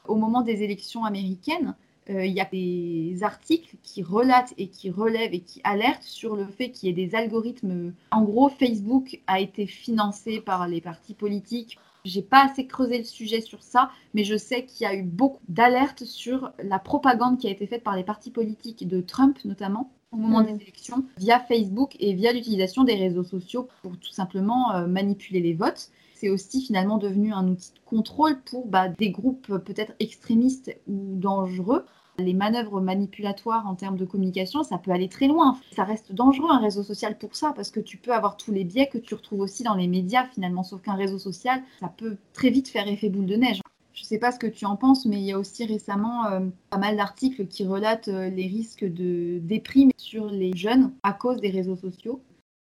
Au 0.08 0.16
moment 0.16 0.42
des 0.42 0.64
élections 0.64 1.06
américaines, 1.06 1.76
euh, 2.10 2.26
il 2.26 2.34
y 2.34 2.40
a 2.40 2.46
des 2.46 3.24
articles 3.24 3.76
qui 3.84 4.04
relatent 4.04 4.54
et 4.58 4.68
qui 4.70 4.90
relèvent 4.90 5.34
et 5.34 5.42
qui 5.42 5.62
alertent 5.64 6.04
sur 6.04 6.36
le 6.36 6.46
fait 6.48 6.72
qu'il 6.72 6.88
y 6.88 6.92
ait 6.92 7.08
des 7.08 7.16
algorithmes. 7.16 7.94
En 8.12 8.24
gros, 8.24 8.50
Facebook 8.50 9.20
a 9.28 9.40
été 9.40 9.68
financé 9.68 10.40
par 10.40 10.68
les 10.68 10.82
partis 10.82 11.14
politiques. 11.14 11.78
J'ai 12.06 12.22
pas 12.22 12.46
assez 12.46 12.68
creusé 12.68 13.00
le 13.00 13.04
sujet 13.04 13.42
sur 13.42 13.62
ça, 13.62 13.92
mais 14.14 14.24
je 14.24 14.38
sais 14.38 14.64
qu'il 14.66 14.86
y 14.86 14.88
a 14.88 14.96
eu 14.96 15.04
beaucoup 15.04 15.44
d'alertes 15.50 16.06
sur 16.06 16.54
la 16.64 16.80
propagande 16.80 17.38
qui 17.38 17.48
a 17.48 17.52
été 17.52 17.68
faite 17.68 17.84
par 17.84 17.98
les 17.98 18.04
partis 18.04 18.32
politiques 18.32 18.88
de 18.88 19.02
Trump 19.02 19.38
notamment 19.44 19.92
au 20.12 20.18
moment 20.18 20.42
des 20.42 20.56
élections 20.56 21.04
via 21.18 21.40
Facebook 21.40 21.98
et 22.00 22.14
via 22.14 22.32
l'utilisation 22.32 22.86
des 22.86 22.96
réseaux 22.96 23.26
sociaux 23.26 23.68
pour 23.82 23.98
tout 23.98 24.12
simplement 24.12 24.74
euh, 24.74 24.88
manipuler 24.88 25.42
les 25.42 25.54
votes. 25.54 25.90
C'est 26.20 26.30
aussi 26.30 26.62
finalement 26.62 26.98
devenu 26.98 27.32
un 27.32 27.48
outil 27.48 27.72
de 27.74 27.80
contrôle 27.86 28.42
pour 28.42 28.68
bah, 28.68 28.90
des 28.90 29.12
groupes 29.12 29.60
peut-être 29.60 29.94
extrémistes 30.00 30.76
ou 30.88 31.16
dangereux. 31.16 31.86
Les 32.18 32.34
manœuvres 32.34 32.82
manipulatoires 32.82 33.68
en 33.68 33.76
termes 33.76 33.98
de 33.98 34.06
communication, 34.06 34.64
ça 34.64 34.80
peut 34.80 34.90
aller 34.90 35.10
très 35.10 35.28
loin. 35.28 35.60
Ça 35.76 35.84
reste 35.84 36.14
dangereux 36.14 36.50
un 36.50 36.58
réseau 36.58 36.82
social 36.82 37.20
pour 37.20 37.36
ça, 37.36 37.54
parce 37.56 37.70
que 37.70 37.80
tu 37.80 37.98
peux 37.98 38.14
avoir 38.14 38.36
tous 38.36 38.52
les 38.52 38.64
biais 38.64 38.90
que 38.92 38.98
tu 38.98 39.14
retrouves 39.14 39.42
aussi 39.42 39.62
dans 39.62 39.76
les 39.76 39.88
médias 39.88 40.26
finalement, 40.26 40.64
sauf 40.64 40.82
qu'un 40.82 40.96
réseau 40.96 41.20
social, 41.20 41.62
ça 41.80 41.94
peut 41.96 42.18
très 42.34 42.50
vite 42.50 42.70
faire 42.70 42.88
effet 42.88 43.10
boule 43.10 43.28
de 43.28 43.36
neige. 43.36 43.62
Je 43.94 44.02
ne 44.02 44.06
sais 44.06 44.18
pas 44.18 44.32
ce 44.32 44.40
que 44.40 44.48
tu 44.48 44.66
en 44.66 44.76
penses, 44.76 45.06
mais 45.06 45.18
il 45.18 45.26
y 45.26 45.32
a 45.32 45.38
aussi 45.38 45.66
récemment 45.66 46.26
euh, 46.26 46.40
pas 46.72 46.78
mal 46.80 46.98
d'articles 46.98 47.46
qui 47.46 47.64
relatent 47.64 48.08
euh, 48.08 48.30
les 48.30 48.48
risques 48.48 48.86
de 48.86 49.38
déprime 49.38 49.92
sur 49.98 50.26
les 50.32 50.56
jeunes 50.56 50.94
à 51.04 51.14
cause 51.14 51.38
des 51.38 51.52
réseaux 51.52 51.76
sociaux. 51.76 52.22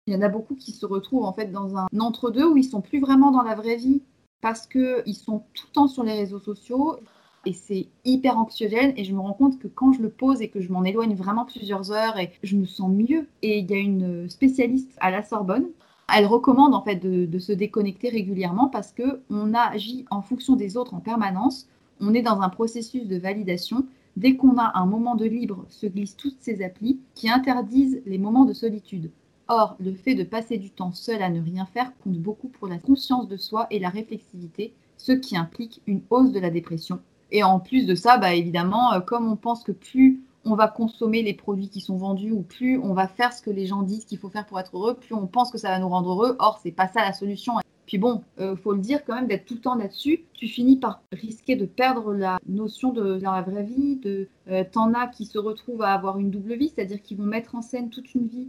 Il 0.10 0.14
y 0.14 0.16
en 0.16 0.24
a 0.24 0.30
beaucoup 0.30 0.56
qui 0.56 0.72
se 0.72 0.88
retrouvent 0.88 1.26
en 1.26 1.34
fait 1.34 1.52
dans 1.52 1.78
un 1.78 1.86
entre-deux 2.00 2.44
où 2.44 2.58
ils 2.58 2.64
sont 2.64 2.82
plus 2.82 3.00
vraiment 3.00 3.30
dans 3.30 3.44
la 3.44 3.54
vraie 3.54 3.76
vie 3.76 4.02
parce 4.42 4.66
qu'ils 4.66 5.16
sont 5.16 5.44
tout 5.54 5.68
le 5.68 5.74
temps 5.74 5.88
sur 5.88 6.04
les 6.04 6.14
réseaux 6.14 6.40
sociaux 6.40 6.98
et 7.46 7.54
c'est 7.54 7.90
hyper 8.06 8.36
anxiogène 8.40 8.92
et 8.98 9.04
je 9.04 9.14
me 9.14 9.20
rends 9.20 9.34
compte 9.34 9.60
que 9.60 9.68
quand 9.68 9.94
je 9.94 10.02
le 10.02 10.10
pose 10.10 10.42
et 10.42 10.50
que 10.50 10.62
je 10.62 10.72
m'en 10.72 10.84
éloigne 10.84 11.14
vraiment 11.14 11.46
plusieurs 11.46 11.92
heures 11.92 12.18
et 12.18 12.32
je 12.42 12.56
me 12.56 12.66
sens 12.66 12.90
mieux. 12.90 13.28
Et 13.44 13.60
il 13.60 13.70
y 13.70 13.74
a 13.76 13.78
une 13.78 14.28
spécialiste 14.32 14.98
à 15.00 15.12
la 15.12 15.22
Sorbonne 15.22 15.68
elle 16.12 16.26
recommande 16.26 16.74
en 16.74 16.82
fait 16.82 16.96
de, 16.96 17.28
de 17.28 17.38
se 17.38 17.52
déconnecter 17.52 18.10
régulièrement 18.10 18.68
parce 18.68 18.92
que 18.92 19.22
on 19.30 19.54
agit 19.54 20.06
en 20.10 20.24
fonction 20.24 20.56
des 20.56 20.76
autres 20.76 20.96
en 20.96 21.02
permanence. 21.02 21.68
On 22.02 22.16
est 22.16 22.24
dans 22.24 22.42
un 22.42 22.50
processus 22.50 23.06
de 23.06 23.18
validation. 23.18 23.86
Dès 24.18 24.36
qu'on 24.36 24.58
a 24.58 24.72
un 24.74 24.88
moment 24.88 25.14
de 25.14 25.26
libre 25.26 25.68
se 25.70 25.86
glissent 25.86 26.18
toutes 26.18 26.38
ces 26.40 26.64
applis 26.64 27.00
qui 27.14 27.30
interdisent 27.30 28.02
les 28.08 28.18
moments 28.18 28.46
de 28.46 28.54
solitude 28.54 29.12
Or, 29.52 29.76
le 29.80 29.94
fait 29.94 30.14
de 30.14 30.24
passer 30.24 30.58
du 30.60 30.70
temps 30.70 30.94
seul 30.94 31.24
à 31.24 31.30
ne 31.30 31.42
rien 31.42 31.66
faire 31.66 31.92
compte 32.04 32.20
beaucoup 32.20 32.50
pour 32.50 32.68
la 32.68 32.78
conscience 32.78 33.28
de 33.28 33.36
soi 33.36 33.66
et 33.72 33.80
la 33.80 33.90
réflexivité, 33.90 34.74
ce 34.98 35.12
qui 35.12 35.36
implique 35.36 35.82
une 35.88 36.02
hausse 36.12 36.32
de 36.32 36.40
la 36.40 36.52
dépression. 36.52 37.00
Et 37.32 37.44
en 37.44 37.60
plus 37.60 37.88
de 37.88 37.96
ça, 37.96 38.20
bah, 38.20 38.36
évidemment, 38.36 38.94
euh, 38.94 39.00
comme 39.00 39.28
on 39.28 39.36
pense 39.36 39.64
que 39.64 39.72
plus 39.72 40.22
on 40.46 40.56
va 40.56 40.68
consommer 40.68 41.24
les 41.24 41.34
produits 41.34 41.68
qui 41.68 41.82
sont 41.82 41.98
vendus 41.98 42.32
ou 42.32 42.42
plus 42.42 42.78
on 42.78 42.94
va 42.94 43.08
faire 43.08 43.34
ce 43.34 43.42
que 43.42 43.50
les 43.50 43.66
gens 43.66 43.82
disent 43.82 44.06
qu'il 44.06 44.20
faut 44.20 44.30
faire 44.30 44.46
pour 44.46 44.60
être 44.60 44.78
heureux, 44.78 44.94
plus 44.94 45.14
on 45.14 45.28
pense 45.28 45.52
que 45.52 45.58
ça 45.58 45.70
va 45.70 45.80
nous 45.80 45.90
rendre 45.90 46.12
heureux. 46.12 46.36
Or, 46.40 46.60
c'est 46.62 46.72
pas 46.72 46.88
ça 46.88 47.02
la 47.02 47.14
solution. 47.14 47.54
Puis 47.88 47.98
bon, 47.98 48.22
euh, 48.40 48.56
faut 48.56 48.74
le 48.74 48.80
dire 48.80 49.04
quand 49.04 49.16
même, 49.16 49.26
d'être 49.26 49.46
tout 49.46 49.56
le 49.56 49.62
temps 49.62 49.74
là-dessus, 49.74 50.24
tu 50.34 50.48
finis 50.48 50.78
par 50.78 51.02
risquer 51.12 51.56
de 51.56 51.66
perdre 51.66 52.14
la 52.14 52.38
notion 52.48 52.94
de 52.94 53.20
la 53.20 53.42
vraie 53.42 53.64
vie. 53.64 53.96
De, 53.96 54.28
euh, 54.50 54.64
T'en 54.72 54.94
as 54.94 55.08
qui 55.08 55.26
se 55.26 55.40
retrouvent 55.40 55.82
à 55.82 55.94
avoir 55.94 56.20
une 56.20 56.30
double 56.30 56.54
vie, 56.54 56.72
c'est-à-dire 56.74 57.02
qu'ils 57.02 57.18
vont 57.18 57.24
mettre 57.24 57.56
en 57.56 57.64
scène 57.64 57.90
toute 57.90 58.14
une 58.14 58.28
vie, 58.28 58.48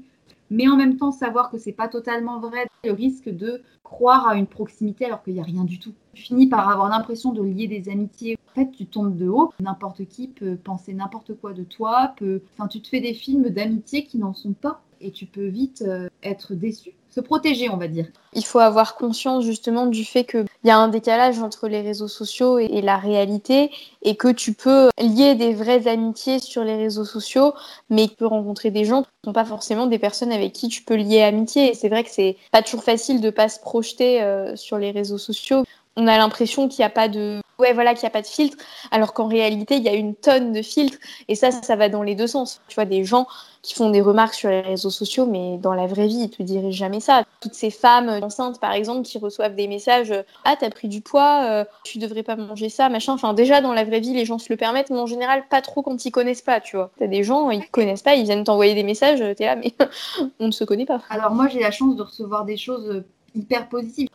mais 0.51 0.69
en 0.69 0.77
même 0.77 0.97
temps 0.97 1.13
savoir 1.13 1.51
que 1.51 1.59
c'est 1.59 1.73
pas 1.73 1.89
totalement 1.89 2.41
vrai. 2.41 2.67
Le 2.85 2.93
risque 2.93 3.29
de 3.29 3.63
croire 3.85 4.29
à 4.29 4.37
une 4.37 4.47
proximité 4.47 5.05
alors 5.05 5.23
qu'il 5.23 5.35
n'y 5.35 5.41
a 5.41 5.45
rien 5.45 5.65
du 5.65 5.79
tout. 5.79 5.95
Tu 6.15 6.23
finis 6.23 6.49
par 6.49 6.69
avoir 6.69 6.89
l'impression 6.89 7.33
de 7.33 7.43
lier 7.43 7.69
des 7.69 7.89
amitiés. 7.91 8.37
En 8.51 8.55
fait, 8.55 8.71
tu 8.71 8.87
tombes 8.87 9.17
de 9.17 9.29
haut. 9.29 9.53
N'importe 9.61 10.07
qui 10.07 10.29
peut 10.29 10.57
penser 10.57 10.93
n'importe 10.93 11.35
quoi 11.41 11.53
de 11.53 11.65
toi. 11.65 12.15
Peut... 12.17 12.43
Enfin, 12.55 12.69
tu 12.69 12.81
te 12.81 12.89
fais 12.89 13.01
des 13.01 13.15
films 13.15 13.49
d'amitié 13.51 14.05
qui 14.05 14.19
n'en 14.19 14.35
sont 14.35 14.53
pas 14.53 14.83
et 15.01 15.11
tu 15.11 15.27
peux 15.27 15.47
vite 15.47 15.83
euh, 15.87 16.09
être 16.23 16.55
déçu, 16.55 16.93
se 17.11 17.21
protéger, 17.21 17.69
on 17.69 17.77
va 17.77 17.89
dire. 17.89 18.07
Il 18.33 18.45
faut 18.45 18.61
avoir 18.61 18.95
conscience 18.95 19.45
justement 19.45 19.87
du 19.87 20.05
fait 20.05 20.25
qu'il 20.25 20.47
y 20.65 20.71
a 20.71 20.79
un 20.79 20.89
décalage 20.89 21.41
entre 21.41 21.67
les 21.67 21.81
réseaux 21.81 22.09
sociaux 22.09 22.59
et, 22.59 22.81
la 22.81 22.97
réalité 22.97 23.71
et 24.03 24.15
que 24.17 24.29
tu 24.29 24.53
peux 24.53 24.89
lier 24.99 25.35
des 25.35 25.53
vraies 25.53 25.89
amitiés 25.89 26.39
sur 26.39 26.63
les 26.63 26.77
réseaux 26.77 27.05
sociaux, 27.05 27.53
mais 27.91 28.07
tu 28.07 28.15
peux 28.15 28.27
rencontrer 28.27 28.71
des 28.71 28.85
gens 28.85 29.03
qui 29.03 29.09
ne 29.25 29.29
sont 29.29 29.33
pas 29.33 29.45
forcément 29.45 29.87
des 29.87 29.99
personnes 29.99 30.33
avec 30.33 30.53
qui 30.53 30.69
tu 30.69 30.83
peux 30.83 30.95
lier 30.95 31.23
amitié. 31.23 31.71
Et 31.71 31.75
c'est 31.75 31.89
vrai 31.89 32.05
que 32.05 32.11
c'est 32.11 32.37
pas 32.53 32.63
toujours 32.63 32.85
facile 32.85 33.21
de 33.21 33.31
pas 33.31 33.49
se 33.49 33.59
projeter 33.59 34.23
euh, 34.23 34.55
sur 34.55 34.79
les 34.79 34.93
réseaux 34.93 35.19
sociaux. 35.19 35.65
On 35.97 36.07
a 36.07 36.17
l'impression 36.17 36.69
qu'il 36.69 36.81
n'y 36.81 36.87
a 36.87 36.91
pas 36.91 37.09
de 37.09 37.41
ouais 37.59 37.73
voilà 37.75 37.95
qu'il 37.95 38.05
n'y 38.05 38.09
a 38.09 38.11
pas 38.11 38.23
de 38.23 38.27
filtre 38.27 38.57
alors 38.91 39.13
qu'en 39.13 39.27
réalité 39.29 39.77
il 39.77 39.83
y 39.83 39.89
a 39.89 39.95
une 39.95 40.15
tonne 40.15 40.53
de 40.53 40.63
filtres 40.63 40.99
et 41.29 41.35
ça 41.35 41.51
ça 41.51 41.77
va 41.77 41.89
dans 41.89 42.03
les 42.03 42.15
deux 42.15 42.27
sens. 42.27 42.63
Tu 42.69 42.77
vois 42.77 42.85
des 42.85 43.05
gens 43.05 43.27
qui 43.63 43.75
font 43.75 43.91
des 43.91 44.01
remarques 44.01 44.35
sur 44.35 44.49
les 44.49 44.63
réseaux 44.63 44.91
sociaux 44.91 45.27
mais 45.27 45.59
dans 45.59 45.75
la 45.75 45.87
vraie 45.87 46.07
vie 46.07 46.23
ils 46.23 46.31
te 46.31 46.43
diraient 46.43 46.73
jamais 46.73 47.01
ça. 47.01 47.25
Toutes 47.41 47.55
ces 47.55 47.71
femmes 47.71 48.09
enceintes 48.23 48.61
par 48.61 48.73
exemple 48.73 49.03
qui 49.03 49.19
reçoivent 49.19 49.55
des 49.55 49.69
messages 49.69 50.15
ah 50.45 50.55
t'as 50.59 50.71
pris 50.71 50.89
du 50.89 51.01
poids 51.03 51.45
euh, 51.45 51.65
tu 51.85 51.99
devrais 51.99 52.23
pas 52.23 52.37
manger 52.37 52.69
ça 52.69 52.89
machin 52.89 53.13
enfin 53.13 53.35
déjà 53.35 53.61
dans 53.61 53.75
la 53.75 53.85
vraie 53.85 54.01
vie 54.01 54.15
les 54.15 54.25
gens 54.25 54.39
se 54.39 54.49
le 54.49 54.57
permettent 54.57 54.91
mais 54.91 54.99
en 54.99 55.07
général 55.07 55.45
pas 55.51 55.61
trop 55.61 55.83
quand 55.83 56.05
ils 56.05 56.13
connaissent 56.13 56.43
pas 56.43 56.61
tu 56.61 56.77
vois. 56.77 56.91
T'as 56.99 57.09
des 57.09 57.25
gens 57.25 57.51
ils 57.51 57.69
connaissent 57.69 58.03
pas 58.03 58.15
ils 58.15 58.25
viennent 58.25 58.45
t'envoyer 58.45 58.75
des 58.75 58.85
messages 58.85 59.23
t'es 59.37 59.45
là 59.45 59.57
mais 59.57 59.75
on 60.41 60.47
ne 60.47 60.53
se 60.53 60.65
connaît 60.65 60.87
pas. 60.87 61.01
Alors 61.11 61.33
moi 61.33 61.49
j'ai 61.49 61.61
la 61.61 61.73
chance 61.73 61.97
de 61.97 62.03
recevoir 62.03 62.45
des 62.45 62.57
choses 62.57 63.05
hyper 63.35 63.69
positives 63.69 64.09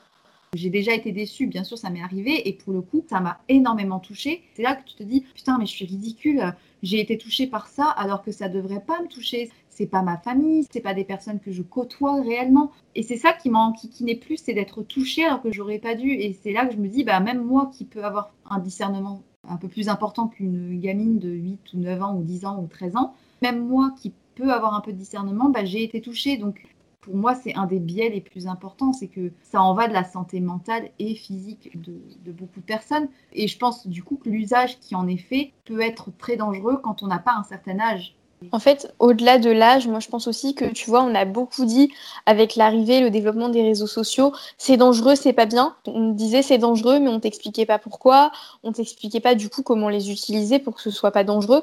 j'ai 0.54 0.70
déjà 0.70 0.94
été 0.94 1.12
déçue, 1.12 1.48
bien 1.48 1.64
sûr, 1.64 1.78
ça 1.78 1.90
m'est 1.90 2.02
arrivé, 2.02 2.48
et 2.48 2.54
pour 2.54 2.74
le 2.74 2.82
coup, 2.82 3.04
ça 3.10 3.20
m'a 3.20 3.40
énormément 3.50 4.00
touchée. 4.00 4.44
C'est 4.56 4.64
là 4.64 4.76
que 4.76 4.88
tu 4.88 4.96
te 4.96 5.04
dis, 5.04 5.22
putain, 5.34 5.58
mais 5.58 5.66
je 5.66 5.72
suis 5.72 5.86
ridicule, 5.86 6.54
j'ai 6.84 7.00
été 7.00 7.18
touchée 7.18 7.48
par 7.48 7.68
ça, 7.68 7.86
alors 7.86 8.24
que 8.24 8.32
ça 8.32 8.48
devrait 8.50 8.84
pas 8.86 9.02
me 9.02 9.08
toucher. 9.08 9.50
C'est 9.70 9.88
pas 9.88 10.02
ma 10.02 10.18
famille, 10.18 10.66
c'est 10.72 10.80
pas 10.80 10.94
des 10.94 11.04
personnes 11.04 11.40
que 11.40 11.52
je 11.52 11.62
côtoie 11.62 12.22
réellement. 12.22 12.72
Et 12.96 13.04
c'est 13.04 13.18
ça 13.18 13.34
qui, 13.34 13.52
qui, 13.78 13.90
qui 13.90 14.04
n'est 14.06 14.16
plus, 14.16 14.38
c'est 14.38 14.54
d'être 14.54 14.84
touchée 14.84 15.26
alors 15.26 15.42
que 15.42 15.52
j'aurais 15.52 15.80
pas 15.80 15.96
dû. 15.96 16.12
Et 16.12 16.32
c'est 16.32 16.54
là 16.54 16.66
que 16.66 16.74
je 16.74 16.80
me 16.80 16.88
dis, 16.88 17.04
bah, 17.04 17.20
même 17.20 17.44
moi 17.44 17.70
qui 17.74 17.84
peux 17.84 18.06
avoir 18.06 18.32
un 18.50 18.60
discernement 18.60 19.22
un 19.48 19.58
peu 19.58 19.68
plus 19.68 19.90
important 19.90 20.28
qu'une 20.28 20.80
gamine 20.80 21.20
de 21.20 21.30
8 21.30 21.74
ou 21.74 21.78
9 21.80 22.02
ans 22.02 22.16
ou 22.16 22.24
10 22.24 22.46
ans 22.46 22.62
ou 22.62 22.68
13 22.68 22.96
ans, 22.96 23.14
même 23.42 23.68
moi 23.68 23.94
qui 24.02 24.14
peux 24.36 24.52
avoir 24.52 24.74
un 24.76 24.82
peu 24.82 24.94
de 24.94 24.98
discernement, 24.98 25.50
bah, 25.50 25.66
j'ai 25.66 25.84
été 25.84 26.00
touchée. 26.00 26.38
Donc 26.38 26.64
pour 27.06 27.16
moi, 27.16 27.36
c'est 27.36 27.54
un 27.54 27.68
des 27.68 27.78
biais 27.78 28.10
les 28.10 28.20
plus 28.20 28.48
importants, 28.48 28.92
c'est 28.92 29.08
que 29.08 29.32
ça 29.44 29.62
en 29.62 29.76
va 29.76 29.88
de 29.88 29.94
la 29.94 30.04
santé 30.04 30.40
mentale 30.40 30.90
et 30.98 31.14
physique 31.14 31.80
de, 31.80 32.32
beaucoup 32.32 32.60
de 32.60 32.66
personnes. 32.66 33.08
Et 33.32 33.48
je 33.48 33.60
pense 33.60 33.86
du 33.86 34.02
coup 34.02 34.18
que 34.18 34.28
l'usage 34.28 34.80
qui 34.80 34.96
en 34.96 35.08
est 35.08 35.18
fait 35.18 35.52
peut 35.66 35.82
être 35.82 36.10
très 36.18 36.36
dangereux 36.36 36.80
quand 36.82 37.04
on 37.04 37.08
n'a 37.08 37.20
pas 37.20 37.34
un 37.34 37.44
certain 37.44 37.80
âge. 37.80 38.16
En 38.52 38.58
fait, 38.58 38.94
au-delà 38.98 39.38
de 39.38 39.52
l'âge, 39.52 39.88
moi 39.88 40.00
je 40.00 40.08
pense 40.08 40.28
aussi 40.28 40.56
que 40.56 40.66
tu 40.66 40.90
vois, 40.90 41.04
on 41.04 41.14
a 41.14 41.26
beaucoup 41.26 41.66
dit 41.66 41.94
avec 42.26 42.56
l'arrivée, 42.56 43.00
le 43.02 43.12
développement 43.12 43.50
des 43.50 43.62
réseaux 43.62 43.88
sociaux, 43.88 44.34
c'est 44.58 44.78
dangereux, 44.78 45.16
c'est 45.16 45.34
pas 45.34 45.46
bien. 45.46 45.76
On 45.86 46.10
disait 46.10 46.42
c'est 46.42 46.58
dangereux, 46.58 47.00
mais 47.00 47.10
on 47.10 47.20
t'expliquait 47.20 47.68
pas 47.68 47.78
pourquoi, 47.78 48.32
on 48.64 48.72
t'expliquait 48.72 49.20
pas 49.20 49.36
du 49.36 49.50
coup 49.50 49.62
comment 49.62 49.90
les 49.90 50.12
utiliser 50.12 50.58
pour 50.58 50.74
que 50.76 50.82
ce 50.82 50.92
soit 50.92 51.12
pas 51.12 51.24
dangereux. 51.24 51.62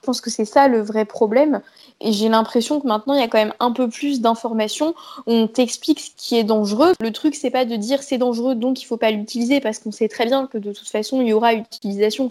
Je 0.00 0.06
pense 0.06 0.20
que 0.22 0.30
c'est 0.30 0.46
ça 0.46 0.66
le 0.66 0.80
vrai 0.80 1.04
problème. 1.04 1.60
Et 2.00 2.12
j'ai 2.12 2.30
l'impression 2.30 2.80
que 2.80 2.86
maintenant, 2.86 3.12
il 3.12 3.20
y 3.20 3.22
a 3.22 3.28
quand 3.28 3.38
même 3.38 3.52
un 3.60 3.72
peu 3.72 3.88
plus 3.88 4.22
d'informations. 4.22 4.94
On 5.26 5.46
t'explique 5.46 6.00
ce 6.00 6.10
qui 6.16 6.36
est 6.36 6.44
dangereux. 6.44 6.94
Le 7.00 7.12
truc, 7.12 7.34
c'est 7.34 7.50
pas 7.50 7.66
de 7.66 7.76
dire 7.76 8.02
c'est 8.02 8.16
dangereux, 8.16 8.54
donc 8.54 8.80
il 8.80 8.86
faut 8.86 8.96
pas 8.96 9.10
l'utiliser, 9.10 9.60
parce 9.60 9.78
qu'on 9.78 9.92
sait 9.92 10.08
très 10.08 10.24
bien 10.24 10.46
que 10.46 10.56
de 10.56 10.72
toute 10.72 10.88
façon, 10.88 11.20
il 11.20 11.28
y 11.28 11.32
aura 11.34 11.52
utilisation. 11.52 12.30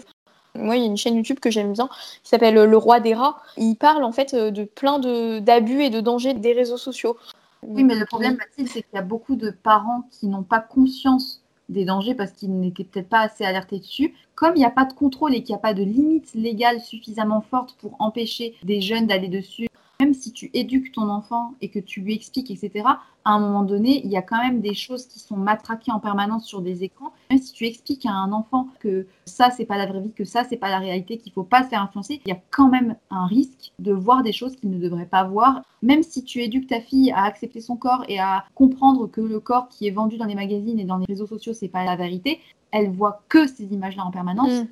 Moi, 0.56 0.76
il 0.76 0.80
y 0.80 0.82
a 0.82 0.86
une 0.86 0.96
chaîne 0.96 1.14
YouTube 1.14 1.38
que 1.38 1.50
j'aime 1.50 1.72
bien 1.72 1.88
qui 2.24 2.28
s'appelle 2.28 2.54
Le 2.56 2.76
Roi 2.76 2.98
des 2.98 3.14
rats. 3.14 3.36
Il 3.56 3.76
parle 3.76 4.02
en 4.02 4.10
fait 4.10 4.34
de 4.34 4.64
plein 4.64 4.98
d'abus 5.40 5.82
et 5.82 5.90
de 5.90 6.00
dangers 6.00 6.34
des 6.34 6.52
réseaux 6.52 6.76
sociaux. 6.76 7.16
Oui, 7.62 7.84
mais 7.84 7.94
le 7.94 8.06
problème, 8.06 8.36
Mathilde, 8.36 8.68
c'est 8.68 8.82
qu'il 8.82 8.94
y 8.94 8.98
a 8.98 9.02
beaucoup 9.02 9.36
de 9.36 9.50
parents 9.50 10.08
qui 10.10 10.26
n'ont 10.26 10.42
pas 10.42 10.58
conscience 10.58 11.39
des 11.70 11.84
dangers 11.84 12.14
parce 12.14 12.32
qu'ils 12.32 12.58
n'étaient 12.58 12.84
peut-être 12.84 13.08
pas 13.08 13.20
assez 13.20 13.44
alertés 13.44 13.78
dessus. 13.78 14.14
Comme 14.34 14.56
il 14.56 14.60
n'y 14.60 14.64
a 14.64 14.70
pas 14.70 14.84
de 14.84 14.92
contrôle 14.92 15.34
et 15.34 15.42
qu'il 15.42 15.54
n'y 15.54 15.58
a 15.58 15.62
pas 15.62 15.74
de 15.74 15.82
limite 15.82 16.34
légale 16.34 16.80
suffisamment 16.80 17.40
forte 17.40 17.76
pour 17.80 17.96
empêcher 17.98 18.54
des 18.62 18.80
jeunes 18.80 19.06
d'aller 19.06 19.28
dessus, 19.28 19.69
même 20.00 20.14
si 20.14 20.32
tu 20.32 20.50
éduques 20.54 20.92
ton 20.92 21.08
enfant 21.08 21.54
et 21.60 21.68
que 21.68 21.78
tu 21.78 22.00
lui 22.00 22.14
expliques, 22.14 22.50
etc., 22.50 22.84
à 23.24 23.32
un 23.32 23.38
moment 23.38 23.62
donné, 23.62 24.00
il 24.04 24.10
y 24.10 24.16
a 24.16 24.22
quand 24.22 24.42
même 24.42 24.62
des 24.62 24.72
choses 24.72 25.06
qui 25.06 25.18
sont 25.18 25.36
matraquées 25.36 25.92
en 25.92 26.00
permanence 26.00 26.46
sur 26.46 26.62
des 26.62 26.82
écrans. 26.84 27.12
Même 27.28 27.38
si 27.38 27.52
tu 27.52 27.66
expliques 27.66 28.06
à 28.06 28.12
un 28.12 28.32
enfant 28.32 28.68
que 28.80 29.06
ça, 29.26 29.50
c'est 29.50 29.66
pas 29.66 29.76
la 29.76 29.84
vraie 29.84 30.00
vie, 30.00 30.12
que 30.12 30.24
ça, 30.24 30.44
c'est 30.48 30.56
pas 30.56 30.70
la 30.70 30.78
réalité, 30.78 31.18
qu'il 31.18 31.32
faut 31.32 31.44
pas 31.44 31.62
se 31.64 31.68
faire 31.68 31.82
influencer, 31.82 32.22
il 32.24 32.28
y 32.30 32.32
a 32.32 32.40
quand 32.50 32.70
même 32.70 32.96
un 33.10 33.26
risque 33.26 33.72
de 33.78 33.92
voir 33.92 34.22
des 34.22 34.32
choses 34.32 34.56
qu'il 34.56 34.70
ne 34.70 34.78
devrait 34.78 35.04
pas 35.04 35.24
voir. 35.24 35.62
Même 35.82 36.02
si 36.02 36.24
tu 36.24 36.40
éduques 36.40 36.68
ta 36.68 36.80
fille 36.80 37.10
à 37.12 37.24
accepter 37.24 37.60
son 37.60 37.76
corps 37.76 38.04
et 38.08 38.18
à 38.18 38.46
comprendre 38.54 39.06
que 39.06 39.20
le 39.20 39.38
corps 39.38 39.68
qui 39.68 39.86
est 39.86 39.90
vendu 39.90 40.16
dans 40.16 40.26
les 40.26 40.34
magazines 40.34 40.80
et 40.80 40.84
dans 40.84 40.96
les 40.96 41.06
réseaux 41.06 41.26
sociaux, 41.26 41.52
c'est 41.52 41.68
pas 41.68 41.84
la 41.84 41.96
vérité, 41.96 42.40
elle 42.70 42.90
voit 42.90 43.22
que 43.28 43.46
ces 43.46 43.64
images-là 43.64 44.04
en 44.04 44.10
permanence. 44.10 44.62
Mm. 44.62 44.68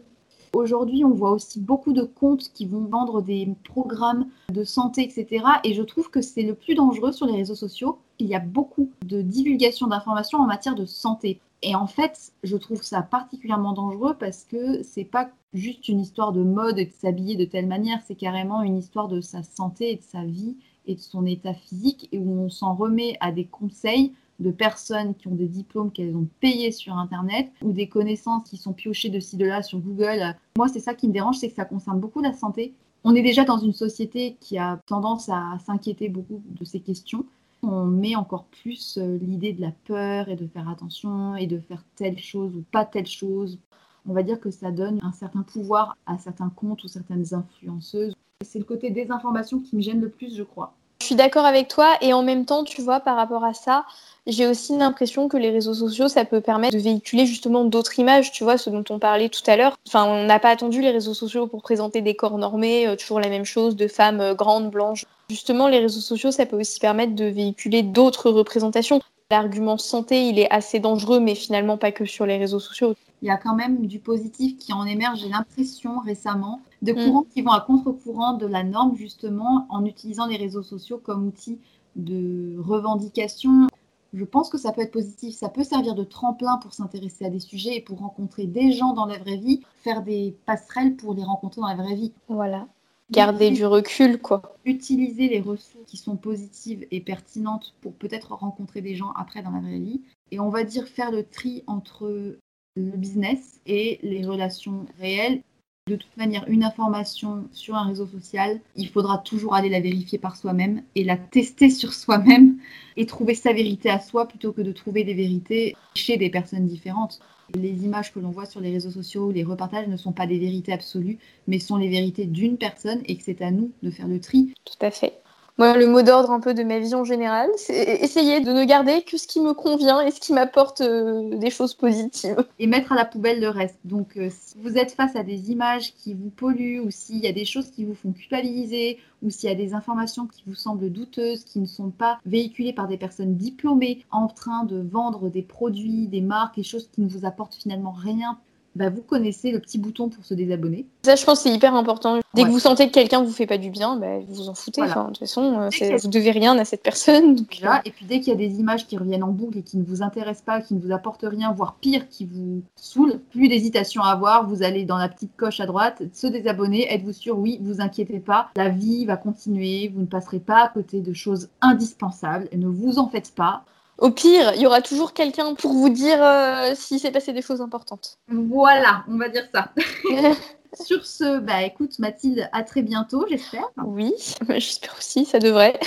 Aujourd'hui, 0.53 1.05
on 1.05 1.11
voit 1.11 1.33
aussi 1.33 1.61
beaucoup 1.61 1.93
de 1.93 2.03
comptes 2.03 2.51
qui 2.53 2.67
vont 2.67 2.85
vendre 2.85 3.23
des 3.23 3.49
programmes 3.65 4.27
de 4.53 4.65
santé, 4.65 5.03
etc. 5.03 5.45
Et 5.65 5.75
je 5.75 5.83
trouve 5.83 6.11
que 6.11 6.21
c'est 6.21 6.43
le 6.43 6.55
plus 6.55 6.75
dangereux 6.75 7.13
sur 7.13 7.27
les 7.27 7.37
réseaux 7.37 7.55
sociaux. 7.55 7.99
Il 8.19 8.27
y 8.27 8.35
a 8.35 8.41
beaucoup 8.41 8.91
de 9.05 9.23
divulgation 9.23 9.87
d'informations 9.87 10.39
en 10.39 10.47
matière 10.47 10.75
de 10.75 10.87
santé. 10.87 11.41
Et 11.63 11.75
en 11.75 11.87
fait, 11.87 12.33
je 12.45 12.57
trouve 12.57 12.83
ça 12.83 13.03
particulièrement 13.03 13.73
dangereux 13.73 14.15
parce 14.19 14.45
que 14.45 14.83
c'est 14.83 15.05
pas 15.05 15.29
juste 15.53 15.89
une 15.89 16.01
histoire 16.01 16.33
de 16.33 16.43
mode 16.43 16.79
et 16.79 16.87
de 16.87 16.93
s'habiller 16.93 17.37
de 17.37 17.45
telle 17.45 17.67
manière, 17.67 18.01
c'est 18.07 18.15
carrément 18.15 18.63
une 18.63 18.77
histoire 18.77 19.09
de 19.09 19.21
sa 19.21 19.43
santé 19.43 19.93
et 19.93 19.97
de 19.97 20.03
sa 20.03 20.25
vie 20.25 20.57
et 20.87 20.95
de 20.95 21.01
son 21.01 21.27
état 21.27 21.55
physique 21.55 22.09
et 22.13 22.19
où 22.19 22.41
on 22.41 22.49
s'en 22.49 22.75
remet 22.75 23.17
à 23.21 23.33
des 23.33 23.45
conseils 23.45 24.13
de 24.38 24.51
personnes 24.51 25.14
qui 25.14 25.29
ont 25.29 25.35
des 25.35 25.48
diplômes 25.48 25.90
qu'elles 25.90 26.16
ont 26.16 26.29
payés 26.40 26.72
sur 26.72 26.96
Internet 26.96 27.51
ou 27.62 27.72
des 27.72 27.88
connaissances 27.88 28.48
qui 28.48 28.57
sont 28.57 28.72
piochées 28.72 29.11
de 29.11 29.20
ci, 29.20 29.37
de 29.37 29.44
là 29.44 29.62
sur 29.62 29.79
Google. 29.79 30.37
Moi, 30.57 30.68
c'est 30.68 30.81
ça 30.81 30.94
qui 30.94 31.09
me 31.09 31.12
dérange, 31.12 31.38
c'est 31.38 31.48
que 31.48 31.55
ça 31.55 31.64
concerne 31.64 31.98
beaucoup 31.98 32.20
la 32.20 32.33
santé. 32.33 32.74
On 33.05 33.14
est 33.14 33.22
déjà 33.22 33.44
dans 33.44 33.59
une 33.59 33.72
société 33.72 34.37
qui 34.40 34.59
a 34.59 34.81
tendance 34.87 35.29
à 35.29 35.59
s'inquiéter 35.64 36.09
beaucoup 36.09 36.42
de 36.46 36.64
ces 36.64 36.81
questions. 36.81 37.24
On 37.62 37.85
met 37.85 38.14
encore 38.14 38.44
plus 38.44 38.98
euh, 38.98 39.18
l'idée 39.18 39.53
de 39.53 39.61
la 39.61 39.72
peur 39.85 40.29
et 40.29 40.37
de 40.37 40.46
faire 40.46 40.68
attention 40.68 41.35
et 41.35 41.46
de 41.46 41.59
faire 41.59 41.85
telle 41.96 42.18
chose 42.18 42.55
ou 42.55 42.64
pas 42.70 42.85
telle 42.85 43.07
chose. 43.07 43.59
On 44.07 44.12
va 44.12 44.22
dire 44.22 44.40
que 44.40 44.51
ça 44.51 44.70
donne 44.70 45.01
un 45.03 45.12
certain 45.12 45.42
pouvoir 45.42 45.96
à 46.07 46.18
certains 46.18 46.51
comptes 46.51 46.85
ou 46.85 46.88
certaines 46.88 47.35
influenceuses. 47.35 48.14
C'est 48.44 48.61
le 48.61 48.64
côté 48.64 48.90
désinformation 48.90 49.59
qui 49.59 49.74
me 49.74 49.81
gêne 49.81 50.01
le 50.01 50.09
plus, 50.09 50.37
je 50.37 50.44
crois. 50.44 50.78
Suis 51.09 51.16
d'accord 51.16 51.47
avec 51.47 51.68
toi 51.68 51.97
et 52.03 52.12
en 52.12 52.23
même 52.23 52.44
temps, 52.44 52.64
tu 52.64 52.83
vois, 52.83 53.01
par 53.01 53.16
rapport 53.16 53.42
à 53.42 53.55
ça, 53.55 53.87
j'ai 54.27 54.47
aussi 54.47 54.77
l'impression 54.77 55.27
que 55.27 55.38
les 55.38 55.49
réseaux 55.49 55.73
sociaux, 55.73 56.07
ça 56.07 56.27
peut 56.27 56.42
permettre 56.42 56.75
de 56.75 56.79
véhiculer 56.79 57.25
justement 57.25 57.64
d'autres 57.64 57.99
images, 57.99 58.31
tu 58.31 58.44
vois, 58.44 58.59
ce 58.59 58.68
dont 58.68 58.85
on 58.90 58.99
parlait 58.99 59.31
tout 59.31 59.40
à 59.47 59.57
l'heure. 59.57 59.79
Enfin, 59.87 60.05
on 60.05 60.27
n'a 60.27 60.38
pas 60.38 60.51
attendu 60.51 60.83
les 60.83 60.90
réseaux 60.90 61.14
sociaux 61.14 61.47
pour 61.47 61.62
présenter 61.62 62.03
des 62.03 62.14
corps 62.14 62.37
normés, 62.37 62.87
euh, 62.87 62.94
toujours 62.94 63.21
la 63.21 63.31
même 63.31 63.47
chose, 63.47 63.75
de 63.75 63.88
femmes 63.88 64.21
euh, 64.21 64.35
grandes, 64.35 64.71
blanches. 64.71 65.07
Justement, 65.31 65.66
les 65.66 65.79
réseaux 65.79 66.03
sociaux, 66.03 66.31
ça 66.31 66.44
peut 66.44 66.61
aussi 66.61 66.79
permettre 66.79 67.14
de 67.14 67.25
véhiculer 67.25 67.83
d'autres 67.83 68.29
représentations. 68.31 69.01
L'argument 69.31 69.79
santé, 69.79 70.29
il 70.29 70.38
est 70.38 70.51
assez 70.51 70.79
dangereux, 70.79 71.21
mais 71.21 71.35
finalement 71.35 71.79
pas 71.79 71.90
que 71.90 72.05
sur 72.05 72.27
les 72.27 72.37
réseaux 72.37 72.61
sociaux. 72.61 72.94
Il 73.23 73.27
y 73.29 73.31
a 73.31 73.37
quand 73.37 73.55
même 73.55 73.87
du 73.87 73.99
positif 73.99 74.57
qui 74.59 74.73
en 74.73 74.85
émerge, 74.85 75.21
j'ai 75.21 75.29
l'impression 75.29 75.99
récemment 76.01 76.61
de 76.83 76.93
mm. 76.93 77.05
courants 77.05 77.27
qui 77.33 77.43
vont 77.43 77.51
à 77.51 77.61
contre-courant 77.61 78.35
de 78.35 78.47
la 78.47 78.63
norme, 78.63 78.97
justement, 78.97 79.67
en 79.71 79.85
utilisant 79.85 80.27
les 80.27 80.37
réseaux 80.37 80.63
sociaux 80.63 81.01
comme 81.03 81.27
outil 81.27 81.59
de 81.97 82.57
revendication. 82.59 83.66
Je 84.14 84.25
pense 84.25 84.49
que 84.49 84.57
ça 84.57 84.73
peut 84.73 84.81
être 84.81 84.93
positif, 84.93 85.35
ça 85.35 85.49
peut 85.49 85.64
servir 85.64 85.95
de 85.95 86.05
tremplin 86.05 86.57
pour 86.59 86.73
s'intéresser 86.73 87.27
à 87.27 87.31
des 87.31 87.41
sujets 87.41 87.77
et 87.77 87.81
pour 87.81 87.99
rencontrer 87.99 88.47
des 88.47 88.73
gens 88.73 88.95
dans 88.95 89.05
la 89.05 89.19
vraie 89.19 89.37
vie, 89.37 89.61
faire 89.83 90.03
des 90.03 90.35
passerelles 90.47 90.97
pour 90.97 91.14
les 91.14 91.25
rencontrer 91.25 91.61
dans 91.61 91.69
la 91.69 91.75
vraie 91.75 91.95
vie. 91.95 92.12
Voilà. 92.29 92.66
Garder 93.11 93.51
du 93.51 93.64
recul, 93.64 94.21
quoi. 94.21 94.43
Utiliser 94.64 95.29
les 95.29 95.41
ressources 95.41 95.87
qui 95.87 95.97
sont 95.97 96.16
positives 96.16 96.87
et 96.91 97.01
pertinentes 97.01 97.75
pour 97.81 97.95
peut-être 97.95 98.35
rencontrer 98.35 98.83
des 98.83 98.95
gens 98.95 99.12
après 99.12 99.43
dans 99.43 99.51
la 99.51 99.61
vraie 99.61 99.79
vie. 99.79 100.03
Et 100.31 100.41
on 100.41 100.51
va 100.51 100.62
dire 100.62 100.87
faire 100.87 101.11
le 101.11 101.25
tri 101.25 101.64
entre 101.66 102.39
le 102.79 102.97
business 102.97 103.61
et 103.66 103.99
les 104.03 104.24
relations 104.24 104.87
réelles 105.01 105.43
De 105.89 105.97
toute 105.97 106.16
manière, 106.16 106.45
une 106.49 106.64
information 106.64 107.49
sur 107.53 107.74
un 107.74 107.87
réseau 107.87 108.07
social, 108.07 108.61
il 108.76 108.89
faudra 108.89 109.18
toujours 109.18 109.55
aller 109.55 109.68
la 109.68 109.81
vérifier 109.81 110.18
par 110.18 110.37
soi-même 110.37 110.83
et 110.95 111.05
la 111.05 111.16
tester 111.16 111.70
sur 111.70 111.93
soi-même 111.95 112.59
et 112.97 113.07
trouver 113.07 113.35
sa 113.35 113.53
vérité 113.53 113.91
à 113.91 114.01
soi 114.01 114.29
plutôt 114.29 114.53
que 114.53 114.61
de 114.62 114.72
trouver 114.72 115.05
des 115.05 115.14
vérités 115.14 115.76
chez 115.95 116.16
des 116.16 116.31
personnes 116.31 116.66
différentes. 116.66 117.20
Les 117.55 117.85
images 117.85 118.12
que 118.12 118.20
l'on 118.20 118.31
voit 118.31 118.45
sur 118.45 118.61
les 118.61 118.70
réseaux 118.70 118.91
sociaux, 118.91 119.33
les 119.33 119.45
repartages 119.45 119.89
ne 119.89 119.97
sont 119.97 120.12
pas 120.12 120.26
des 120.26 120.39
vérités 120.39 120.72
absolues, 120.72 121.18
mais 121.47 121.59
sont 121.59 121.79
les 121.79 121.89
vérités 121.89 122.26
d'une 122.26 122.59
personne 122.59 123.01
et 123.07 123.16
que 123.16 123.22
c'est 123.22 123.41
à 123.41 123.51
nous 123.51 123.72
de 123.83 123.91
faire 123.91 124.09
le 124.09 124.20
tri. 124.20 124.53
Tout 124.64 124.85
à 124.85 124.91
fait. 124.91 125.18
Moi, 125.59 125.77
le 125.77 125.89
mot 125.89 126.03
d'ordre 126.03 126.31
un 126.31 126.39
peu 126.39 126.55
de 126.55 126.63
ma 126.63 126.79
vie 126.79 126.95
en 126.95 127.03
général, 127.03 127.51
c'est 127.57 128.01
essayer 128.01 128.39
de 128.39 128.53
ne 128.53 128.65
garder 128.65 129.03
que 129.03 129.17
ce 129.17 129.27
qui 129.27 129.41
me 129.41 129.55
convient 129.55 130.01
et 130.01 130.13
ce 130.13 130.21
qui 130.21 130.33
m'apporte 130.33 130.83
euh, 130.83 131.37
des 131.37 131.51
choses 131.51 131.75
positives. 131.75 132.45
Et 132.61 132.69
mettre 132.69 132.93
à 132.93 132.95
la 132.95 133.05
poubelle 133.05 133.41
le 133.41 133.49
reste. 133.49 133.77
Donc, 133.85 134.17
euh, 134.17 134.29
si 134.31 134.55
vous 134.63 134.79
êtes 134.79 134.93
face 134.93 135.17
à 135.17 135.25
des 135.25 135.51
images 135.51 135.95
qui 135.97 136.15
vous 136.15 136.31
polluent, 136.31 136.79
ou 136.79 136.93
s'il 136.93 137.19
y 137.19 137.27
a 137.27 137.33
des 137.33 137.45
choses 137.45 137.73
qui 137.73 137.85
vous 137.85 137.95
font 137.95 138.13
culpabiliser, 138.13 138.99
ou 139.21 139.31
s'il 139.31 139.49
y 139.49 139.53
a 139.53 139.57
des 139.57 139.75
informations 139.75 140.29
qui 140.29 140.45
vous 140.47 140.55
semblent 140.55 140.91
douteuses, 140.91 141.43
qui 141.43 141.59
ne 141.59 141.67
sont 141.67 141.91
pas 141.91 142.21
véhiculées 142.25 142.73
par 142.73 142.87
des 142.87 142.97
personnes 142.97 143.35
diplômées 143.35 144.05
en 144.13 144.29
train 144.29 144.63
de 144.63 144.81
vendre 144.81 145.29
des 145.29 145.43
produits, 145.43 146.07
des 146.07 146.21
marques, 146.21 146.55
des 146.55 146.63
choses 146.63 146.89
qui 146.93 147.01
ne 147.01 147.09
vous 147.09 147.27
apportent 147.27 147.57
finalement 147.57 147.91
rien 147.91 148.39
bah, 148.79 148.91
vous 148.91 149.03
connaissez 149.03 149.51
le 149.51 149.59
petit 149.59 149.76
bouton 149.76 150.09
pour 150.09 150.24
se 150.24 150.35
désabonner. 150.35 150.87
Ça, 151.03 151.16
je 151.16 151.24
pense, 151.24 151.41
c'est 151.41 151.53
hyper 151.53 151.74
important. 151.74 152.20
Dès 152.35 152.45
que 152.45 152.49
vous 152.49 152.61
sentez 152.61 152.87
que 152.87 152.93
quelqu'un 152.93 153.24
vous 153.24 153.33
fait 153.33 153.47
pas 153.47 153.59
du 153.59 153.70
bien, 153.70 153.97
bah, 153.97 154.20
vous 154.20 154.35
vous 154.35 154.49
en 154.49 154.55
foutez. 154.55 154.83
de 154.83 154.87
toute 154.87 155.18
façon, 155.18 155.61
euh, 155.61 155.97
vous 156.01 156.09
devez 156.09 156.31
rien 156.31 156.57
à 156.57 156.64
cette 156.64 156.85
personne. 156.85 157.35
Donc, 157.35 157.61
euh. 157.64 157.68
Et 157.85 157.91
puis 157.91 158.07
dès 158.07 158.20
qu'il 158.20 158.29
y 158.29 158.37
a 158.37 158.39
des 158.39 158.61
images 158.61 158.87
qui 158.87 158.97
reviennent 158.97 159.24
en 159.24 159.33
boucle 159.33 159.59
et 159.59 159.62
qui 159.62 159.79
ne 159.79 159.85
vous 159.85 160.03
intéressent 160.03 160.45
pas, 160.45 160.61
qui 160.61 160.74
ne 160.74 160.81
vous 160.81 160.93
apportent 160.93 161.26
rien, 161.29 161.53
voire 161.53 161.74
pire, 161.81 162.09
qui 162.09 162.24
vous 162.24 162.62
saoulent, 162.76 163.18
plus 163.31 163.49
d'hésitation 163.49 164.03
à 164.03 164.11
avoir. 164.11 164.49
Vous 164.49 164.62
allez 164.62 164.85
dans 164.85 164.99
la 164.99 165.09
petite 165.09 165.35
coche 165.37 165.59
à 165.59 165.66
droite, 165.66 166.05
se 166.12 166.29
désabonner. 166.29 166.87
Êtes-vous 166.95 167.12
sûr? 167.12 167.37
Oui, 167.37 167.59
vous 167.61 167.81
inquiétez 167.81 168.20
pas. 168.20 168.51
La 168.55 168.68
vie 168.68 169.07
va 169.07 169.16
continuer. 169.16 169.91
Vous 169.93 170.03
ne 170.03 170.07
passerez 170.07 170.39
pas 170.39 170.66
à 170.66 170.68
côté 170.68 171.01
de 171.01 171.12
choses 171.12 171.49
indispensables. 171.61 172.49
Ne 172.57 172.68
vous 172.68 173.01
en 173.01 173.09
faites 173.09 173.35
pas. 173.35 173.64
Au 173.99 174.11
pire, 174.11 174.53
il 174.55 174.62
y 174.62 174.66
aura 174.66 174.80
toujours 174.80 175.12
quelqu'un 175.12 175.55
pour 175.55 175.72
vous 175.72 175.88
dire 175.88 176.22
euh, 176.22 176.72
s'il 176.74 177.01
s'est 177.01 177.11
passé 177.11 177.32
des 177.32 177.42
choses 177.42 177.61
importantes. 177.61 178.18
Voilà, 178.28 179.05
on 179.09 179.18
va 179.18 179.28
dire 179.28 179.46
ça. 179.53 179.72
Sur 180.80 181.05
ce, 181.05 181.40
bah 181.40 181.62
écoute 181.62 181.99
Mathilde, 181.99 182.49
à 182.53 182.62
très 182.62 182.82
bientôt, 182.82 183.26
j'espère. 183.28 183.68
Oui, 183.84 184.12
j'espère 184.49 184.94
aussi, 184.96 185.24
ça 185.24 185.38
devrait. 185.38 185.78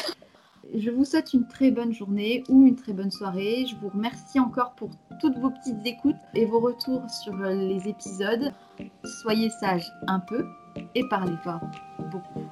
Je 0.74 0.90
vous 0.90 1.06
souhaite 1.06 1.34
une 1.34 1.48
très 1.48 1.72
bonne 1.72 1.94
journée 1.94 2.44
ou 2.50 2.66
une 2.66 2.76
très 2.76 2.94
bonne 2.94 3.12
soirée. 3.12 3.66
Je 3.70 3.76
vous 3.76 3.90
remercie 3.90 4.40
encore 4.40 4.74
pour 4.76 4.90
toutes 5.20 5.38
vos 5.38 5.50
petites 5.50 5.86
écoutes 5.86 6.16
et 6.34 6.46
vos 6.46 6.60
retours 6.60 7.04
sur 7.10 7.36
les 7.36 7.88
épisodes. 7.88 8.52
Soyez 9.22 9.50
sages 9.60 9.90
un 10.08 10.20
peu 10.20 10.46
et 10.96 11.08
parlez 11.10 11.36
fort 11.44 11.62
beaucoup. 12.12 12.46